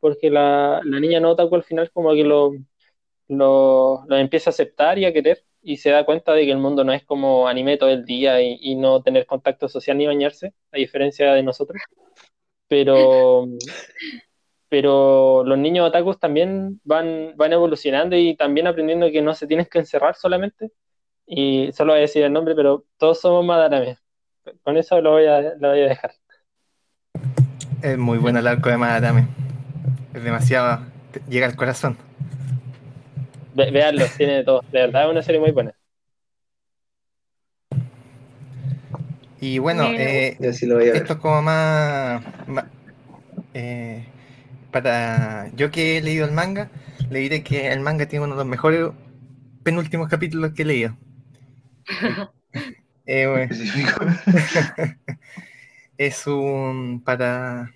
porque 0.00 0.30
la, 0.30 0.80
la 0.84 1.00
niña 1.00 1.20
no 1.20 1.30
otaku 1.32 1.54
al 1.56 1.62
final 1.64 1.90
como 1.92 2.12
que 2.14 2.24
lo, 2.24 2.52
lo, 3.28 4.04
lo 4.08 4.16
empieza 4.18 4.50
a 4.50 4.52
aceptar 4.54 4.98
y 4.98 5.06
a 5.06 5.12
querer 5.12 5.44
y 5.62 5.76
se 5.76 5.90
da 5.90 6.04
cuenta 6.04 6.32
de 6.32 6.44
que 6.44 6.52
el 6.52 6.58
mundo 6.58 6.84
no 6.84 6.92
es 6.92 7.04
como 7.04 7.48
anime 7.48 7.76
todo 7.76 7.90
el 7.90 8.04
día 8.04 8.40
y, 8.40 8.58
y 8.60 8.76
no 8.76 9.02
tener 9.02 9.26
contacto 9.26 9.68
social 9.68 9.98
ni 9.98 10.06
bañarse, 10.06 10.54
a 10.72 10.78
diferencia 10.78 11.32
de 11.34 11.42
nosotros. 11.42 11.80
Pero, 12.68 13.46
pero 14.68 15.42
los 15.44 15.58
niños 15.58 15.88
otakus 15.88 16.18
también 16.18 16.80
van, 16.84 17.34
van 17.36 17.52
evolucionando 17.52 18.16
y 18.16 18.36
también 18.36 18.66
aprendiendo 18.68 19.10
que 19.10 19.20
no 19.20 19.34
se 19.34 19.46
tienen 19.46 19.66
que 19.66 19.80
encerrar 19.80 20.14
solamente. 20.14 20.70
Y 21.26 21.70
solo 21.72 21.92
voy 21.92 21.98
a 21.98 22.02
decir 22.02 22.22
el 22.22 22.32
nombre, 22.32 22.54
pero 22.54 22.84
todos 22.96 23.20
somos 23.20 23.44
Madarame. 23.44 23.98
Con 24.62 24.76
eso 24.76 25.00
lo 25.00 25.12
voy 25.12 25.26
a, 25.26 25.40
lo 25.40 25.70
voy 25.70 25.80
a 25.80 25.88
dejar. 25.88 26.12
Es 27.82 27.98
muy 27.98 28.18
bueno 28.18 28.38
el 28.38 28.46
arco 28.46 28.68
de 28.68 28.76
Madarame. 28.76 29.26
Es 30.14 30.22
demasiado. 30.22 30.86
llega 31.28 31.46
al 31.46 31.56
corazón. 31.56 31.98
Ve- 33.60 33.70
Veanlo, 33.70 34.06
tiene 34.16 34.36
de 34.36 34.44
todo. 34.44 34.62
De 34.72 34.80
verdad 34.80 35.04
es 35.04 35.10
una 35.10 35.22
serie 35.22 35.40
muy 35.40 35.50
buena. 35.52 35.72
Y 39.40 39.58
bueno, 39.58 39.84
eh, 39.84 40.36
Yo 40.40 40.52
sí 40.52 40.66
lo 40.66 40.76
voy 40.76 40.88
a 40.88 40.92
ver. 40.92 40.96
esto 41.02 41.14
es 41.14 41.18
como 41.18 41.40
más, 41.42 42.22
más, 42.46 42.64
eh, 43.54 44.04
para 44.70 45.50
yo 45.56 45.70
que 45.70 45.98
he 45.98 46.02
leído 46.02 46.26
el 46.26 46.32
manga, 46.32 46.70
le 47.10 47.20
diré 47.20 47.42
que 47.42 47.72
el 47.72 47.80
manga 47.80 48.06
tiene 48.06 48.24
uno 48.26 48.34
de 48.34 48.38
los 48.40 48.46
mejores 48.46 48.90
penúltimos 49.62 50.08
capítulos 50.08 50.52
que 50.52 50.62
he 50.62 50.66
leído. 50.66 50.96
Eh, 53.06 53.26
bueno, 53.26 53.52
es 55.98 56.26
un, 56.26 57.02
para, 57.04 57.70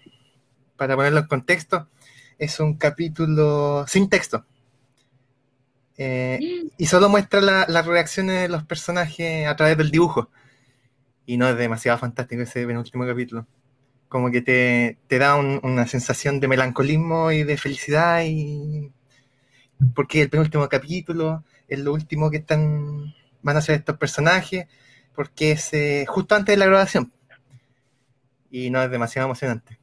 para 0.77 0.97
ponerlo 0.97 1.21
en 1.21 1.27
contexto, 1.27 1.89
es 2.39 2.61
un 2.61 2.77
capítulo 2.77 3.85
sin 3.89 4.09
texto. 4.09 4.45
Eh, 5.97 6.65
y 6.77 6.87
solo 6.87 7.09
muestra 7.09 7.41
la- 7.41 7.67
las 7.69 7.87
reacciones 7.87 8.43
de 8.43 8.49
los 8.49 8.65
personajes 8.65 9.47
a 9.47 9.57
través 9.57 9.77
del 9.79 9.91
dibujo. 9.91 10.31
Y 11.27 11.37
no 11.37 11.49
es 11.49 11.57
demasiado 11.57 11.99
fantástico 11.99 12.43
ese 12.43 12.67
penúltimo 12.67 13.07
capítulo. 13.07 13.47
Como 14.09 14.31
que 14.31 14.43
te, 14.43 14.99
te 15.09 15.19
da 15.19 15.37
un- 15.37 15.61
una 15.63 15.87
sensación 15.87 16.41
de 16.41 16.49
melancolismo 16.49 17.31
y 17.33 17.45
de 17.45 17.57
felicidad. 17.57 18.23
Y... 18.25 18.93
Porque 19.95 20.23
el 20.23 20.31
penúltimo 20.31 20.69
capítulo 20.69 21.45
es 21.69 21.79
lo 21.79 21.93
último 21.93 22.31
que 22.31 22.39
están, 22.39 23.15
van 23.43 23.57
a 23.57 23.61
hacer 23.61 23.77
estos 23.77 23.97
personajes. 23.99 24.67
Porque 25.15 25.53
es 25.53 25.73
eh, 25.75 26.05
justo 26.09 26.35
antes 26.35 26.53
de 26.55 26.59
la 26.59 26.67
grabación. 26.67 27.13
Y 28.51 28.71
no 28.71 28.83
es 28.83 28.91
demasiado 28.91 29.27
emocionante. 29.27 29.79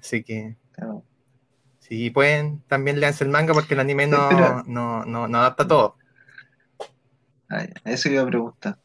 Así 0.00 0.22
que 0.22 0.56
Claro. 0.72 1.02
Si 1.88 2.10
pueden, 2.10 2.62
también 2.68 3.00
leanse 3.00 3.24
el 3.24 3.30
manga 3.30 3.54
porque 3.54 3.74
el 3.74 3.80
anime 3.80 4.06
no, 4.06 4.62
no, 4.64 5.04
no, 5.04 5.28
no 5.28 5.38
adapta 5.38 5.66
todo. 5.66 5.96
Ay, 7.48 7.68
eso 7.84 8.08
iba 8.08 8.22
a 8.22 8.26
preguntar. 8.26 8.78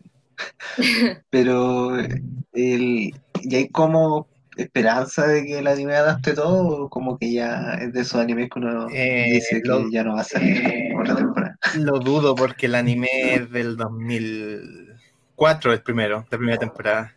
Pero, 1.29 1.97
el, 1.99 2.21
¿y 2.53 3.55
hay 3.55 3.69
como 3.69 4.27
esperanza 4.57 5.27
de 5.27 5.45
que 5.45 5.59
el 5.59 5.67
anime 5.67 5.95
adapte 5.95 6.33
todo? 6.33 6.83
¿O 6.85 6.89
como 6.89 7.17
que 7.17 7.33
ya 7.33 7.73
es 7.81 7.93
de 7.93 8.01
esos 8.01 8.21
animes 8.21 8.49
que 8.49 8.59
uno 8.59 8.87
Eh, 8.89 9.25
dice 9.33 9.61
que 9.61 9.69
lo- 9.69 9.89
ya 9.89 10.03
no 10.03 10.15
va 10.15 10.21
a 10.21 10.25
salir 10.25 10.61
otra 10.99 11.15
temporada? 11.15 11.57
Lo 11.77 11.99
dudo 11.99 12.35
porque 12.35 12.65
el 12.67 12.75
anime 12.75 13.07
es 13.35 13.49
del 13.51 13.77
2004, 13.77 15.73
el 15.73 15.81
primero, 15.81 16.25
la 16.29 16.37
primera 16.37 16.57
temporada. 16.59 17.13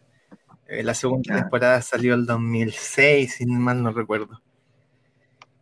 Eh, 0.68 0.82
la 0.82 0.95
segunda 0.95 1.37
temporada 1.41 1.82
salió 1.82 2.14
el 2.14 2.24
2006, 2.26 3.35
si 3.35 3.47
mal 3.47 3.82
no 3.82 3.91
recuerdo. 3.93 4.41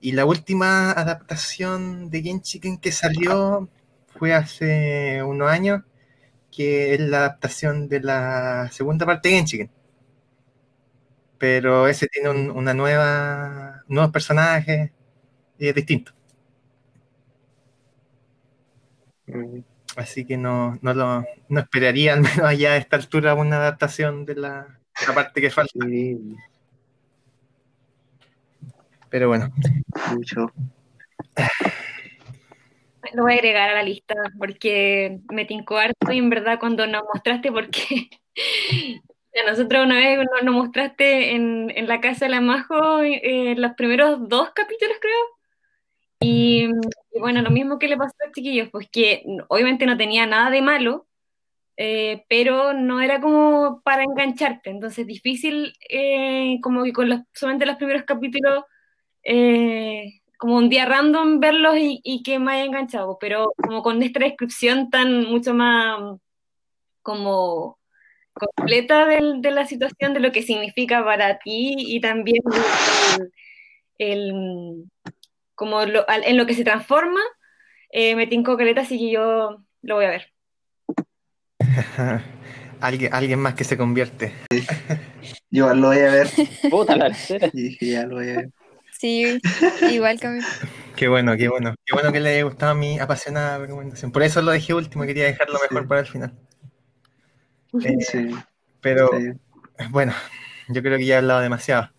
Y 0.03 0.13
la 0.13 0.27
última 0.27 0.93
adaptación 0.93 2.11
de 2.11 2.23
Genshiken 2.23 2.77
que 2.79 2.93
salió 2.93 3.71
fue 4.09 4.35
hace 4.35 5.23
unos 5.23 5.49
años, 5.51 5.83
que 6.53 6.95
es 6.95 7.01
la 7.01 7.19
adaptación 7.21 7.89
de 7.89 8.01
la 8.03 8.71
segunda 8.73 9.07
parte 9.07 9.31
de 9.31 9.37
Genshiken. 9.37 9.71
Pero 11.39 11.89
ese 11.89 12.07
tiene 12.09 12.31
un- 12.31 12.51
una 12.51 12.75
nueva, 12.75 13.83
nuevos 13.89 14.13
personajes 14.13 14.91
y 15.59 15.69
es 15.69 15.75
distinto. 15.75 16.13
Mm, 19.27 19.61
Así 19.97 20.25
que 20.25 20.39
no, 20.39 20.79
no, 20.81 20.95
lo, 20.95 21.25
no 21.51 21.61
esperaría, 21.61 22.15
al 22.15 22.23
menos 22.23 22.39
allá 22.41 22.73
a 22.73 22.77
esta 22.79 22.97
altura, 22.97 23.35
una 23.35 23.57
adaptación 23.57 24.25
de 24.25 24.37
la, 24.37 24.81
la 25.07 25.15
parte 25.15 25.41
que 25.43 25.51
falta. 25.51 25.73
Sí, 25.87 26.19
Pero 29.13 29.29
bueno, 29.29 29.51
mucho. 30.15 30.51
Lo 33.13 33.25
voy 33.25 33.33
a 33.33 33.35
agregar 33.35 33.69
a 33.69 33.75
la 33.75 33.83
lista 33.83 34.15
porque 34.39 35.21
me 35.31 35.45
tincó 35.45 35.77
harto 35.77 36.11
y 36.11 36.17
en 36.17 36.31
verdad 36.31 36.59
cuando 36.59 36.87
nos 36.87 37.03
mostraste, 37.13 37.53
porque 37.53 38.09
a 39.47 39.51
nosotros 39.51 39.85
una 39.85 39.97
vez 39.97 40.19
nos, 40.19 40.43
nos 40.43 40.55
mostraste 40.55 41.33
en, 41.33 41.71
en 41.77 41.89
la 41.89 42.01
casa 42.01 42.25
de 42.25 42.31
la 42.31 42.41
Majo 42.41 43.03
eh, 43.03 43.55
los 43.55 43.73
primeros 43.75 44.31
dos 44.31 44.51
capítulos, 44.55 44.97
creo. 44.99 45.25
Y, 46.21 46.71
y 47.13 47.21
bueno, 47.21 47.43
lo 47.43 47.51
mismo 47.51 47.79
que 47.79 47.89
le 47.89 47.99
pasó 47.99 48.15
a 48.19 48.27
los 48.27 48.35
chiquillos, 48.35 48.71
pues 48.71 48.89
que 48.91 49.25
obviamente 49.49 49.85
no 49.85 49.99
tenía 49.99 50.25
nada 50.25 50.49
de 50.49 50.63
malo, 50.63 51.07
eh, 51.77 52.25
pero 52.31 52.73
no 52.73 53.03
era 53.03 53.21
como 53.21 53.83
para 53.83 54.05
engancharte. 54.05 54.71
Entonces, 54.71 55.07
difícil, 55.07 55.75
eh, 55.91 56.59
como 56.63 56.83
que 56.85 56.95
con 56.95 57.11
los, 57.11 57.21
solamente 57.35 57.67
los 57.67 57.77
primeros 57.77 58.05
capítulos 58.05 58.65
eh, 59.25 60.21
como 60.39 60.57
un 60.57 60.69
día 60.69 60.85
random 60.87 61.39
verlos 61.41 61.77
y, 61.79 62.01
y 62.03 62.23
que 62.23 62.39
me 62.39 62.53
haya 62.53 62.65
enganchado, 62.65 63.17
pero 63.21 63.53
como 63.57 63.83
con 63.83 64.03
esta 64.03 64.21
descripción 64.21 64.91
tan 64.91 65.25
mucho 65.25 65.55
más 65.55 66.19
como 67.03 67.79
completa 68.35 69.07
de 69.07 69.51
la 69.51 69.67
situación, 69.67 70.15
de 70.15 70.21
lo 70.21 70.33
que 70.33 70.43
significa 70.43 71.05
para 71.05 71.39
ti 71.39 71.75
y 71.79 72.01
también 72.01 72.43
el, 73.19 73.33
el- 73.99 74.85
como 75.55 75.85
lo- 75.85 76.09
al- 76.09 76.25
en 76.25 76.37
lo 76.37 76.47
que 76.47 76.55
se 76.55 76.65
transforma, 76.65 77.21
eh, 77.91 78.17
me 78.17 78.27
tinco 78.27 78.57
caleta, 78.57 78.81
así 78.81 78.99
que 78.99 79.11
yo 79.13 79.59
lo 79.83 79.95
voy 79.97 80.07
a 80.07 80.11
ver. 80.11 80.33
alguien, 82.81 83.13
alguien 83.15 83.39
más 83.39 83.55
que 83.55 83.65
se 83.65 83.77
convierte. 83.77 84.33
Yo 85.51 85.73
lo 85.75 85.89
voy 85.89 85.99
a 85.99 86.11
ver 86.11 86.29
Puta 86.71 86.97
la 86.97 87.07
tercera. 87.09 87.51
y 87.53 87.63
dije, 87.63 87.87
ya 87.91 88.07
lo 88.07 88.17
voy 88.17 88.31
a 88.31 88.37
ver. 88.37 88.51
Sí, 89.03 89.41
igual 89.91 90.21
que 90.21 90.29
a 90.29 90.31
mí. 90.31 90.39
Qué 90.97 91.09
bueno, 91.09 91.37
qué 91.37 91.49
bueno. 91.49 91.75
Qué 91.85 91.93
bueno 91.93 92.13
que 92.13 92.21
le 92.21 92.31
haya 92.35 92.45
gustado 92.45 92.77
mi 92.77 93.01
apasionada 93.01 93.59
recomendación. 93.59 94.13
Por 94.13 94.23
eso 94.23 94.41
lo 94.43 94.53
dejé 94.53 94.75
último, 94.75 95.03
quería 95.03 95.25
dejarlo 95.25 95.59
mejor 95.61 95.83
Sí. 95.83 95.89
para 95.89 96.01
el 96.03 96.07
final. 96.07 96.35
Eh, 97.83 97.97
Sí, 97.99 98.31
pero 98.81 99.11
sí. 99.19 99.33
bueno, 99.91 100.13
yo 100.69 100.83
creo 100.83 100.99
que 100.99 101.07
ya 101.07 101.17
he 101.17 101.19
hablado 101.19 101.41
demasiado. 101.41 101.91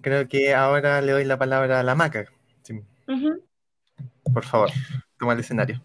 Creo 0.00 0.28
que 0.28 0.54
ahora 0.54 1.00
le 1.00 1.10
doy 1.10 1.24
la 1.24 1.38
palabra 1.38 1.80
a 1.80 1.82
la 1.82 1.96
maca. 1.96 2.26
Sí, 2.62 2.80
por 4.32 4.44
favor, 4.44 4.70
toma 5.18 5.32
el 5.32 5.40
escenario. 5.40 5.82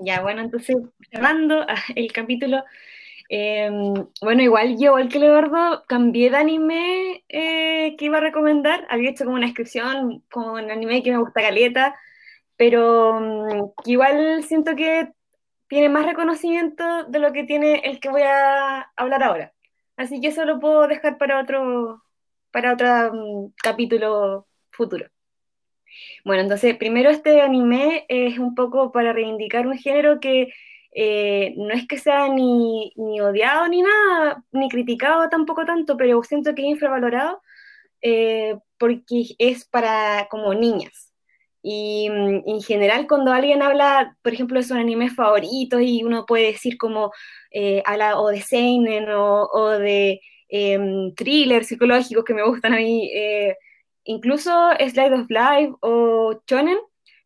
Ya, 0.00 0.20
bueno, 0.20 0.42
entonces 0.42 0.76
cerrando 1.10 1.62
ah, 1.66 1.82
el 1.94 2.12
capítulo, 2.12 2.62
eh, 3.28 3.70
bueno, 4.22 4.42
igual 4.42 4.76
yo, 4.78 4.98
igual 4.98 5.08
que 5.08 5.18
Leonardo, 5.18 5.84
cambié 5.88 6.30
de 6.30 6.36
anime 6.36 7.24
eh, 7.28 7.96
que 7.96 8.04
iba 8.04 8.18
a 8.18 8.20
recomendar. 8.20 8.86
Había 8.88 9.10
hecho 9.10 9.24
como 9.24 9.36
una 9.36 9.46
descripción 9.46 10.22
como 10.30 10.54
un 10.54 10.70
anime 10.70 11.02
que 11.02 11.12
me 11.12 11.18
gusta 11.18 11.42
caleta, 11.42 11.96
pero 12.56 13.20
mm, 13.20 13.72
igual 13.86 14.44
siento 14.44 14.76
que 14.76 15.12
tiene 15.68 15.88
más 15.88 16.06
reconocimiento 16.06 17.04
de 17.04 17.18
lo 17.18 17.32
que 17.32 17.44
tiene 17.44 17.80
el 17.84 18.00
que 18.00 18.10
voy 18.10 18.22
a 18.22 18.82
hablar 18.96 19.22
ahora. 19.22 19.52
Así 19.96 20.20
que 20.20 20.28
eso 20.28 20.44
lo 20.44 20.60
puedo 20.60 20.86
dejar 20.88 21.18
para 21.18 21.40
otro, 21.40 22.02
para 22.52 22.74
otro 22.74 23.12
mm, 23.14 23.52
capítulo 23.62 24.46
futuro. 24.70 25.06
Bueno, 26.24 26.42
entonces, 26.42 26.76
primero 26.76 27.10
este 27.10 27.40
anime 27.40 28.04
es 28.08 28.38
un 28.38 28.54
poco 28.54 28.92
para 28.92 29.12
reivindicar 29.12 29.66
un 29.66 29.78
género 29.78 30.20
que 30.20 30.52
eh, 30.98 31.54
no 31.58 31.74
es 31.74 31.86
que 31.86 31.98
sea 31.98 32.28
ni, 32.28 32.90
ni 32.96 33.20
odiado 33.20 33.68
ni 33.68 33.82
nada, 33.82 34.42
ni 34.52 34.70
criticado 34.70 35.28
tampoco 35.28 35.66
tanto, 35.66 35.96
pero 35.98 36.22
siento 36.22 36.54
que 36.54 36.62
es 36.62 36.68
infravalorado 36.68 37.42
eh, 38.02 38.56
porque 38.78 39.34
es 39.38 39.66
para 39.66 40.26
como 40.30 40.54
niñas. 40.54 41.12
Y 41.62 42.08
mm, 42.10 42.42
en 42.46 42.62
general 42.62 43.06
cuando 43.08 43.32
alguien 43.32 43.62
habla, 43.62 44.16
por 44.22 44.32
ejemplo, 44.32 44.58
de 44.58 44.64
sus 44.64 44.76
animes 44.76 45.14
favoritos 45.14 45.82
y 45.82 46.02
uno 46.04 46.26
puede 46.26 46.46
decir 46.52 46.78
como, 46.78 47.12
eh, 47.50 47.82
habla 47.86 48.18
o 48.20 48.28
de 48.28 48.40
seinen 48.42 49.10
o, 49.10 49.44
o 49.52 49.70
de 49.78 50.20
em, 50.48 51.14
thrillers 51.14 51.68
psicológicos 51.68 52.24
que 52.24 52.34
me 52.34 52.44
gustan 52.44 52.74
a 52.74 52.78
mí, 52.78 53.10
eh, 53.14 53.56
incluso 54.04 54.50
Slide 54.78 55.14
of 55.14 55.30
Life 55.30 55.74
o 55.80 56.40
Shonen, 56.46 56.78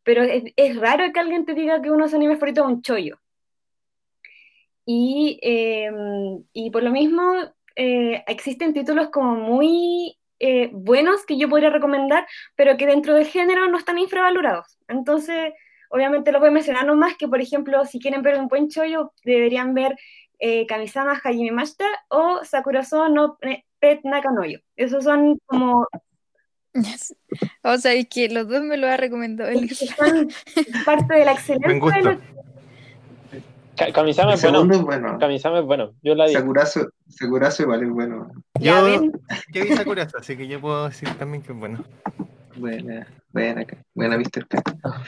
pero 0.02 0.22
es, 0.24 0.44
es 0.56 0.76
raro 0.76 1.12
que 1.12 1.20
alguien 1.20 1.44
te 1.44 1.54
diga 1.54 1.82
que 1.82 1.90
uno 1.90 2.04
de 2.04 2.10
sus 2.10 2.16
animes 2.16 2.38
favoritos 2.38 2.64
es 2.66 2.72
un 2.72 2.82
chollo. 2.82 3.20
Y, 4.92 5.38
eh, 5.42 5.88
y 6.52 6.70
por 6.70 6.82
lo 6.82 6.90
mismo, 6.90 7.22
eh, 7.76 8.24
existen 8.26 8.72
títulos 8.74 9.10
como 9.10 9.36
muy 9.36 10.16
eh, 10.40 10.68
buenos 10.72 11.24
que 11.24 11.38
yo 11.38 11.48
podría 11.48 11.70
recomendar, 11.70 12.26
pero 12.56 12.76
que 12.76 12.86
dentro 12.86 13.14
del 13.14 13.26
género 13.26 13.68
no 13.68 13.78
están 13.78 13.98
infravalorados. 13.98 14.78
Entonces, 14.88 15.52
obviamente 15.90 16.32
lo 16.32 16.40
voy 16.40 16.48
a 16.48 16.52
mencionar 16.52 16.86
nomás, 16.86 17.16
que 17.16 17.28
por 17.28 17.40
ejemplo, 17.40 17.84
si 17.84 18.00
quieren 18.00 18.22
ver 18.22 18.36
un 18.36 18.48
buen 18.48 18.68
chollo, 18.68 19.12
deberían 19.24 19.74
ver 19.74 19.96
eh, 20.40 20.66
Kamisama 20.66 21.20
Hajime 21.22 21.52
Mashita 21.52 21.86
o 22.08 22.44
Sakurazo 22.44 23.08
no 23.10 23.38
Pet 23.78 24.00
Nakanoyo. 24.02 24.58
Esos 24.74 25.04
son 25.04 25.38
como 25.46 25.86
O 27.62 27.76
sea, 27.78 27.92
es 27.92 28.08
que 28.08 28.28
los 28.28 28.48
dos 28.48 28.62
me 28.62 28.76
lo 28.76 28.88
ha 28.88 28.96
recomendado 28.96 29.50
el 29.54 29.68
que 29.68 29.74
son 29.74 30.28
parte 30.84 31.14
de 31.14 31.24
la 31.24 31.32
excelencia 31.32 31.92
de 31.96 32.02
lo- 32.02 32.18
Ka- 32.18 32.26
Kamisama 33.92 34.34
es 34.34 34.42
bueno. 34.42 34.58
segundo 34.58 34.76
es 34.76 34.82
bueno. 34.82 35.18
Kamisama 35.18 35.58
es 35.60 35.64
bueno. 35.64 35.92
Yo 36.02 36.14
la 36.14 36.26
digo. 36.26 36.40
Sakurazo, 36.40 36.88
Sakurazo 37.08 37.62
igual 37.62 37.82
es 37.82 37.90
bueno. 37.90 38.30
Yo, 38.60 38.88
yo 39.52 39.64
vi 39.64 39.76
Sakurazo, 39.76 40.18
así 40.18 40.36
que 40.36 40.46
yo 40.46 40.60
puedo 40.60 40.88
decir 40.88 41.08
también 41.18 41.42
que 41.42 41.52
es 41.52 41.58
bueno. 41.58 41.84
Buena, 42.56 43.06
buena, 43.32 43.64
buena, 43.94 44.18
Mr. 44.18 44.46
K. 44.48 44.62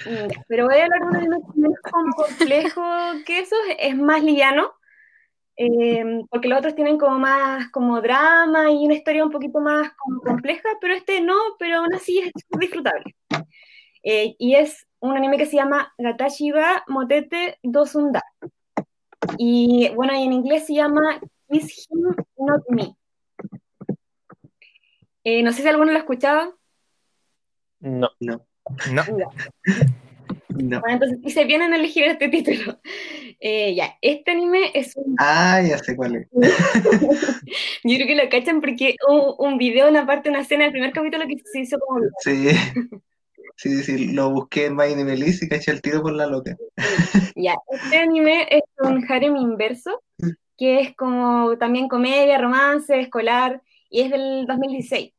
Mm, 0.07 0.43
Pero 0.49 0.67
voy 0.67 0.77
a 0.77 0.85
hablar 0.85 1.01
de 1.01 1.07
un 1.07 1.17
anime 1.17 1.37
menos 1.55 1.79
como 1.91 2.13
complejo 2.15 2.83
que 3.27 3.41
eso, 3.41 3.57
es 3.79 3.97
más 3.97 4.23
liviano, 4.23 4.73
eh, 5.57 6.23
porque 6.31 6.49
los 6.49 6.59
otros 6.59 6.75
tienen 6.75 6.99
como 6.99 7.19
más 7.19 7.69
como 7.71 8.01
drama 8.01 8.71
y 8.71 8.87
una 8.87 8.95
historia 8.95 9.25
un 9.25 9.31
poquito 9.31 9.61
más 9.61 9.93
como 9.99 10.21
compleja, 10.23 10.69
pero 10.81 10.95
este 10.95 11.21
no, 11.21 11.37
pero 11.59 11.79
aún 11.79 11.93
así 11.95 12.21
es 12.21 12.33
disfrutable. 12.59 13.15
Eh, 14.03 14.35
y 14.39 14.55
es 14.55 14.87
un 15.01 15.17
anime 15.17 15.37
que 15.37 15.47
se 15.47 15.57
llama 15.57 15.93
Gatashiba 15.99 16.85
Motete 16.87 17.59
Dosunda. 17.63 18.23
Y 19.39 19.91
bueno, 19.95 20.15
y 20.19 20.25
en 20.25 20.33
inglés 20.33 20.67
se 20.67 20.75
llama 20.75 21.21
Kiss 21.51 21.89
Him 21.91 22.15
Not 22.39 22.63
Me. 22.69 22.95
Eh, 25.25 25.43
no 25.43 25.53
sé 25.53 25.63
si 25.63 25.69
alguno 25.69 25.91
lo 25.93 25.97
ha 25.99 26.01
escuchado. 26.01 26.59
No. 27.81 28.09
No, 28.21 28.45
No, 28.93 29.03
Ya. 29.05 29.27
no. 30.49 30.81
Bueno, 30.81 30.95
entonces 30.95 31.19
hice 31.25 31.45
bien 31.45 31.63
en 31.63 31.75
elegir 31.75 32.05
este 32.05 32.29
título. 32.29 32.79
Eh, 33.41 33.75
ya, 33.75 33.97
este 34.03 34.31
anime 34.33 34.71
es 34.75 34.95
un... 34.97 35.17
Ah, 35.19 35.61
ya 35.63 35.79
sé 35.79 35.97
cuál 35.97 36.15
es. 36.17 36.29
Yo 37.85 37.97
creo 37.97 38.07
que 38.07 38.15
lo 38.17 38.29
cachan 38.29 38.61
porque 38.61 38.95
un, 39.09 39.35
un 39.39 39.59
video, 39.59 39.89
una 39.89 40.07
parte, 40.07 40.29
una 40.31 40.41
escena 40.43 40.65
del 40.65 40.73
primer 40.73 40.93
capítulo 40.93 41.27
que 41.27 41.37
se 41.45 41.61
hizo 41.61 41.79
como... 41.81 42.01
Sí. 42.21 42.49
Sí, 43.63 43.81
sí, 43.85 44.09
lo 44.09 44.31
busqué 44.31 44.67
en 44.67 44.75
My 44.75 44.93
Anime 44.93 45.15
List 45.15 45.45
y 45.45 45.49
caché 45.49 45.71
el 45.71 45.81
tiro 45.81 46.03
por 46.03 46.13
la 46.15 46.27
loca. 46.27 46.57
Ya, 47.37 47.55
este 47.71 47.97
anime 47.97 48.49
es 48.51 48.63
un 48.81 49.05
harem 49.09 49.37
inverso, 49.37 50.03
que 50.59 50.81
es 50.81 50.97
como 50.97 51.57
también 51.59 51.87
comedia, 51.87 52.39
romance, 52.39 52.99
escolar, 52.99 53.63
y 53.89 54.01
es 54.01 54.11
del 54.11 54.47
2016. 54.49 55.13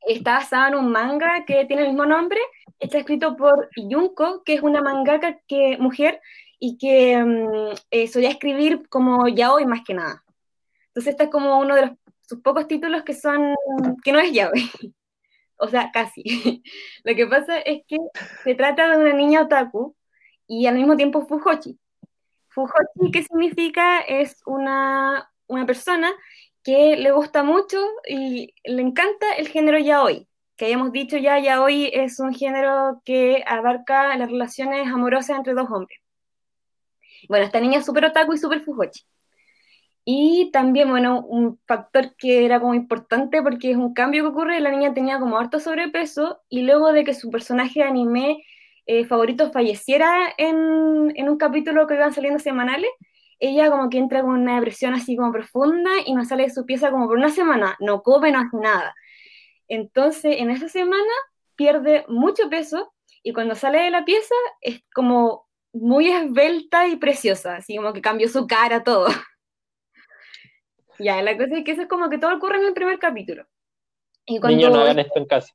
Está 0.00 0.32
basado 0.38 0.66
en 0.66 0.74
un 0.74 0.90
manga 0.90 1.44
que 1.46 1.64
tiene 1.66 1.82
el 1.82 1.90
mismo 1.90 2.04
nombre, 2.04 2.40
está 2.80 2.98
escrito 2.98 3.36
por 3.36 3.70
Junko, 3.76 4.42
que 4.44 4.54
es 4.54 4.62
una 4.62 4.82
mangaka 4.82 5.38
que, 5.46 5.78
mujer 5.78 6.20
y 6.58 6.78
que 6.78 7.16
mm, 7.16 7.76
eh, 7.92 8.08
solía 8.08 8.30
escribir 8.30 8.88
como 8.88 9.28
yaoi 9.28 9.66
más 9.66 9.82
que 9.86 9.94
nada. 9.94 10.24
Entonces 10.88 11.12
este 11.12 11.24
es 11.24 11.30
como 11.30 11.60
uno 11.60 11.76
de 11.76 11.82
los, 11.82 11.90
sus 12.22 12.40
pocos 12.40 12.66
títulos 12.66 13.04
que 13.04 13.14
son, 13.14 13.54
que 14.02 14.10
no 14.10 14.18
es 14.18 14.32
yaoi. 14.32 14.68
O 15.58 15.68
sea, 15.68 15.90
casi. 15.92 16.22
Lo 17.04 17.14
que 17.14 17.26
pasa 17.26 17.58
es 17.58 17.82
que 17.86 17.96
se 18.44 18.54
trata 18.54 18.90
de 18.90 18.98
una 18.98 19.12
niña 19.12 19.42
otaku 19.42 19.94
y 20.46 20.66
al 20.66 20.76
mismo 20.76 20.96
tiempo 20.96 21.26
fujoshi. 21.26 21.78
Fujoshi, 22.48 23.10
¿qué 23.12 23.22
significa? 23.22 24.00
Es 24.00 24.40
una, 24.46 25.30
una 25.46 25.66
persona 25.66 26.12
que 26.62 26.96
le 26.96 27.12
gusta 27.12 27.42
mucho 27.42 27.78
y 28.08 28.54
le 28.64 28.82
encanta 28.82 29.34
el 29.34 29.48
género 29.48 29.78
yaoi. 29.78 30.28
Que 30.56 30.66
hayamos 30.66 30.92
dicho 30.92 31.16
ya, 31.16 31.38
yaoi 31.38 31.90
es 31.92 32.18
un 32.18 32.34
género 32.34 33.02
que 33.04 33.44
abarca 33.46 34.16
las 34.16 34.30
relaciones 34.30 34.88
amorosas 34.88 35.36
entre 35.36 35.54
dos 35.54 35.70
hombres. 35.70 35.98
Bueno, 37.28 37.44
esta 37.44 37.60
niña 37.60 37.78
es 37.78 37.86
súper 37.86 38.06
otaku 38.06 38.34
y 38.34 38.38
súper 38.38 38.60
fujoshi. 38.62 39.04
Y 40.08 40.52
también, 40.52 40.88
bueno, 40.88 41.20
un 41.26 41.58
factor 41.66 42.14
que 42.16 42.44
era 42.44 42.60
como 42.60 42.74
importante 42.74 43.42
porque 43.42 43.72
es 43.72 43.76
un 43.76 43.92
cambio 43.92 44.22
que 44.22 44.28
ocurre, 44.28 44.60
la 44.60 44.70
niña 44.70 44.94
tenía 44.94 45.18
como 45.18 45.36
harto 45.36 45.58
sobrepeso 45.58 46.40
y 46.48 46.62
luego 46.62 46.92
de 46.92 47.02
que 47.02 47.12
su 47.12 47.28
personaje 47.28 47.80
de 47.80 47.86
anime 47.86 48.44
eh, 48.86 49.04
favorito 49.04 49.50
falleciera 49.50 50.32
en, 50.38 51.12
en 51.16 51.28
un 51.28 51.36
capítulo 51.38 51.88
que 51.88 51.94
iban 51.94 52.14
saliendo 52.14 52.38
semanales, 52.38 52.88
ella 53.40 53.68
como 53.68 53.90
que 53.90 53.98
entra 53.98 54.22
con 54.22 54.30
una 54.30 54.54
depresión 54.54 54.94
así 54.94 55.16
como 55.16 55.32
profunda 55.32 55.90
y 56.06 56.14
no 56.14 56.24
sale 56.24 56.44
de 56.44 56.50
su 56.50 56.64
pieza 56.66 56.92
como 56.92 57.08
por 57.08 57.18
una 57.18 57.30
semana, 57.30 57.76
no 57.80 58.02
come, 58.02 58.30
no 58.30 58.38
hace 58.38 58.56
nada. 58.58 58.94
Entonces, 59.66 60.36
en 60.38 60.50
esa 60.50 60.68
semana 60.68 61.02
pierde 61.56 62.04
mucho 62.08 62.48
peso 62.48 62.92
y 63.24 63.32
cuando 63.32 63.56
sale 63.56 63.80
de 63.80 63.90
la 63.90 64.04
pieza 64.04 64.36
es 64.60 64.84
como 64.94 65.48
muy 65.72 66.08
esbelta 66.10 66.86
y 66.86 66.96
preciosa, 66.96 67.56
así 67.56 67.76
como 67.76 67.92
que 67.92 68.02
cambió 68.02 68.28
su 68.28 68.46
cara, 68.46 68.84
todo. 68.84 69.08
Ya, 70.98 71.22
la 71.22 71.36
cosa 71.36 71.56
es 71.56 71.64
que 71.64 71.72
eso 71.72 71.82
es 71.82 71.88
como 71.88 72.08
que 72.08 72.18
todo 72.18 72.34
ocurre 72.34 72.58
en 72.58 72.66
el 72.66 72.74
primer 72.74 72.98
capítulo. 72.98 73.46
Y 74.24 74.40
cuando... 74.40 74.56
Niños, 74.56 74.72
no 74.72 74.80
hagan 74.80 74.98
esto 74.98 75.18
en 75.18 75.26
casa. 75.26 75.54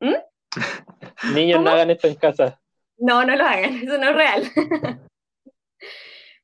¿Mm? 0.00 1.34
Niños, 1.34 1.56
¿Cómo? 1.58 1.68
no 1.68 1.70
hagan 1.70 1.90
esto 1.90 2.08
en 2.08 2.14
casa. 2.16 2.60
No, 2.98 3.24
no 3.24 3.34
lo 3.34 3.44
hagan, 3.44 3.74
eso 3.82 3.98
no 3.98 4.10
es 4.10 4.14
real. 4.14 4.50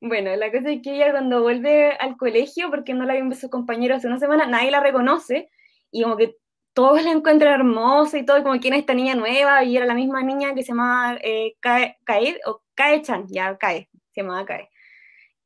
bueno, 0.00 0.34
la 0.36 0.50
cosa 0.50 0.70
es 0.70 0.82
que 0.82 0.94
ella 0.94 1.12
cuando 1.12 1.42
vuelve 1.42 1.92
al 1.92 2.16
colegio, 2.16 2.70
porque 2.70 2.94
no 2.94 3.04
la 3.04 3.12
habían 3.12 3.28
visto 3.28 3.42
sus 3.42 3.50
compañeros 3.50 3.98
hace 3.98 4.08
una 4.08 4.18
semana, 4.18 4.46
nadie 4.46 4.70
la 4.70 4.80
reconoce 4.80 5.50
y 5.90 6.02
como 6.02 6.16
que 6.16 6.36
todos 6.72 7.02
la 7.02 7.10
encuentran 7.10 7.54
hermosa 7.54 8.18
y 8.18 8.24
todo, 8.24 8.42
como 8.42 8.60
quién 8.60 8.74
es 8.74 8.80
esta 8.80 8.94
niña 8.94 9.14
nueva, 9.14 9.64
y 9.64 9.76
era 9.76 9.84
la 9.84 9.94
misma 9.94 10.22
niña 10.22 10.54
que 10.54 10.62
se 10.62 10.68
llamaba 10.68 11.18
eh, 11.22 11.56
Kae, 11.58 11.98
Kae, 12.04 12.40
o 12.46 12.62
Kae-chan, 12.74 13.26
ya 13.28 13.56
Kae, 13.58 13.88
se 14.12 14.22
llamaba 14.22 14.46
Kae. 14.46 14.70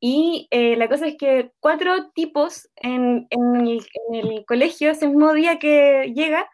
Y 0.05 0.49
eh, 0.51 0.75
la 0.75 0.89
cosa 0.89 1.07
es 1.07 1.15
que 1.17 1.53
cuatro 1.61 2.11
tipos 2.11 2.69
en, 2.75 3.25
en, 3.29 3.55
el, 3.55 3.87
en, 4.11 4.27
el, 4.27 4.45
colegio, 4.45 4.91
ese 4.91 5.07
mismo 5.07 5.31
día 5.31 5.59
que 5.59 6.11
llega, 6.13 6.49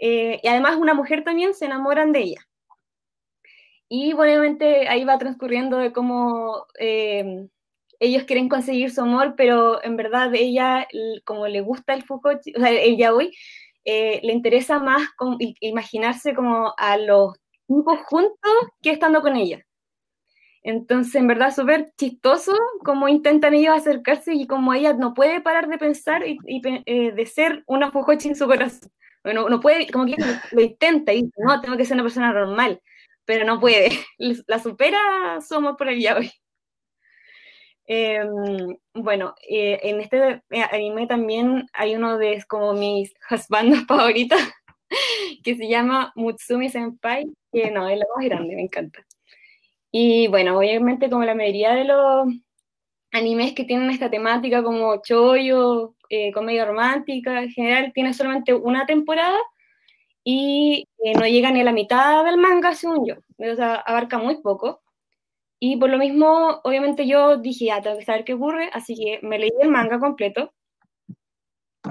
eh, 0.00 0.40
y 0.42 0.48
además 0.48 0.76
una 0.76 0.92
mujer 0.92 1.22
también, 1.22 1.54
se 1.54 1.66
enamoran 1.66 2.10
de 2.10 2.18
ella. 2.18 2.48
Y 3.88 4.12
obviamente 4.14 4.88
ahí 4.88 5.04
va 5.04 5.18
transcurriendo 5.18 5.78
de 5.78 5.92
cómo 5.92 6.66
eh, 6.80 7.46
ellos 8.00 8.24
quieren 8.24 8.48
conseguir 8.48 8.90
su 8.90 9.02
amor, 9.02 9.34
pero 9.36 9.80
en 9.84 9.96
verdad 9.96 10.34
ella, 10.34 10.88
como 11.24 11.46
le 11.46 11.60
gusta 11.60 11.94
el 11.94 12.02
Fukuchi, 12.02 12.54
o 12.56 12.58
sea, 12.58 12.70
el 12.70 12.96
yaoi, 12.96 13.30
eh, 13.84 14.18
le 14.24 14.32
interesa 14.32 14.80
más 14.80 15.08
con, 15.16 15.36
imaginarse 15.60 16.34
como 16.34 16.74
a 16.76 16.96
los 16.96 17.34
tipos 17.68 18.00
juntos 18.06 18.52
que 18.82 18.90
estando 18.90 19.22
con 19.22 19.36
ella. 19.36 19.64
Entonces, 20.62 21.14
en 21.14 21.26
verdad, 21.26 21.54
súper 21.54 21.92
chistoso 21.96 22.52
cómo 22.84 23.08
intentan 23.08 23.54
ellos 23.54 23.74
acercarse 23.74 24.34
y 24.34 24.46
como 24.46 24.74
ella 24.74 24.92
no 24.92 25.14
puede 25.14 25.40
parar 25.40 25.68
de 25.68 25.78
pensar 25.78 26.22
y, 26.26 26.38
eh, 26.86 27.12
de 27.12 27.26
ser 27.26 27.64
una 27.66 27.90
Fujochi 27.90 28.28
en 28.28 28.36
su 28.36 28.46
corazón. 28.46 28.90
Bueno, 29.24 29.48
no 29.48 29.60
puede, 29.60 29.88
como 29.90 30.06
que 30.06 30.16
lo 30.52 30.60
intenta 30.60 31.12
y 31.12 31.22
dice, 31.22 31.34
no, 31.38 31.60
tengo 31.60 31.76
que 31.76 31.84
ser 31.84 31.94
una 31.94 32.04
persona 32.04 32.32
normal, 32.32 32.80
pero 33.24 33.44
no 33.44 33.60
puede. 33.60 33.90
La 34.46 34.58
supera 34.58 34.98
su 35.40 35.54
amor 35.54 35.76
por 35.76 35.88
el 35.88 36.00
yaoi. 36.00 36.30
Eh, 37.86 38.20
bueno, 38.94 39.34
eh, 39.48 39.80
en 39.82 40.00
este 40.00 40.42
anime 40.70 41.06
también 41.08 41.66
hay 41.72 41.96
uno 41.96 42.18
de 42.18 42.42
como 42.48 42.72
mis 42.72 43.12
bandas 43.48 43.84
favoritas 43.88 44.40
que 45.42 45.56
se 45.56 45.68
llama 45.68 46.12
Mutsumi 46.14 46.68
Senpai, 46.68 47.26
que 47.52 47.70
no, 47.70 47.88
es 47.88 47.98
la 47.98 48.04
más 48.16 48.24
grande, 48.26 48.54
me 48.56 48.62
encanta. 48.62 49.04
Y 49.92 50.28
bueno, 50.28 50.58
obviamente 50.58 51.10
como 51.10 51.24
la 51.24 51.34
mayoría 51.34 51.74
de 51.74 51.84
los 51.84 52.28
animes 53.12 53.54
que 53.54 53.64
tienen 53.64 53.90
esta 53.90 54.10
temática 54.10 54.62
como 54.62 55.02
chollo, 55.02 55.96
eh, 56.08 56.32
comedia 56.32 56.64
romántica, 56.64 57.42
en 57.42 57.50
general 57.50 57.92
tiene 57.94 58.14
solamente 58.14 58.54
una 58.54 58.86
temporada 58.86 59.38
y 60.24 60.86
eh, 61.04 61.12
no 61.14 61.26
llega 61.26 61.50
ni 61.50 61.60
a 61.60 61.64
la 61.64 61.72
mitad 61.72 62.24
del 62.24 62.38
manga, 62.38 62.74
según 62.74 63.06
yo. 63.06 63.14
O 63.38 63.56
sea, 63.56 63.76
abarca 63.76 64.18
muy 64.18 64.40
poco. 64.42 64.82
Y 65.60 65.76
por 65.76 65.90
lo 65.90 65.98
mismo, 65.98 66.60
obviamente 66.64 67.06
yo 67.06 67.36
dije, 67.38 67.66
ya, 67.66 67.82
tengo 67.82 67.98
que 67.98 68.04
saber 68.04 68.24
qué 68.24 68.34
ocurre, 68.34 68.70
así 68.72 68.94
que 68.96 69.20
me 69.26 69.38
leí 69.38 69.50
el 69.60 69.70
manga 69.70 69.98
completo. 70.00 70.52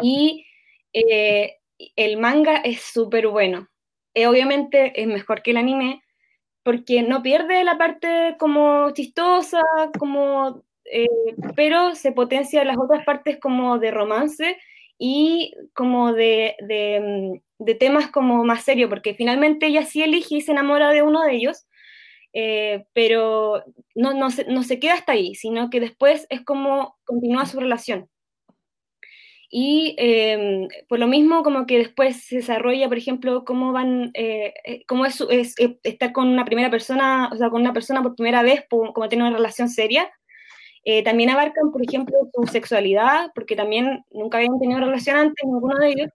Y 0.01 0.45
eh, 0.93 1.57
el 1.95 2.17
manga 2.17 2.57
es 2.57 2.81
súper 2.81 3.27
bueno. 3.27 3.67
Eh, 4.13 4.27
obviamente 4.27 4.99
es 4.99 5.07
mejor 5.07 5.41
que 5.43 5.51
el 5.51 5.57
anime, 5.57 6.01
porque 6.63 7.01
no 7.03 7.21
pierde 7.23 7.63
la 7.63 7.77
parte 7.77 8.35
como 8.39 8.91
chistosa, 8.91 9.61
como, 9.99 10.63
eh, 10.85 11.07
pero 11.55 11.95
se 11.95 12.11
potencia 12.11 12.63
las 12.65 12.77
otras 12.77 13.03
partes 13.05 13.39
como 13.39 13.79
de 13.79 13.91
romance 13.91 14.57
y 14.97 15.53
como 15.73 16.13
de, 16.13 16.55
de, 16.67 17.41
de 17.59 17.75
temas 17.75 18.09
como 18.11 18.43
más 18.43 18.63
serios, 18.63 18.89
porque 18.89 19.13
finalmente 19.13 19.67
ella 19.67 19.85
sí 19.85 20.03
elige 20.03 20.35
y 20.35 20.41
se 20.41 20.51
enamora 20.51 20.89
de 20.91 21.01
uno 21.03 21.21
de 21.23 21.35
ellos, 21.35 21.65
eh, 22.33 22.85
pero 22.93 23.63
no, 23.95 24.13
no, 24.13 24.29
se, 24.31 24.45
no 24.45 24.63
se 24.63 24.79
queda 24.79 24.95
hasta 24.95 25.13
ahí, 25.13 25.35
sino 25.35 25.69
que 25.69 25.79
después 25.79 26.27
es 26.29 26.41
como 26.43 26.97
continúa 27.05 27.45
su 27.45 27.59
relación. 27.59 28.09
Y 29.51 29.95
eh, 29.97 30.67
por 30.87 30.99
lo 30.99 31.07
mismo, 31.07 31.41
como 31.43 31.65
que 31.65 31.79
después 31.79 32.23
se 32.23 32.37
desarrolla, 32.37 32.87
por 32.87 32.97
ejemplo, 32.97 33.43
cómo 33.45 33.71
van, 33.73 34.11
eh, 34.13 34.53
cómo 34.87 35.05
es, 35.05 35.19
es, 35.29 35.55
es, 35.57 35.71
estar 35.83 36.11
con 36.11 36.27
una 36.27 36.45
primera 36.45 36.69
persona, 36.69 37.29
o 37.31 37.35
sea, 37.35 37.49
con 37.49 37.61
una 37.61 37.73
persona 37.73 38.03
por 38.03 38.15
primera 38.15 38.43
vez, 38.43 38.65
como 38.69 39.09
tener 39.09 39.25
una 39.25 39.35
relación 39.35 39.69
seria. 39.69 40.11
Eh, 40.85 41.03
también 41.03 41.29
abarcan, 41.29 41.71
por 41.71 41.83
ejemplo, 41.83 42.15
su 42.33 42.47
sexualidad, 42.47 43.31
porque 43.35 43.55
también 43.55 44.03
nunca 44.11 44.37
habían 44.37 44.59
tenido 44.59 44.79
relación 44.79 45.17
antes, 45.17 45.45
ninguno 45.45 45.77
de 45.77 45.89
ellos. 45.89 46.09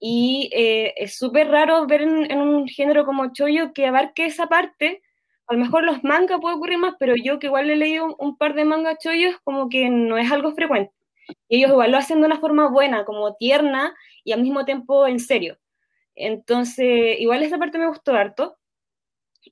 Y 0.00 0.50
eh, 0.54 0.94
es 0.96 1.16
súper 1.18 1.48
raro 1.48 1.86
ver 1.86 2.02
en, 2.02 2.30
en, 2.30 2.38
un 2.40 2.68
género 2.68 3.04
como 3.04 3.32
Choyo 3.32 3.72
que 3.72 3.86
abarque 3.86 4.26
esa 4.26 4.46
parte. 4.48 5.02
A 5.46 5.54
lo 5.54 5.60
mejor 5.60 5.84
los 5.84 6.02
mangas 6.04 6.40
puede 6.40 6.56
ocurrir 6.56 6.78
más, 6.78 6.94
pero 6.98 7.14
yo 7.16 7.38
que 7.38 7.48
igual 7.48 7.70
he 7.70 7.76
leído 7.76 8.16
un, 8.18 8.36
par 8.38 8.54
de 8.54 8.64
mangas 8.64 8.98
chollos, 8.98 9.36
como 9.44 9.68
que 9.68 9.90
no 9.90 10.16
es 10.16 10.32
algo 10.32 10.52
frecuente. 10.54 10.93
Y 11.48 11.58
ellos 11.58 11.70
igual 11.70 11.90
lo 11.90 11.98
hacen 11.98 12.20
de 12.20 12.26
una 12.26 12.40
forma 12.40 12.68
buena, 12.68 13.04
como 13.04 13.34
tierna 13.36 13.94
y 14.24 14.32
al 14.32 14.42
mismo 14.42 14.64
tiempo 14.64 15.06
en 15.06 15.20
serio. 15.20 15.58
Entonces, 16.14 17.20
igual 17.20 17.42
esa 17.42 17.58
parte 17.58 17.78
me 17.78 17.88
gustó 17.88 18.14
harto. 18.14 18.56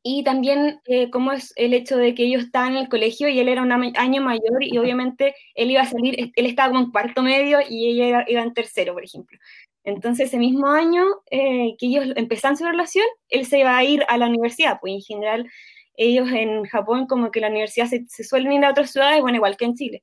Y 0.02 0.24
también 0.24 0.80
eh, 0.86 1.10
cómo 1.10 1.32
es 1.32 1.52
el 1.56 1.74
hecho 1.74 1.96
de 1.96 2.14
que 2.14 2.24
ellos 2.24 2.44
estaban 2.44 2.72
en 2.72 2.78
el 2.78 2.88
colegio 2.88 3.28
y 3.28 3.38
él 3.38 3.48
era 3.48 3.62
un 3.62 3.72
año 3.72 4.22
mayor 4.22 4.62
y 4.62 4.78
obviamente 4.78 5.34
él 5.54 5.70
iba 5.70 5.82
a 5.82 5.86
salir, 5.86 6.32
él 6.34 6.46
estaba 6.46 6.70
como 6.70 6.80
en 6.84 6.90
cuarto 6.90 7.22
medio 7.22 7.60
y 7.68 7.90
ella 7.90 8.24
iba 8.26 8.42
en 8.42 8.54
tercero, 8.54 8.94
por 8.94 9.04
ejemplo. 9.04 9.38
Entonces, 9.84 10.28
ese 10.28 10.38
mismo 10.38 10.68
año 10.68 11.04
eh, 11.30 11.74
que 11.78 11.86
ellos 11.86 12.06
empezaron 12.16 12.56
su 12.56 12.64
relación, 12.64 13.06
él 13.28 13.46
se 13.46 13.58
iba 13.58 13.76
a 13.76 13.84
ir 13.84 14.04
a 14.08 14.16
la 14.16 14.26
universidad, 14.28 14.78
pues 14.80 14.94
en 14.94 15.00
general 15.02 15.50
ellos 15.96 16.30
en 16.30 16.64
Japón 16.64 17.06
como 17.06 17.30
que 17.30 17.40
la 17.40 17.48
universidad 17.48 17.86
se, 17.86 18.24
suelen 18.24 18.52
ir 18.52 18.64
a 18.64 18.70
otras 18.70 18.92
ciudades, 18.92 19.20
bueno, 19.20 19.36
igual 19.36 19.56
que 19.56 19.64
en 19.64 19.74
Chile, 19.74 20.02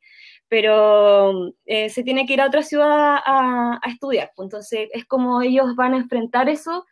pero 0.50 1.54
eh, 1.66 1.90
se 1.90 2.04
tiene 2.04 2.26
que 2.26 2.34
ir 2.34 2.42
a 2.42 2.48
otra 2.48 2.64
ciudad 2.64 3.18
a, 3.26 3.80
estudiar, 3.88 4.32
pues 4.36 4.48
entonces 4.48 4.90
es 4.94 5.06
como 5.06 5.42
ellos 5.42 5.76
van 5.76 5.94
a 5.94 5.98
enfrentar 5.98 6.50
eso, 6.50 6.86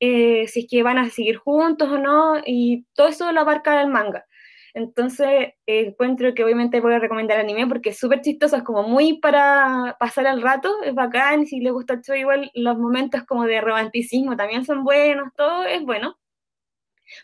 eh, 0.00 0.46
si 0.48 0.60
es 0.60 0.66
que 0.70 0.82
van 0.82 0.98
a 0.98 1.10
seguir 1.10 1.36
juntos 1.36 1.88
o 1.88 1.98
no, 1.98 2.36
y 2.46 2.86
todo 2.94 3.08
eso 3.08 3.32
lo 3.32 3.40
abarca 3.40 3.80
el 3.82 3.88
manga. 3.88 4.26
Entonces, 4.74 5.54
eh, 5.66 5.86
encuentro 5.88 6.32
que 6.34 6.44
obviamente 6.44 6.80
voy 6.80 6.94
a 6.94 6.98
recomendar 7.00 7.40
anime 7.40 7.66
porque 7.66 7.90
es 7.90 7.98
súper 7.98 8.20
chistoso, 8.20 8.56
es 8.56 8.62
como 8.62 8.84
muy 8.84 9.18
para 9.18 9.96
pasar 9.98 10.26
el 10.26 10.42
rato, 10.42 10.82
es 10.84 10.94
bacán, 10.94 11.46
si 11.46 11.60
le 11.60 11.70
gusta 11.72 11.94
el 11.94 12.02
show 12.02 12.16
igual 12.16 12.50
los 12.54 12.78
momentos 12.78 13.24
como 13.24 13.44
de 13.46 13.60
romanticismo 13.60 14.36
también 14.36 14.64
son 14.64 14.84
buenos, 14.84 15.28
todo 15.36 15.64
es 15.64 15.82
bueno. 15.82 16.16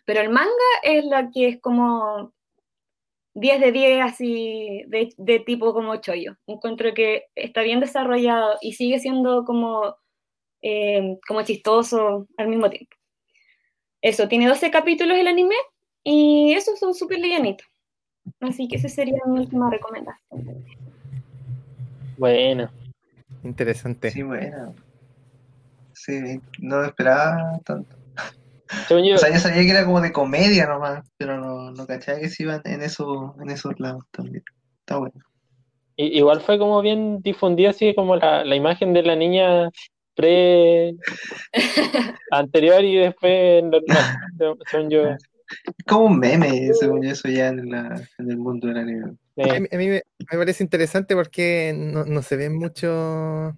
Pero 0.05 0.21
el 0.21 0.31
manga 0.31 0.51
es 0.83 1.05
la 1.05 1.31
que 1.31 1.49
es 1.49 1.61
como 1.61 2.33
10 3.37 3.61
de 3.61 3.71
10 3.73 4.03
así 4.03 4.85
de, 4.89 5.41
tipo 5.41 5.75
como 5.75 5.97
chollo. 5.97 6.37
Encuentro 6.47 6.95
que 6.95 7.25
está 7.35 7.61
bien 7.61 7.81
desarrollado 7.81 8.57
y 8.63 8.73
sigue 8.73 8.99
siendo 8.99 9.45
como, 9.45 9.95
eh, 10.63 11.19
como 11.29 11.43
chistoso 11.43 12.27
al 12.39 12.49
mismo 12.49 12.71
tiempo. 12.71 12.97
Eso, 14.01 14.27
tiene 14.27 14.49
12 14.49 14.71
capítulos 14.71 15.19
el 15.19 15.27
anime 15.27 15.55
y 16.03 16.55
esos 16.55 16.79
son 16.79 16.95
súper 16.95 17.19
livianitos. 17.19 17.67
Así 18.41 18.69
que 18.69 18.77
esa 18.77 18.89
sería 18.89 19.21
mi 19.27 19.41
última 19.41 19.71
recomendación. 19.71 20.65
Bueno. 22.17 22.71
Interesante. 23.45 24.11
Sí, 24.11 24.23
bueno. 24.23 24.75
Sí, 25.93 26.41
no 26.59 26.85
esperaba 26.85 27.61
tanto. 27.65 27.97
O 28.91 29.19
sea, 29.19 29.33
yo 29.33 29.39
sabía 29.39 29.63
que 29.63 29.71
era 29.71 29.85
como 29.85 30.01
de 30.01 30.13
comedia 30.13 30.67
nomás, 30.67 31.09
pero 31.17 31.39
no, 31.39 31.71
no 31.71 31.87
cachaba 31.87 32.19
que 32.19 32.29
se 32.29 32.43
iban 32.43 32.63
en, 32.65 32.83
eso, 32.83 33.35
en 33.41 33.51
esos 33.51 33.79
lados 33.79 34.05
también. 34.11 34.43
Está 34.81 34.99
bueno. 34.99 35.21
igual 35.97 36.41
fue 36.41 36.59
como 36.59 36.83
bien 36.83 37.21
difundida 37.23 37.71
así 37.71 37.95
como 37.95 38.17
la, 38.17 38.45
la 38.45 38.57
imagen 38.57 38.93
de 38.93 39.03
la 39.03 39.17
niña 39.17 39.71
pre 40.15 40.95
anterior 42.31 42.83
y 42.83 42.97
después 42.97 43.63
normal, 43.63 44.59
según 44.71 44.91
yo. 44.91 45.07
Es 45.09 45.85
como 45.87 46.07
un 46.07 46.19
meme, 46.19 46.73
según 46.75 47.03
yo, 47.03 47.11
eso 47.11 47.29
ya 47.29 47.49
en, 47.49 47.71
la, 47.71 48.03
en 48.19 48.31
el 48.31 48.39
mundo 48.39 48.67
del 48.67 48.79
anime. 48.79 49.17
A, 49.39 49.77
mí, 49.77 49.89
me, 49.89 50.03
parece 50.31 50.65
interesante 50.65 51.15
porque 51.15 51.73
no, 51.77 52.05
no 52.05 52.23
se 52.23 52.37
ven 52.37 52.57
muchos 52.57 53.55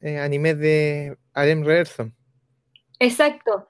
eh, 0.00 0.18
animes 0.18 0.58
de 0.58 1.16
Arem 1.34 1.64
Reverso. 1.64 2.10
Exacto. 2.98 3.68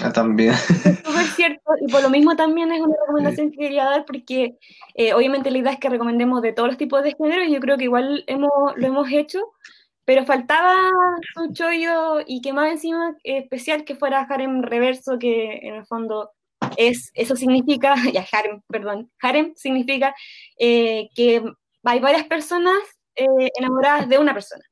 Ah, 0.00 0.12
también. 0.12 0.52
Es 0.52 0.58
súper 1.04 1.26
cierto, 1.34 1.72
y 1.80 1.90
por 1.90 2.02
lo 2.02 2.10
mismo 2.10 2.36
también 2.36 2.72
es 2.72 2.80
una 2.80 2.94
recomendación 3.00 3.50
que 3.50 3.58
quería 3.58 3.84
dar, 3.84 4.04
porque 4.04 4.56
eh, 4.94 5.14
obviamente 5.14 5.50
la 5.50 5.58
idea 5.58 5.72
es 5.72 5.78
que 5.78 5.88
recomendemos 5.88 6.42
de 6.42 6.52
todos 6.52 6.68
los 6.68 6.78
tipos 6.78 7.02
de 7.02 7.14
géneros, 7.14 7.48
y 7.48 7.52
yo 7.52 7.60
creo 7.60 7.76
que 7.76 7.84
igual 7.84 8.24
hemos, 8.26 8.50
lo 8.76 8.86
hemos 8.86 9.10
hecho, 9.10 9.40
pero 10.04 10.24
faltaba 10.24 10.74
un 11.36 11.52
chollo 11.54 12.20
y 12.26 12.40
que 12.40 12.52
más 12.52 12.72
encima 12.72 13.16
especial 13.24 13.84
que 13.84 13.94
fuera 13.96 14.20
harem 14.22 14.62
reverso, 14.62 15.18
que 15.18 15.60
en 15.62 15.74
el 15.76 15.86
fondo 15.86 16.30
es, 16.76 17.10
eso 17.14 17.36
significa, 17.36 17.94
ya 18.12 18.26
harem, 18.32 18.62
perdón, 18.68 19.10
harem 19.20 19.52
significa 19.56 20.14
eh, 20.58 21.08
que 21.14 21.42
hay 21.84 22.00
varias 22.00 22.24
personas 22.24 22.78
eh, 23.14 23.50
enamoradas 23.58 24.08
de 24.08 24.18
una 24.18 24.32
persona. 24.32 24.62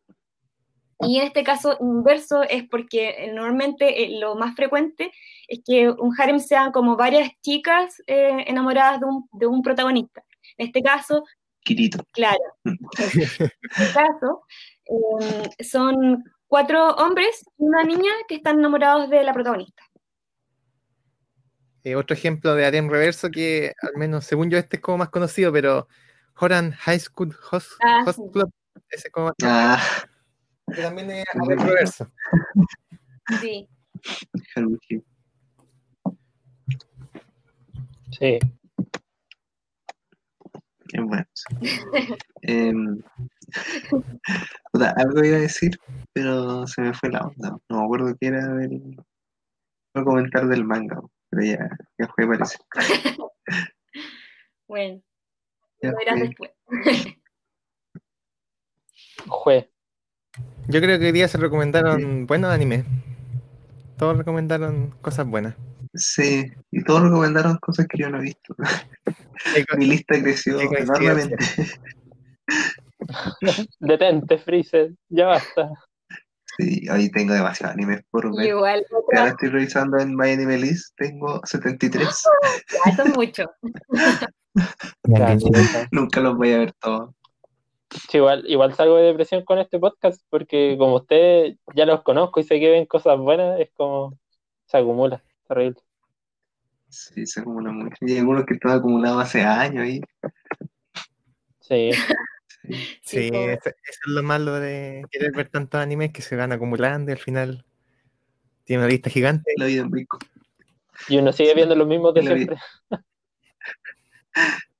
Y 1.03 1.19
en 1.19 1.27
este 1.27 1.43
caso 1.45 1.77
inverso 1.81 2.43
es 2.43 2.69
porque 2.69 3.11
eh, 3.11 3.33
normalmente 3.33 4.09
lo 4.19 4.35
más 4.35 4.55
frecuente 4.55 5.11
es 5.49 5.61
que 5.65 5.91
un 5.91 6.15
harem 6.19 6.39
sean 6.39 6.73
como 6.73 6.97
varias 6.97 7.31
chicas 7.43 8.03
enamoradas 8.07 9.01
de 9.01 9.07
un, 9.07 9.29
de 9.33 9.47
un, 9.47 9.63
protagonista. 9.63 10.23
En 10.59 10.67
este 10.67 10.83
caso, 10.83 11.25
Kirito. 11.63 12.05
Claro. 12.13 12.41
en 12.65 13.23
este 13.23 13.53
caso, 13.95 14.43
son 15.61 16.25
cuatro 16.47 16.91
hombres 16.97 17.45
y 17.59 17.65
una 17.65 17.85
niña 17.85 18.11
que 18.29 18.35
están 18.37 18.59
enamorados 18.59 19.09
de 19.09 19.23
la 19.23 19.33
protagonista. 19.33 19.83
Eh, 21.85 21.97
otro 21.97 22.15
ejemplo 22.15 22.55
de 22.55 22.67
harem 22.67 22.91
reverso 22.91 23.31
que, 23.31 23.73
al 23.81 23.97
menos 23.97 24.25
según 24.25 24.51
yo, 24.51 24.59
este 24.59 24.77
es 24.77 24.83
como 24.83 24.99
más 24.99 25.09
conocido, 25.09 25.53
pero 25.53 25.89
Horan 26.39 26.73
High 26.73 27.01
School 27.01 27.35
Host, 27.51 27.71
ah, 27.83 28.05
Club, 28.33 28.53
ese 28.91 29.09
es 29.09 29.13
como 29.13 29.27
más 29.27 29.35
ah. 29.45 29.83
Que 30.75 30.83
también 30.83 31.11
es 31.11 31.25
reverso. 31.35 32.11
Sí. 33.41 33.69
Sí. 38.19 38.39
Qué 40.89 41.01
bueno. 41.01 41.27
eh, 42.43 42.73
algo 44.97 45.25
iba 45.25 45.37
a 45.37 45.41
decir, 45.41 45.79
pero 46.13 46.67
se 46.67 46.81
me 46.83 46.95
fue 46.95 47.11
la 47.11 47.21
onda. 47.21 47.57
No 47.69 47.79
me 47.79 47.85
acuerdo 47.85 48.17
qué 48.21 48.27
era 48.27 48.47
del. 48.55 48.97
No 49.95 50.05
comentar 50.05 50.47
del 50.47 50.65
manga 50.65 51.01
pero 51.31 51.45
ya, 51.45 51.71
ya 51.99 52.09
fue, 52.09 52.27
parece. 52.27 52.59
bueno, 54.69 55.03
lo 55.81 55.97
verás 55.97 56.21
después. 56.21 56.51
Jue. 59.29 59.71
Yo 60.69 60.81
creo 60.81 60.99
que 60.99 61.07
hoy 61.07 61.13
día 61.13 61.29
se 61.29 61.39
recomendaron 61.39 62.27
buenos 62.27 62.51
animes. 62.53 62.85
Todos 63.97 64.17
recomendaron 64.17 64.95
cosas 65.03 65.27
buenas. 65.27 65.57
Sí, 65.95 66.51
y 66.71 66.85
todos 66.85 67.03
recomendaron 67.03 67.59
cosas 67.59 67.87
que 67.89 67.99
yo 67.99 68.09
no 68.09 68.19
he 68.19 68.23
visto. 68.23 68.55
Mi 69.77 69.87
lista 69.87 70.21
creció 70.23 70.61
enormemente. 70.61 71.37
Detente, 73.81 74.39
Freezer, 74.39 74.93
ya 75.09 75.27
basta. 75.27 75.71
Sí, 76.57 76.87
ahí 76.91 77.11
tengo 77.11 77.35
demasiados 77.35 77.75
animes 77.75 78.03
por 78.11 78.35
ver. 78.37 78.49
Igual. 78.49 78.87
Ahora 79.17 79.31
estoy 79.31 79.49
revisando 79.49 79.99
en 79.99 80.15
My 80.15 80.31
Anime 80.31 80.59
List, 80.59 80.95
tengo 80.97 81.41
73. 81.45 82.09
ya, 82.69 82.91
eso 82.93 83.05
es 83.05 83.17
mucho. 83.17 83.51
Nunca 85.91 86.21
los 86.21 86.37
voy 86.37 86.53
a 86.53 86.59
ver 86.59 86.73
todos. 86.81 87.15
Igual, 88.13 88.45
igual 88.47 88.75
salgo 88.75 88.97
de 88.97 89.05
depresión 89.05 89.45
con 89.45 89.59
este 89.59 89.79
podcast 89.79 90.23
porque 90.31 90.77
como 90.79 90.97
ustedes 90.97 91.57
ya 91.75 91.87
los 91.87 92.03
conozco 92.03 92.41
y 92.41 92.45
sé 92.45 92.61
que 92.61 92.71
ven 92.71 92.87
cosas 92.87 93.19
buenas, 93.19 93.61
es 93.61 93.71
como 93.73 94.19
se 94.67 94.79
acumula, 94.79 95.23
terrible. 95.49 95.81
Sí, 96.89 97.27
se 97.27 97.41
acumula 97.41 97.71
mucho. 97.71 97.97
Y 98.01 98.13
hay 98.13 98.19
algunos 98.19 98.45
que 98.45 98.55
están 98.55 98.73
acumulados 98.73 99.23
hace 99.23 99.43
años 99.43 99.85
ahí. 99.85 100.01
Sí. 101.61 101.91
Sí, 103.03 103.31
eso, 103.33 103.71
es 103.71 103.99
lo 104.07 104.23
malo 104.23 104.55
de 104.61 105.03
querer 105.11 105.33
ver 105.33 105.49
tantos 105.49 105.81
animes 105.81 106.13
que 106.13 106.23
se 106.23 106.37
van 106.37 106.53
acumulando 106.53 107.11
y 107.11 107.15
al 107.15 107.19
final 107.19 107.65
tiene 108.65 108.83
una 108.83 108.91
lista 108.91 109.11
gigante. 109.11 109.53
La 109.57 109.67
vida 109.67 109.85
muy 109.85 110.07
Y 111.09 111.17
uno 111.17 111.33
sigue 111.33 111.55
viendo 111.55 111.75
los 111.75 111.89
mismos 111.89 112.15
de 112.15 112.23
siempre. 112.23 112.57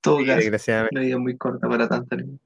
Todo 0.01 0.19
sí, 0.19 0.25
La 0.27 1.01
vida 1.01 1.19
muy 1.19 1.37
corta 1.37 1.69
para 1.69 1.89
tanto 1.89 2.15
anime. 2.15 2.39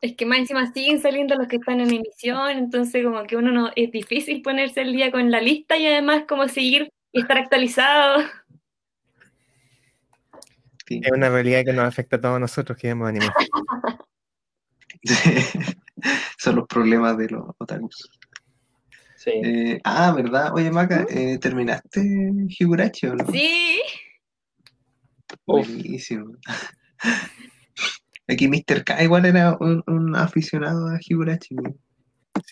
Es 0.00 0.16
que 0.16 0.26
más 0.26 0.38
encima 0.38 0.72
siguen 0.72 1.00
saliendo 1.00 1.34
los 1.34 1.48
que 1.48 1.56
están 1.56 1.80
en 1.80 1.92
emisión, 1.92 2.50
entonces 2.50 3.04
como 3.04 3.24
que 3.24 3.36
uno 3.36 3.50
no 3.50 3.70
es 3.74 3.90
difícil 3.90 4.42
ponerse 4.42 4.82
el 4.82 4.92
día 4.92 5.10
con 5.10 5.30
la 5.30 5.40
lista 5.40 5.76
y 5.76 5.86
además 5.86 6.24
como 6.28 6.48
seguir 6.48 6.90
y 7.12 7.20
estar 7.20 7.38
actualizado. 7.38 8.22
Es 10.88 11.12
una 11.12 11.30
realidad 11.30 11.64
que 11.64 11.72
nos 11.72 11.86
afecta 11.86 12.16
a 12.16 12.20
todos 12.20 12.40
nosotros 12.40 12.76
que 12.78 12.88
vemos 12.88 13.08
anime. 13.08 13.26
Son 16.38 16.56
los 16.56 16.66
problemas 16.66 17.16
de 17.16 17.28
los 17.30 17.44
otakus. 17.58 18.10
Sí. 19.16 19.30
Eh, 19.30 19.80
ah, 19.84 20.12
¿verdad? 20.12 20.52
Oye, 20.52 20.70
Maca, 20.70 21.06
eh, 21.08 21.38
¿terminaste 21.38 22.00
Higurachi 22.48 23.06
o 23.06 23.14
no? 23.14 23.26
Sí. 23.30 23.80
Buenísimo. 25.46 26.34
Aquí 28.28 28.48
Mr. 28.48 28.84
K 28.84 29.02
igual 29.02 29.26
era 29.26 29.56
un, 29.58 30.16
aficionado 30.16 30.88
a 30.88 30.98
Higurachi. 31.00 31.56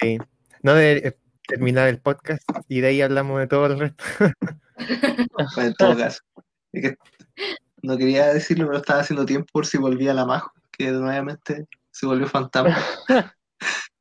Sí. 0.00 0.18
No 0.62 0.74
de 0.74 0.92
eh, 0.96 1.16
terminar 1.46 1.88
el 1.88 2.00
podcast 2.00 2.42
y 2.68 2.80
de 2.80 2.88
ahí 2.88 3.02
hablamos 3.02 3.38
de 3.40 3.46
todo 3.46 3.66
el 3.66 3.78
resto. 3.78 4.04
en 5.56 5.74
todo 5.74 5.96
caso. 5.96 6.20
Es 6.72 6.82
que 6.82 6.96
no 7.82 7.96
quería 7.96 8.32
decirlo, 8.32 8.66
pero 8.66 8.78
estaba 8.78 9.00
haciendo 9.00 9.24
tiempo 9.24 9.48
por 9.52 9.66
si 9.66 9.78
volvía 9.78 10.14
la 10.14 10.26
Majo, 10.26 10.52
que 10.70 10.90
nuevamente 10.90 11.66
se 11.90 12.06
volvió 12.06 12.26
fantasma. 12.26 12.76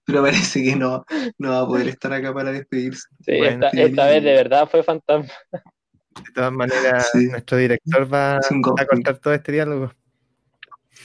pero 0.05 0.23
parece 0.23 0.63
que 0.63 0.75
no, 0.75 1.05
no 1.37 1.51
va 1.51 1.59
a 1.61 1.67
poder 1.67 1.87
estar 1.87 2.11
acá 2.11 2.33
para 2.33 2.51
despedirse. 2.51 3.07
Sí, 3.21 3.37
Bueno, 3.37 3.67
esta, 3.67 3.81
esta 3.81 4.05
vez 4.07 4.23
de 4.23 4.33
verdad 4.33 4.67
fue 4.69 4.83
fantasma. 4.83 5.31
De 5.51 6.31
todas 6.33 6.51
maneras, 6.51 7.09
Sí. 7.13 7.27
nuestro 7.27 7.57
director 7.57 8.11
va 8.13 8.37
a 8.37 8.85
cortar 8.85 9.17
todo 9.19 9.33
este 9.33 9.51
diálogo. 9.51 9.93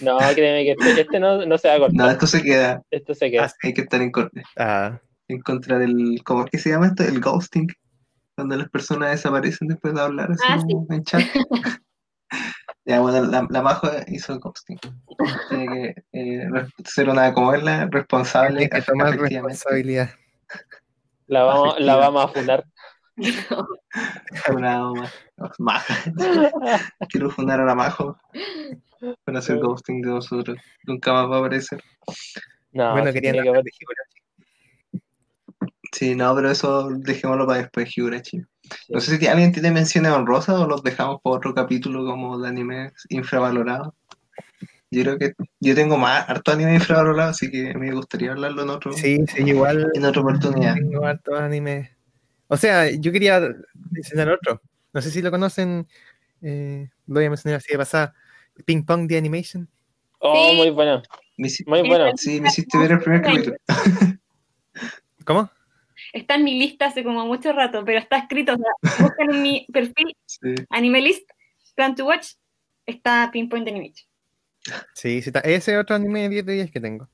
No, 0.00 0.18
créeme 0.34 0.64
que 0.64 0.72
este, 0.72 1.00
este 1.00 1.20
no, 1.20 1.44
no 1.46 1.58
se 1.58 1.68
va 1.68 1.74
a 1.74 1.78
cortar. 1.78 1.96
No, 2.06 2.10
esto 2.10 2.26
se 2.26 2.42
queda, 2.42 2.82
Esto 2.90 3.14
se 3.14 3.30
queda. 3.30 3.44
Ah, 3.46 3.52
hay 3.62 3.74
que 3.74 3.80
estar 3.82 4.02
en, 4.02 4.10
cor- 4.10 4.30
Ah, 4.56 5.00
en 5.28 5.40
contra 5.40 5.78
del, 5.78 6.20
¿cómo 6.24 6.44
es 6.44 6.50
que 6.50 6.58
se 6.58 6.70
llama 6.70 6.88
esto? 6.88 7.04
El 7.04 7.20
ghosting, 7.20 7.68
cuando 8.36 8.56
las 8.56 8.68
personas 8.70 9.10
desaparecen 9.12 9.68
después 9.68 9.94
de 9.94 10.00
hablar 10.00 10.30
así 10.32 10.42
Ah, 10.46 10.58
como 10.68 10.86
en 10.90 11.04
chat. 11.04 11.22
Ya, 12.86 13.00
bueno, 13.00 13.22
la, 13.24 13.46
la 13.48 13.62
Majo 13.62 13.88
hizo 14.08 14.38
ghosting. 14.38 14.78
Tiene 15.48 15.66
que 15.68 16.02
eh, 16.12 16.46
ser 16.84 17.08
una, 17.08 17.32
como 17.32 17.54
es 17.54 17.62
la 17.62 17.86
responsable 17.86 18.68
tiene 18.68 18.70
que 18.70 18.82
tomar 18.82 19.16
responsabilidad. 19.18 20.10
La 21.26 21.44
vamos, 21.44 21.80
la 21.80 21.96
vamos 21.96 22.24
a 22.24 22.28
funar. 22.28 22.64
Más, 24.60 25.12
maja. 25.58 25.94
Quiero 27.08 27.30
fundar 27.30 27.60
a 27.60 27.64
la 27.64 27.74
Majo 27.74 28.18
para 29.24 29.38
hacer 29.38 29.58
ghosting 29.58 30.02
de 30.02 30.08
nosotros. 30.10 30.58
Nunca 30.84 31.12
más 31.12 31.30
va 31.30 31.36
a 31.36 31.38
aparecer. 31.40 31.82
No, 32.72 32.92
bueno, 32.92 33.12
querían 33.12 33.38
hablar 33.38 33.54
haber- 33.54 33.64
de 33.64 33.70
Higurashi. 33.78 34.20
Sí, 35.92 36.14
no, 36.16 36.34
pero 36.34 36.50
eso 36.50 36.88
dejémoslo 36.90 37.46
para 37.46 37.60
después, 37.60 37.96
Higurashi. 37.96 38.42
No 38.88 39.00
sé 39.00 39.18
si 39.18 39.26
alguien 39.26 39.52
tiene 39.52 39.70
menciones 39.70 40.10
honrosas 40.12 40.56
o 40.56 40.66
los 40.66 40.82
dejamos 40.82 41.20
para 41.22 41.36
otro 41.36 41.54
capítulo 41.54 42.04
como 42.04 42.38
de 42.38 42.48
anime 42.48 42.92
infravalorado. 43.10 43.94
Yo 44.90 45.02
creo 45.02 45.18
que 45.18 45.32
yo 45.60 45.74
tengo 45.74 45.96
más 45.96 46.28
harto 46.28 46.52
anime 46.52 46.74
infravalorado, 46.74 47.30
así 47.30 47.50
que 47.50 47.74
me 47.74 47.92
gustaría 47.92 48.32
hablarlo 48.32 48.62
en 48.62 48.70
otro, 48.70 48.92
Sí, 48.92 49.18
sí, 49.28 49.42
igual 49.44 49.90
en 49.94 50.04
otra 50.04 50.22
oportunidad. 50.22 50.74
tengo 50.74 51.04
hartos 51.04 51.38
animes. 51.38 51.90
O 52.48 52.56
sea, 52.56 52.90
yo 52.90 53.10
quería 53.12 53.40
mencionar 53.90 54.28
otro. 54.30 54.60
No 54.92 55.00
sé 55.02 55.10
si 55.10 55.22
lo 55.22 55.30
conocen. 55.30 55.86
eh, 56.42 56.88
lo 57.06 57.14
voy 57.14 57.24
a 57.24 57.30
mencionar 57.30 57.58
así 57.58 57.72
de 57.72 57.78
pasada. 57.78 58.14
Ping 58.66 58.84
Pong 58.84 59.08
The 59.08 59.16
Animation. 59.18 59.68
Oh, 60.18 60.50
Sí. 60.50 60.56
muy 60.56 60.70
bueno. 60.70 61.02
Muy 61.66 61.82
bueno. 61.88 62.12
sí, 62.16 62.40
me 62.40 62.48
hiciste 62.48 62.78
ver 62.78 62.92
el 62.92 63.00
primer 63.00 63.22
capítulo. 63.22 63.56
¿Cómo? 65.24 65.50
Está 66.12 66.34
en 66.36 66.44
mi 66.44 66.58
lista 66.58 66.86
hace 66.86 67.02
como 67.02 67.26
mucho 67.26 67.52
rato, 67.52 67.82
pero 67.84 67.98
está 67.98 68.18
escrito, 68.18 68.54
o 68.54 68.56
sea, 68.56 69.00
buscan 69.00 69.30
en 69.34 69.42
mi 69.42 69.66
perfil 69.72 70.14
Sí. 70.26 70.54
Anime 70.70 71.00
List, 71.00 71.28
Plan 71.74 71.94
to 71.94 72.04
Watch, 72.06 72.34
está 72.86 73.30
Pinpoint 73.32 73.66
Animation. 73.66 74.06
Sí, 74.94 75.20
sí, 75.22 75.30
está- 75.30 75.40
ese 75.40 75.72
es 75.74 75.78
otro 75.78 75.96
anime 75.96 76.22
de 76.22 76.28
10 76.28 76.46
de 76.46 76.52
10 76.54 76.70
que 76.70 76.80
tengo. 76.80 77.08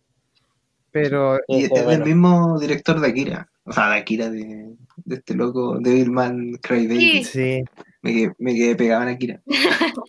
Pero 0.90 1.38
Y 1.48 1.64
es 1.64 1.70
del 1.70 1.84
bueno. 1.84 2.04
mismo 2.04 2.58
director 2.60 3.00
de 3.00 3.08
Akira. 3.08 3.48
O 3.70 3.72
sea, 3.72 3.90
de 3.90 3.98
Akira, 3.98 4.28
de, 4.28 4.74
de 5.04 5.14
este 5.14 5.32
loco, 5.32 5.78
Devilman 5.78 6.54
Crybaby. 6.60 7.22
Sí. 7.22 7.24
sí, 7.24 7.64
Me 8.02 8.12
quedé, 8.12 8.32
me 8.38 8.54
quedé 8.56 8.74
pegado 8.74 9.04
en 9.04 9.08
Akira. 9.10 9.40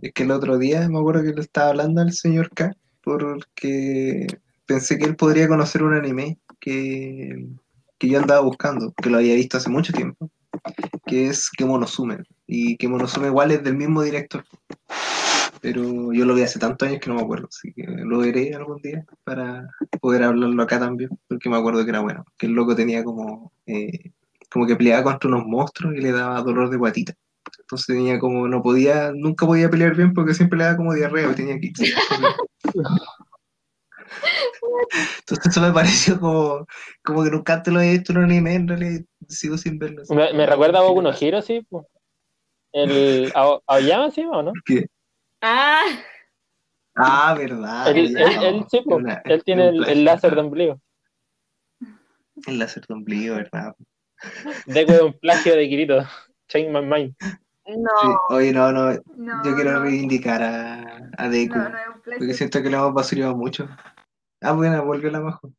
es 0.00 0.12
que 0.14 0.22
el 0.22 0.30
otro 0.30 0.56
día 0.56 0.88
me 0.88 0.98
acuerdo 0.98 1.22
que 1.22 1.34
le 1.34 1.42
estaba 1.42 1.68
hablando 1.68 2.00
al 2.00 2.14
señor 2.14 2.48
K 2.54 2.74
porque 3.02 4.26
pensé 4.64 4.96
que 4.96 5.04
él 5.04 5.16
podría 5.16 5.48
conocer 5.48 5.82
un 5.82 5.92
anime 5.92 6.38
que, 6.60 7.46
que 7.98 8.08
yo 8.08 8.20
andaba 8.20 8.40
buscando, 8.40 8.90
que 9.02 9.10
lo 9.10 9.18
había 9.18 9.34
visto 9.34 9.58
hace 9.58 9.68
mucho 9.68 9.92
tiempo, 9.92 10.30
que 11.04 11.26
es 11.26 11.50
Kemonosume. 11.50 12.22
Y 12.50 12.76
Kemonosume 12.78 13.28
igual 13.28 13.52
es 13.52 13.62
del 13.62 13.76
mismo 13.76 14.02
director. 14.02 14.42
Pero 15.60 16.12
yo 16.12 16.24
lo 16.24 16.34
vi 16.34 16.42
hace 16.42 16.58
tantos 16.58 16.88
años 16.88 17.00
que 17.00 17.10
no 17.10 17.16
me 17.16 17.22
acuerdo, 17.22 17.48
así 17.48 17.72
que 17.72 17.84
lo 17.86 18.20
veré 18.20 18.54
algún 18.54 18.80
día 18.80 19.04
para 19.24 19.68
poder 20.00 20.22
hablarlo 20.22 20.62
acá 20.62 20.78
también, 20.78 21.10
porque 21.28 21.50
me 21.50 21.56
acuerdo 21.56 21.84
que 21.84 21.90
era 21.90 22.00
bueno, 22.00 22.24
que 22.38 22.46
el 22.46 22.52
loco 22.52 22.74
tenía 22.74 23.04
como, 23.04 23.52
eh, 23.66 24.12
como 24.50 24.66
que 24.66 24.76
peleaba 24.76 25.02
contra 25.02 25.28
unos 25.28 25.46
monstruos 25.46 25.94
y 25.94 26.00
le 26.00 26.12
daba 26.12 26.40
dolor 26.42 26.70
de 26.70 26.76
guatita. 26.76 27.14
Entonces 27.58 27.86
tenía 27.86 28.18
como, 28.18 28.48
no 28.48 28.62
podía, 28.62 29.12
nunca 29.12 29.46
podía 29.46 29.68
pelear 29.68 29.94
bien 29.94 30.14
porque 30.14 30.32
siempre 30.32 30.58
le 30.58 30.64
daba 30.64 30.76
como 30.76 30.94
diarrea 30.94 31.30
y 31.30 31.34
tenía 31.34 31.58
que 31.60 31.72
Entonces 35.18 35.46
eso 35.46 35.60
me 35.60 35.72
pareció 35.72 36.18
como, 36.20 36.66
como 37.02 37.24
que 37.24 37.30
nunca 37.30 37.62
te 37.62 37.70
lo 37.70 37.80
he 37.80 37.92
visto 37.92 38.12
en 38.12 38.18
un 38.18 38.24
anime, 38.24 38.54
en 38.54 38.68
realidad 38.68 39.04
sigo 39.28 39.58
sin 39.58 39.78
verlo. 39.78 40.02
Me, 40.10 40.32
me 40.32 40.46
recuerda 40.46 40.78
a 40.78 40.82
Boku 40.82 41.02
no 41.02 41.12
Hero, 41.12 41.42
sí. 41.42 41.66
El 42.72 43.32
Ao- 43.34 43.62
Aoyama, 43.66 44.10
sí, 44.10 44.24
¿o 44.24 44.42
no? 44.42 44.52
¿Qué? 44.64 44.86
Ah, 45.40 45.84
Ah, 47.00 47.34
verdad. 47.38 47.96
Él, 47.96 48.12
ya, 48.12 48.20
él, 48.24 48.34
no, 48.36 48.42
él 48.42 48.64
sí, 48.70 48.80
po. 48.84 48.96
una- 48.96 49.22
él 49.24 49.44
tiene 49.44 49.68
el, 49.68 50.04
láser 50.04 50.34
de 50.34 50.40
ombligo. 50.40 50.80
El 52.46 52.58
láser 52.58 52.84
de 52.86 52.94
ombligo, 52.94 53.36
¿verdad? 53.36 53.74
Deku 54.66 54.92
es 54.92 55.00
un 55.02 55.12
plagio 55.12 55.54
de 55.54 55.68
Kirito. 55.68 56.04
Change 56.48 56.70
my 56.70 56.82
mind. 56.84 57.14
Sí. 57.20 57.74
no. 57.76 58.20
Oye, 58.30 58.52
no, 58.52 58.72
no, 58.72 58.90
No, 59.16 59.42
yo 59.44 59.54
quiero 59.54 59.72
no, 59.74 59.80
reivindicar 59.82 60.42
a, 60.42 61.10
a 61.18 61.28
Deku, 61.28 61.56
no, 61.58 61.68
no 61.68 61.78
es 61.78 61.86
un 61.94 62.00
plagio. 62.00 62.18
porque 62.18 62.34
siento 62.34 62.62
que 62.62 62.70
le 62.70 62.76
hemos 62.76 62.92
basurado 62.94 63.36
mucho. 63.36 63.68
Ah, 64.40 64.52
bueno, 64.52 64.84
volvió 64.84 65.10
la 65.10 65.20
majo. 65.20 65.52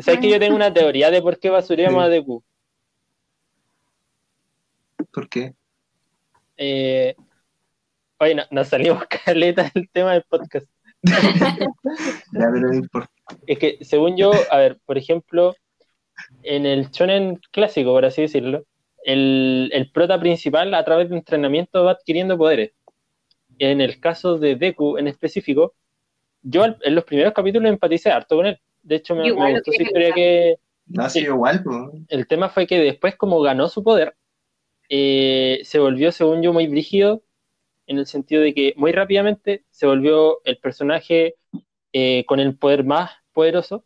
¿Sabes 0.00 0.20
que 0.20 0.30
yo 0.30 0.38
tengo 0.38 0.54
una 0.54 0.72
teoría 0.72 1.10
de 1.10 1.20
por 1.22 1.38
qué 1.38 1.50
basuríamos 1.50 2.00
Sí. 2.02 2.06
a 2.06 2.08
Deku? 2.10 2.44
¿Por 5.12 5.28
qué? 5.28 5.54
Eh, 6.56 7.14
oye, 8.18 8.34
no- 8.34 8.44
nos 8.50 8.68
salimos 8.68 9.04
caleta 9.24 9.70
del 9.74 9.88
tema 9.90 10.12
del 10.12 10.24
podcast. 10.28 10.66
Ya, 12.32 12.48
pero 12.52 12.60
no 12.60 12.74
importa. 12.74 13.10
Es 13.46 13.58
que, 13.58 13.78
según 13.82 14.16
yo, 14.16 14.30
a 14.50 14.58
ver, 14.58 14.78
por 14.84 14.98
ejemplo, 14.98 15.54
en 16.42 16.66
el 16.66 16.90
shonen 16.90 17.40
clásico, 17.50 17.92
por 17.92 18.04
así 18.04 18.22
decirlo, 18.22 18.64
el, 19.04 19.70
el 19.72 19.90
prota 19.90 20.20
principal 20.20 20.74
a 20.74 20.84
través 20.84 21.08
de 21.08 21.16
entrenamiento 21.16 21.84
va 21.84 21.92
adquiriendo 21.92 22.36
poderes. 22.36 22.72
En 23.58 23.80
el 23.80 23.98
caso 24.00 24.38
de 24.38 24.56
Deku 24.56 24.98
en 24.98 25.08
específico, 25.08 25.74
yo 26.42 26.64
al- 26.64 26.78
en 26.82 26.94
los 26.94 27.04
primeros 27.04 27.32
capítulos 27.32 27.70
empaticé 27.70 28.10
harto 28.10 28.36
con 28.36 28.46
él. 28.46 28.60
De 28.82 28.96
hecho, 28.96 29.14
me, 29.14 29.26
Igual 29.26 29.44
me 29.44 29.50
lo 29.52 29.56
gustó 29.58 29.72
su 29.72 29.82
historia 29.82 30.12
que 30.12 30.56
No 30.86 31.04
ha 31.04 31.10
sido 31.10 31.34
igual, 31.34 31.62
pues. 31.62 31.76
el 32.08 32.26
tema 32.26 32.48
fue 32.48 32.66
que 32.66 32.78
después, 32.78 33.16
como 33.16 33.40
ganó 33.40 33.68
su 33.68 33.82
poder, 33.82 34.14
eh, 34.90 35.60
se 35.64 35.78
volvió, 35.78 36.12
según 36.12 36.42
yo, 36.42 36.52
muy 36.52 36.66
brígido, 36.68 37.22
en 37.86 37.98
el 37.98 38.06
sentido 38.06 38.42
de 38.42 38.54
que 38.54 38.74
muy 38.76 38.92
rápidamente 38.92 39.64
se 39.70 39.86
volvió 39.86 40.40
el 40.44 40.58
personaje 40.58 41.36
eh, 41.94 42.24
con 42.26 42.40
el 42.40 42.56
poder 42.58 42.84
más 42.84 43.10
poderoso. 43.32 43.84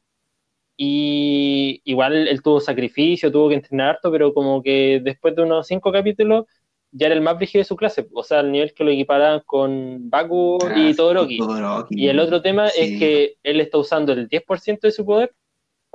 Y 0.76 1.80
igual 1.84 2.26
él 2.28 2.42
tuvo 2.42 2.60
sacrificio, 2.60 3.30
tuvo 3.30 3.48
que 3.48 3.54
entrenar 3.56 3.90
harto, 3.96 4.10
pero 4.10 4.34
como 4.34 4.62
que 4.62 5.00
después 5.02 5.36
de 5.36 5.42
unos 5.42 5.66
cinco 5.68 5.92
capítulos 5.92 6.46
ya 6.90 7.06
era 7.06 7.14
el 7.14 7.20
más 7.22 7.36
brígido 7.36 7.60
de 7.60 7.64
su 7.64 7.76
clase, 7.76 8.08
o 8.12 8.22
sea, 8.22 8.40
al 8.40 8.52
nivel 8.52 8.72
que 8.74 8.84
lo 8.84 8.90
equiparaban 8.90 9.42
con 9.46 10.10
Baku 10.10 10.58
y 10.76 10.90
Ah, 10.90 10.94
Todoroki. 10.96 11.38
Todoroki. 11.38 11.94
Y 12.00 12.08
el 12.08 12.18
otro 12.20 12.40
tema 12.42 12.68
Sí. 12.68 12.80
es 12.82 12.98
que 12.98 13.36
él 13.42 13.60
está 13.60 13.78
usando 13.78 14.12
el 14.12 14.28
10% 14.28 14.86
de 14.88 14.92
su 14.92 15.04
poder 15.04 15.32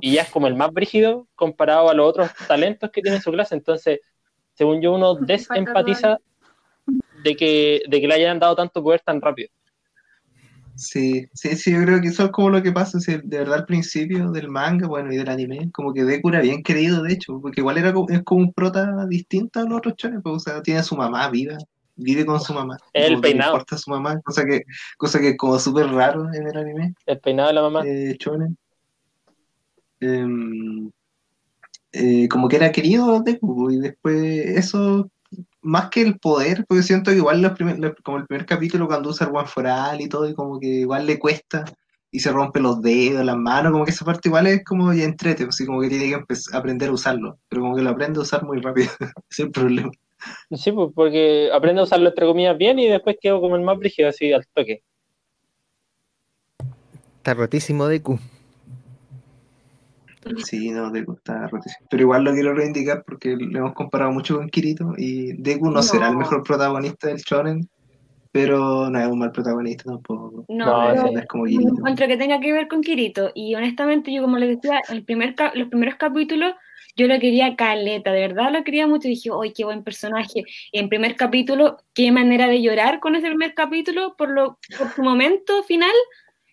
y 0.02 0.14
ya 0.14 0.24
es 0.24 0.30
como 0.30 0.48
el 0.48 0.56
más 0.56 0.72
brígido 0.74 1.28
comparado 1.36 1.90
a 1.90 1.94
los 1.94 2.06
otros 2.10 2.32
talentos 2.48 2.90
que 2.92 3.02
tiene 3.02 3.18
en 3.18 3.24
su 3.24 3.32
clase. 3.32 3.56
Entonces, 3.56 4.00
según 4.60 4.82
yo, 4.82 4.92
uno 4.92 5.16
desempatiza 5.16 6.18
de 7.24 7.34
que, 7.38 7.82
de 7.88 8.02
que 8.02 8.08
le 8.10 8.14
hayan 8.14 8.40
dado 8.40 8.58
tanto 8.58 8.84
poder 8.84 9.00
tan 9.00 9.22
rápido. 9.22 9.48
Sí, 10.76 11.28
sí, 11.34 11.56
sí, 11.56 11.72
yo 11.72 11.82
creo 11.84 12.02
que 12.02 12.10
eso 12.10 12.26
es 12.26 12.32
como 12.32 12.50
lo 12.50 12.62
que 12.62 12.74
pasa, 12.74 13.00
sí, 13.00 13.22
de 13.24 13.38
verdad 13.38 13.60
al 13.60 13.66
principio 13.66 14.32
del 14.32 14.50
manga, 14.50 14.86
bueno, 14.86 15.14
y 15.14 15.16
del 15.16 15.30
anime, 15.30 15.72
como 15.72 15.94
que 15.94 16.04
Deku 16.04 16.28
era 16.28 16.42
bien 16.42 16.62
querido, 16.62 17.02
de 17.04 17.14
hecho, 17.14 17.40
porque 17.42 17.62
igual 17.62 17.78
era 17.78 17.94
como, 17.94 18.10
es 18.10 18.22
como 18.24 18.42
un 18.42 18.52
prota 18.52 19.06
distinto 19.08 19.62
a 19.62 19.64
los 19.64 19.78
otros 19.78 19.96
chones, 19.96 20.20
pues, 20.22 20.36
o 20.36 20.40
sea, 20.40 20.62
tiene 20.62 20.82
a 20.82 20.84
su 20.84 20.98
mamá 20.98 21.30
viva, 21.30 21.58
vive 21.96 22.26
con 22.26 22.42
su 22.42 22.54
mamá, 22.54 22.78
El 22.92 23.22
peinado. 23.22 23.54
importa 23.54 23.76
a 23.76 23.78
su 23.78 23.92
mamá, 23.92 24.20
cosa 24.20 24.44
que, 24.44 24.64
cosa 24.98 25.22
que 25.22 25.30
es 25.30 25.38
como 25.38 25.58
súper 25.58 25.88
raro 25.88 26.34
en 26.34 26.48
el 26.48 26.58
anime, 26.58 26.94
El 27.06 27.20
peinado 27.20 27.48
de 27.48 27.54
la 27.54 27.62
mamá. 27.62 27.84
eh. 27.86 28.18
Em, 30.02 30.92
eh, 31.94 32.28
como 32.30 32.48
que 32.48 32.58
era 32.58 32.72
querido 32.72 33.22
Deku, 33.22 33.72
y 33.72 33.78
después 33.80 34.16
eso, 34.18 35.10
más 35.62 35.90
que 35.90 36.02
el 36.02 36.20
poder, 36.20 36.66
porque 36.68 36.84
siento 36.84 37.12
que 37.12 37.18
igual 37.18 37.42
los 37.42 37.54
primer- 37.54 37.80
los- 37.80 37.96
como 38.04 38.18
el 38.18 38.26
primer 38.28 38.46
capítulo 38.46 38.88
cuando 38.88 39.10
usa 39.10 39.28
el 39.28 39.36
One 39.36 39.48
for 39.48 39.68
All 39.68 40.02
y 40.02 40.10
todo, 40.10 40.28
y 40.30 40.34
como 40.34 40.60
que 40.60 40.68
igual 40.68 41.06
le 41.06 41.20
cuesta, 41.20 41.66
y 42.12 42.20
se 42.22 42.32
rompe 42.32 42.60
los 42.60 42.82
dedos, 42.82 43.24
las 43.26 43.38
manos, 43.38 43.72
como 43.72 43.86
que 43.86 43.92
esa 43.92 44.06
parte 44.06 44.30
igual 44.30 44.48
es 44.48 44.64
como 44.64 44.94
ya 44.94 45.04
entrete, 45.04 45.44
así 45.48 45.66
como 45.66 45.82
que 45.82 45.90
tiene 45.90 46.10
que 46.10 46.24
aprender 46.54 46.90
a 46.90 46.94
usarlo, 46.94 47.38
pero 47.50 47.62
como 47.62 47.76
que 47.76 47.82
lo 47.84 47.92
aprende 47.92 48.20
a 48.20 48.24
usar 48.24 48.44
muy 48.44 48.60
rápido, 48.62 48.90
ese 49.00 49.12
es 49.30 49.40
el 49.40 49.52
problema. 49.52 49.92
Sí, 50.52 50.72
pues, 50.72 50.92
porque 50.94 51.50
aprende 51.54 51.82
a 51.82 51.84
usarlo 51.86 52.10
entre 52.10 52.26
comillas 52.26 52.58
bien 52.58 52.80
y 52.80 52.88
después 52.88 53.18
quedó 53.22 53.40
como 53.40 53.56
el 53.56 53.62
más 53.62 53.78
brígido, 53.78 54.10
así 54.10 54.34
al 54.34 54.46
toque. 54.54 54.84
está 57.18 57.34
rotísimo 57.34 57.88
Deku. 57.88 58.20
Sí, 60.38 60.72
no, 60.72 60.92
Deku 60.92 61.14
está 61.14 61.48
rotísimo. 61.48 61.88
Pero 61.90 62.04
igual 62.04 62.24
lo 62.24 62.34
quiero 62.34 62.54
reivindicar 62.54 63.04
porque 63.06 63.36
lo 63.36 63.60
hemos 63.60 63.74
comparado 63.74 64.12
mucho 64.12 64.38
con 64.38 64.50
Kirito 64.50 64.94
y 64.98 65.34
Deku 65.34 65.66
no, 65.66 65.72
No. 65.72 65.84
será 65.84 66.10
el 66.10 66.18
mejor 66.18 66.44
protagonista 66.44 67.08
del 67.08 67.18
shonen, 67.18 67.70
pero 68.32 68.90
no 68.90 69.00
es 69.00 69.08
un 69.08 69.20
mal 69.20 69.32
protagonista 69.32 69.84
tampoco. 69.86 70.46
No, 70.48 70.94
No, 70.94 71.06
es 71.20 71.28
como 71.28 71.46
no 71.46 71.50
Kirito. 71.50 71.74
encuentro 71.78 72.08
que 72.08 72.18
tenga 72.18 72.40
que 72.40 72.54
ver 72.54 72.68
con 72.68 72.82
Kirito. 72.82 73.32
Y 73.34 73.56
honestamente, 73.56 74.14
yo 74.14 74.22
como 74.22 74.38
les 74.38 74.56
decía, 74.58 74.82
el 74.90 75.04
primer 75.04 75.36
los 75.56 75.68
primeros 75.70 75.96
capítulos, 75.96 76.54
yo 76.96 77.08
lo 77.08 77.20
quería 77.20 77.56
caleta, 77.56 78.12
de 78.12 78.22
verdad 78.22 78.52
lo 78.52 78.64
quería 78.64 78.86
mucho. 78.86 79.08
Dije, 79.08 79.30
¡ay, 79.42 79.54
qué 79.54 79.64
buen 79.64 79.84
personaje! 79.84 80.44
Y 80.72 80.80
en 80.80 80.90
primer 80.90 81.16
capítulo, 81.16 81.78
qué 81.94 82.12
manera 82.12 82.48
de 82.48 82.62
llorar 82.62 83.00
con 83.00 83.16
ese 83.16 83.28
primer 83.28 83.54
capítulo, 83.54 84.16
por, 84.18 84.30
lo, 84.30 84.60
por 84.78 84.90
su 84.90 85.02
momento 85.04 85.64
final. 85.64 85.92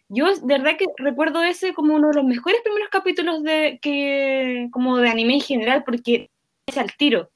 Yo 0.08 0.26
de 0.34 0.58
verdad 0.58 0.76
que 0.78 0.86
recuerdo 0.98 1.42
ese 1.42 1.74
como 1.74 1.94
uno 1.94 2.08
de 2.08 2.14
los 2.14 2.24
mejores 2.24 2.60
primeros 2.62 2.88
capítulos 2.90 3.42
de, 3.42 3.78
que, 3.82 4.68
como 4.70 4.98
de 4.98 5.08
anime 5.08 5.34
en 5.34 5.40
general, 5.40 5.82
porque 5.84 6.30
es 6.66 6.78
al 6.78 6.94
tiro. 6.96 7.30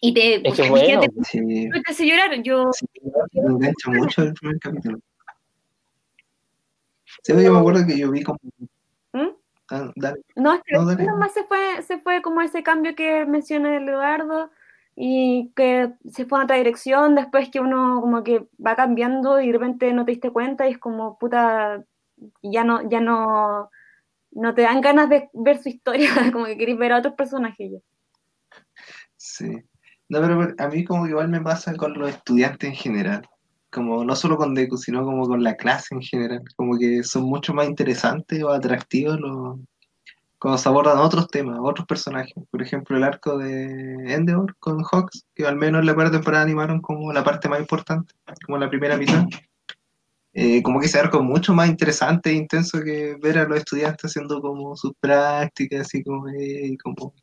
Y 0.00 0.12
te, 0.12 0.46
Es 0.48 0.56
que 0.56 0.62
bueno. 0.68 1.00
te, 1.00 1.08
Sí, 1.24 1.70
te 1.70 1.82
hace 1.90 2.06
llorar. 2.06 2.42
Yo, 2.42 2.72
sí, 2.72 2.86
me 3.34 3.52
engancha 3.52 3.90
mucho 3.90 4.22
el 4.22 4.34
primer 4.34 4.58
capítulo. 4.58 4.98
Sí, 7.22 7.32
yo 7.32 7.52
me 7.52 7.58
acuerdo 7.58 7.86
que 7.86 7.98
yo 7.98 8.10
vi 8.10 8.22
como. 8.22 8.38
¿Mm? 9.12 9.28
Ah, 9.70 9.92
dale. 9.94 10.20
No, 10.34 10.54
es 10.54 10.60
que 10.66 10.74
No, 10.74 10.84
dale. 10.84 11.04
nomás 11.04 11.32
se 11.32 11.44
fue, 11.44 11.82
se 11.82 11.98
fue 11.98 12.20
como 12.20 12.40
ese 12.42 12.62
cambio 12.62 12.94
que 12.96 13.24
menciona 13.26 13.76
Eduardo 13.76 14.50
y 14.96 15.52
que 15.56 15.92
se 16.10 16.24
fue 16.24 16.38
en 16.38 16.44
otra 16.44 16.56
dirección, 16.56 17.14
después 17.14 17.50
que 17.50 17.60
uno 17.60 18.00
como 18.00 18.22
que 18.22 18.46
va 18.64 18.76
cambiando 18.76 19.40
y 19.40 19.48
de 19.48 19.52
repente 19.52 19.92
no 19.92 20.04
te 20.04 20.12
diste 20.12 20.30
cuenta 20.30 20.68
y 20.68 20.72
es 20.72 20.78
como 20.78 21.18
puta, 21.18 21.84
ya 22.42 22.64
no, 22.64 22.88
ya 22.88 23.00
no, 23.00 23.70
no 24.30 24.54
te 24.54 24.62
dan 24.62 24.80
ganas 24.80 25.08
de 25.08 25.30
ver 25.32 25.62
su 25.62 25.68
historia, 25.68 26.10
como 26.32 26.46
que 26.46 26.56
querés 26.56 26.78
ver 26.78 26.92
a 26.92 26.98
otros 26.98 27.14
personajes 27.14 27.72
ya. 27.72 27.78
Sí. 29.16 29.62
No, 30.08 30.20
pero 30.20 30.54
a 30.58 30.68
mí 30.68 30.84
como 30.84 31.04
que 31.04 31.10
igual 31.10 31.28
me 31.28 31.40
pasa 31.40 31.74
con 31.76 31.94
los 31.94 32.10
estudiantes 32.10 32.68
en 32.68 32.76
general. 32.76 33.28
Como 33.70 34.04
no 34.04 34.14
solo 34.14 34.36
con 34.36 34.54
Deku, 34.54 34.76
sino 34.76 35.02
como 35.02 35.26
con 35.26 35.42
la 35.42 35.56
clase 35.56 35.94
en 35.94 36.02
general. 36.02 36.42
Como 36.56 36.78
que 36.78 37.02
son 37.02 37.24
mucho 37.24 37.54
más 37.54 37.66
interesantes 37.66 38.42
o 38.42 38.50
atractivos 38.50 39.18
los, 39.18 39.58
cuando 40.44 40.58
se 40.58 40.68
abordan 40.68 40.98
otros 40.98 41.28
temas, 41.28 41.58
otros 41.62 41.86
personajes. 41.86 42.34
Por 42.50 42.60
ejemplo, 42.60 42.98
el 42.98 43.04
arco 43.04 43.38
de 43.38 44.12
Endeavor 44.12 44.54
con 44.58 44.82
Hawks, 44.84 45.24
que 45.34 45.46
al 45.46 45.56
menos 45.56 45.80
en 45.80 45.86
la 45.86 45.94
primera 45.94 46.10
temporada 46.10 46.44
animaron 46.44 46.82
como 46.82 47.10
la 47.14 47.24
parte 47.24 47.48
más 47.48 47.60
importante, 47.60 48.12
como 48.44 48.58
la 48.58 48.68
primera 48.68 48.98
mitad. 48.98 49.24
Eh, 50.34 50.62
como 50.62 50.80
que 50.80 50.86
ese 50.86 50.98
arco 50.98 51.16
es 51.16 51.24
mucho 51.24 51.54
más 51.54 51.70
interesante 51.70 52.28
e 52.28 52.34
intenso 52.34 52.82
que 52.82 53.16
ver 53.22 53.38
a 53.38 53.44
los 53.48 53.56
estudiantes 53.56 54.04
haciendo 54.10 54.42
como 54.42 54.76
sus 54.76 54.92
prácticas 55.00 55.94
y 55.94 56.02
como, 56.04 56.28
eh, 56.28 56.76
como 56.82 57.14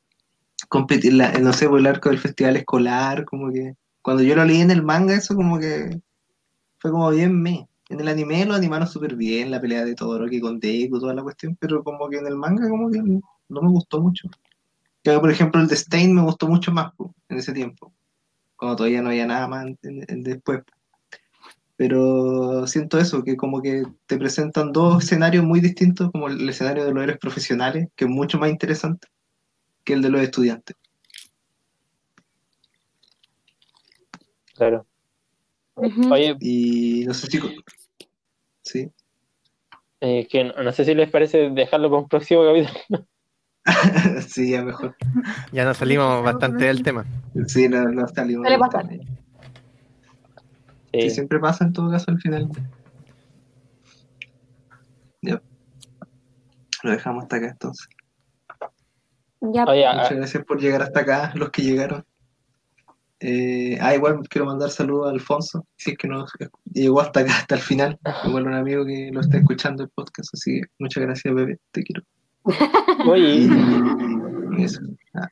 competir, 0.70 1.14
la- 1.14 1.34
no 1.34 1.54
sé, 1.54 1.70
por 1.70 1.80
el 1.80 1.88
arco 1.88 2.10
del 2.10 2.20
festival 2.20 2.58
escolar, 2.58 3.26
como 3.26 3.52
que 3.52 3.76
cuando 4.02 4.24
yo 4.24 4.36
lo 4.36 4.46
leí 4.46 4.62
en 4.62 4.72
el 4.72 4.82
manga, 4.84 5.14
eso 5.14 5.36
como 5.36 5.60
que 5.60 6.02
fue 6.80 6.92
como 6.92 7.10
bien 7.12 7.42
me. 7.42 7.68
En 7.92 8.00
el 8.00 8.08
anime 8.08 8.46
lo 8.46 8.54
animaron 8.54 8.88
súper 8.88 9.16
bien, 9.18 9.52
la 9.52 9.60
pelea 9.60 9.84
de 9.84 9.96
Todoroki 9.96 10.40
con 10.40 10.62
Deku, 10.62 10.98
toda 10.98 11.14
la 11.14 11.24
cuestión, 11.24 11.58
pero 11.60 11.84
como 11.84 12.08
que 12.08 12.18
en 12.20 12.26
el 12.26 12.38
manga 12.38 12.70
como 12.70 12.90
que 12.90 13.00
no 13.02 13.62
me 13.62 13.70
gustó 13.70 14.02
mucho. 14.02 14.30
Que, 15.04 15.20
por 15.20 15.30
ejemplo, 15.30 15.60
el 15.60 15.68
de 15.68 15.76
Stain 15.76 16.16
me 16.16 16.22
gustó 16.22 16.48
mucho 16.48 16.72
más 16.72 16.94
po, 16.96 17.14
en 17.28 17.38
ese 17.38 17.52
tiempo, 17.52 17.92
cuando 18.56 18.78
todavía 18.78 19.02
no 19.02 19.10
había 19.10 19.26
nada 19.28 19.46
más 19.50 19.66
en- 19.84 20.06
en- 20.08 20.24
después. 20.24 20.62
Pero 21.76 22.66
siento 22.66 22.98
eso, 22.98 23.24
que 23.26 23.36
como 23.36 23.62
que 23.62 23.84
te 24.06 24.18
presentan 24.18 24.72
dos 24.72 25.04
escenarios 25.04 25.44
muy 25.44 25.60
distintos, 25.60 26.12
como 26.12 26.30
el 26.30 26.48
escenario 26.48 26.86
de 26.86 26.94
los 26.94 27.04
héroes 27.04 27.20
profesionales, 27.20 27.90
que 27.98 28.06
es 28.06 28.10
mucho 28.12 28.40
más 28.40 28.52
interesante 28.52 29.10
que 29.84 29.94
el 29.94 30.02
de 30.02 30.10
los 30.12 30.22
estudiantes. 30.22 30.78
Claro. 34.56 34.86
Oye, 35.76 36.38
Y 36.40 37.04
no 37.06 37.14
sé 37.14 37.28
si... 37.28 37.40
Sí. 38.72 38.90
eh, 40.00 40.28
que 40.30 40.46
no, 40.46 40.64
no 40.64 40.72
sé 40.72 40.86
si 40.86 40.96
les 40.96 41.10
parece 41.10 41.50
dejarlo 41.50 41.90
para 41.90 42.02
un 42.04 42.08
próximo 42.08 42.44
capítulo. 42.46 43.06
sí, 44.28 44.52
ya 44.52 44.64
mejor. 44.64 44.96
Ya 45.52 45.66
nos 45.66 45.78
salimos 45.78 46.24
bastante 46.24 46.66
del 46.66 46.82
tema. 46.82 47.06
Sí, 47.48 47.68
no, 47.70 47.84
no 47.84 48.08
salimos. 48.08 48.44
Suele 48.48 48.58
pasar. 48.60 48.88
Sí, 48.90 49.00
Sí. 51.02 51.10
siempre 51.12 51.40
pasa 51.40 51.64
en 51.66 51.74
todo 51.74 51.90
caso 51.92 52.10
al 52.12 52.20
final. 52.20 52.50
Ya. 55.22 55.42
Lo 56.84 56.92
dejamos 56.92 57.24
hasta 57.24 57.36
acá 57.36 57.50
entonces. 57.50 57.88
Ya, 59.42 59.64
Oye, 59.66 59.86
ah, 59.86 59.94
Muchas 59.96 60.18
gracias 60.18 60.44
por 60.46 60.60
llegar 60.60 60.82
hasta 60.82 61.00
acá, 61.02 61.32
los 61.36 61.50
que 61.52 61.62
llegaron. 61.62 62.06
Eh, 63.24 63.78
ah, 63.80 63.94
igual 63.94 64.28
quiero 64.28 64.48
mandar 64.48 64.72
saludos 64.72 65.08
a 65.08 65.12
Alfonso, 65.12 65.68
si 65.76 65.92
es 65.92 65.98
que 65.98 66.08
nos 66.08 66.32
llegó 66.74 67.02
hasta 67.02 67.20
acá, 67.20 67.32
hasta 67.38 67.56
el 67.56 67.62
final. 67.62 68.00
Igual 68.26 68.48
un 68.48 68.54
amigo 68.56 68.84
que 68.86 69.12
lo 69.14 69.22
está 69.22 69.38
escuchando 69.38 69.84
el 69.84 69.90
podcast, 69.90 70.34
así 70.34 70.62
que 70.62 70.68
muchas 70.80 71.04
gracias, 71.04 71.34
bebé, 71.34 71.60
te 71.72 71.84
quiero. 71.84 72.02
oye, 73.08 73.48
Y 74.58 74.64
eso. 74.64 74.82
Ah, 75.14 75.30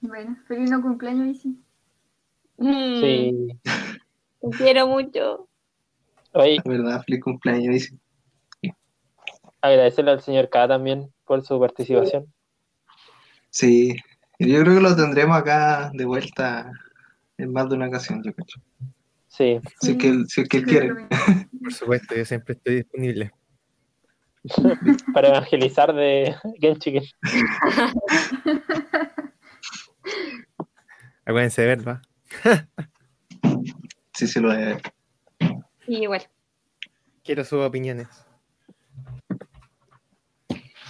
Bueno, 0.00 0.36
feliz 0.46 0.70
no 0.70 0.82
cumpleaños, 0.82 1.28
Isi. 1.36 1.58
mm, 2.58 3.00
sí. 3.00 3.48
te 4.40 4.50
quiero 4.58 4.86
mucho. 4.86 5.48
Oye, 6.32 6.56
la 6.64 6.70
verdad, 6.70 7.02
feliz 7.04 7.22
cumpleaños, 7.22 7.72
dice. 7.74 7.98
agradecerle 9.62 10.10
al 10.10 10.20
señor 10.20 10.50
K 10.50 10.68
también 10.68 11.10
por 11.24 11.42
su 11.42 11.58
participación. 11.58 12.32
Sí, 13.50 13.96
yo 14.38 14.62
creo 14.62 14.74
que 14.74 14.80
lo 14.80 14.96
tendremos 14.96 15.36
acá 15.36 15.90
de 15.92 16.04
vuelta 16.04 16.70
en 17.38 17.52
más 17.52 17.68
de 17.68 17.76
una 17.76 17.88
ocasión, 17.88 18.22
yo 18.22 18.32
creo. 18.32 18.46
Sí, 19.28 19.60
Si 19.80 19.92
es 19.92 19.98
que 19.98 20.08
él, 20.08 20.26
si 20.28 20.40
es 20.42 20.48
que 20.48 20.58
él 20.58 20.64
quiere. 20.64 20.94
Por 21.62 21.72
supuesto, 21.72 22.14
yo 22.14 22.24
siempre 22.24 22.54
estoy 22.54 22.76
disponible. 22.76 23.32
para 25.14 25.28
evangelizar 25.28 25.94
de 25.94 26.34
Genshiken. 26.60 27.04
Acuérdense 31.26 31.62
de 31.62 31.68
verla. 31.68 32.02
Sí, 34.14 34.28
sí 34.28 34.40
lo 34.40 34.52
debe. 34.52 34.80
Sí, 35.84 36.02
igual. 36.02 36.22
Quiero 37.24 37.44
sus 37.44 37.64
opiniones. 37.64 38.06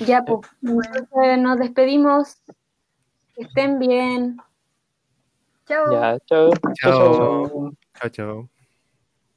Ya, 0.01 0.23
pues, 0.23 0.41
entonces 0.63 1.39
nos 1.39 1.59
despedimos. 1.59 2.43
Que 3.37 3.43
estén 3.43 3.79
bien. 3.79 4.39
Chao. 5.67 5.93
Ya, 5.93 6.19
chao. 6.27 6.51
Chao. 6.81 7.73
Chao, 8.01 8.09
chao. 8.09 8.49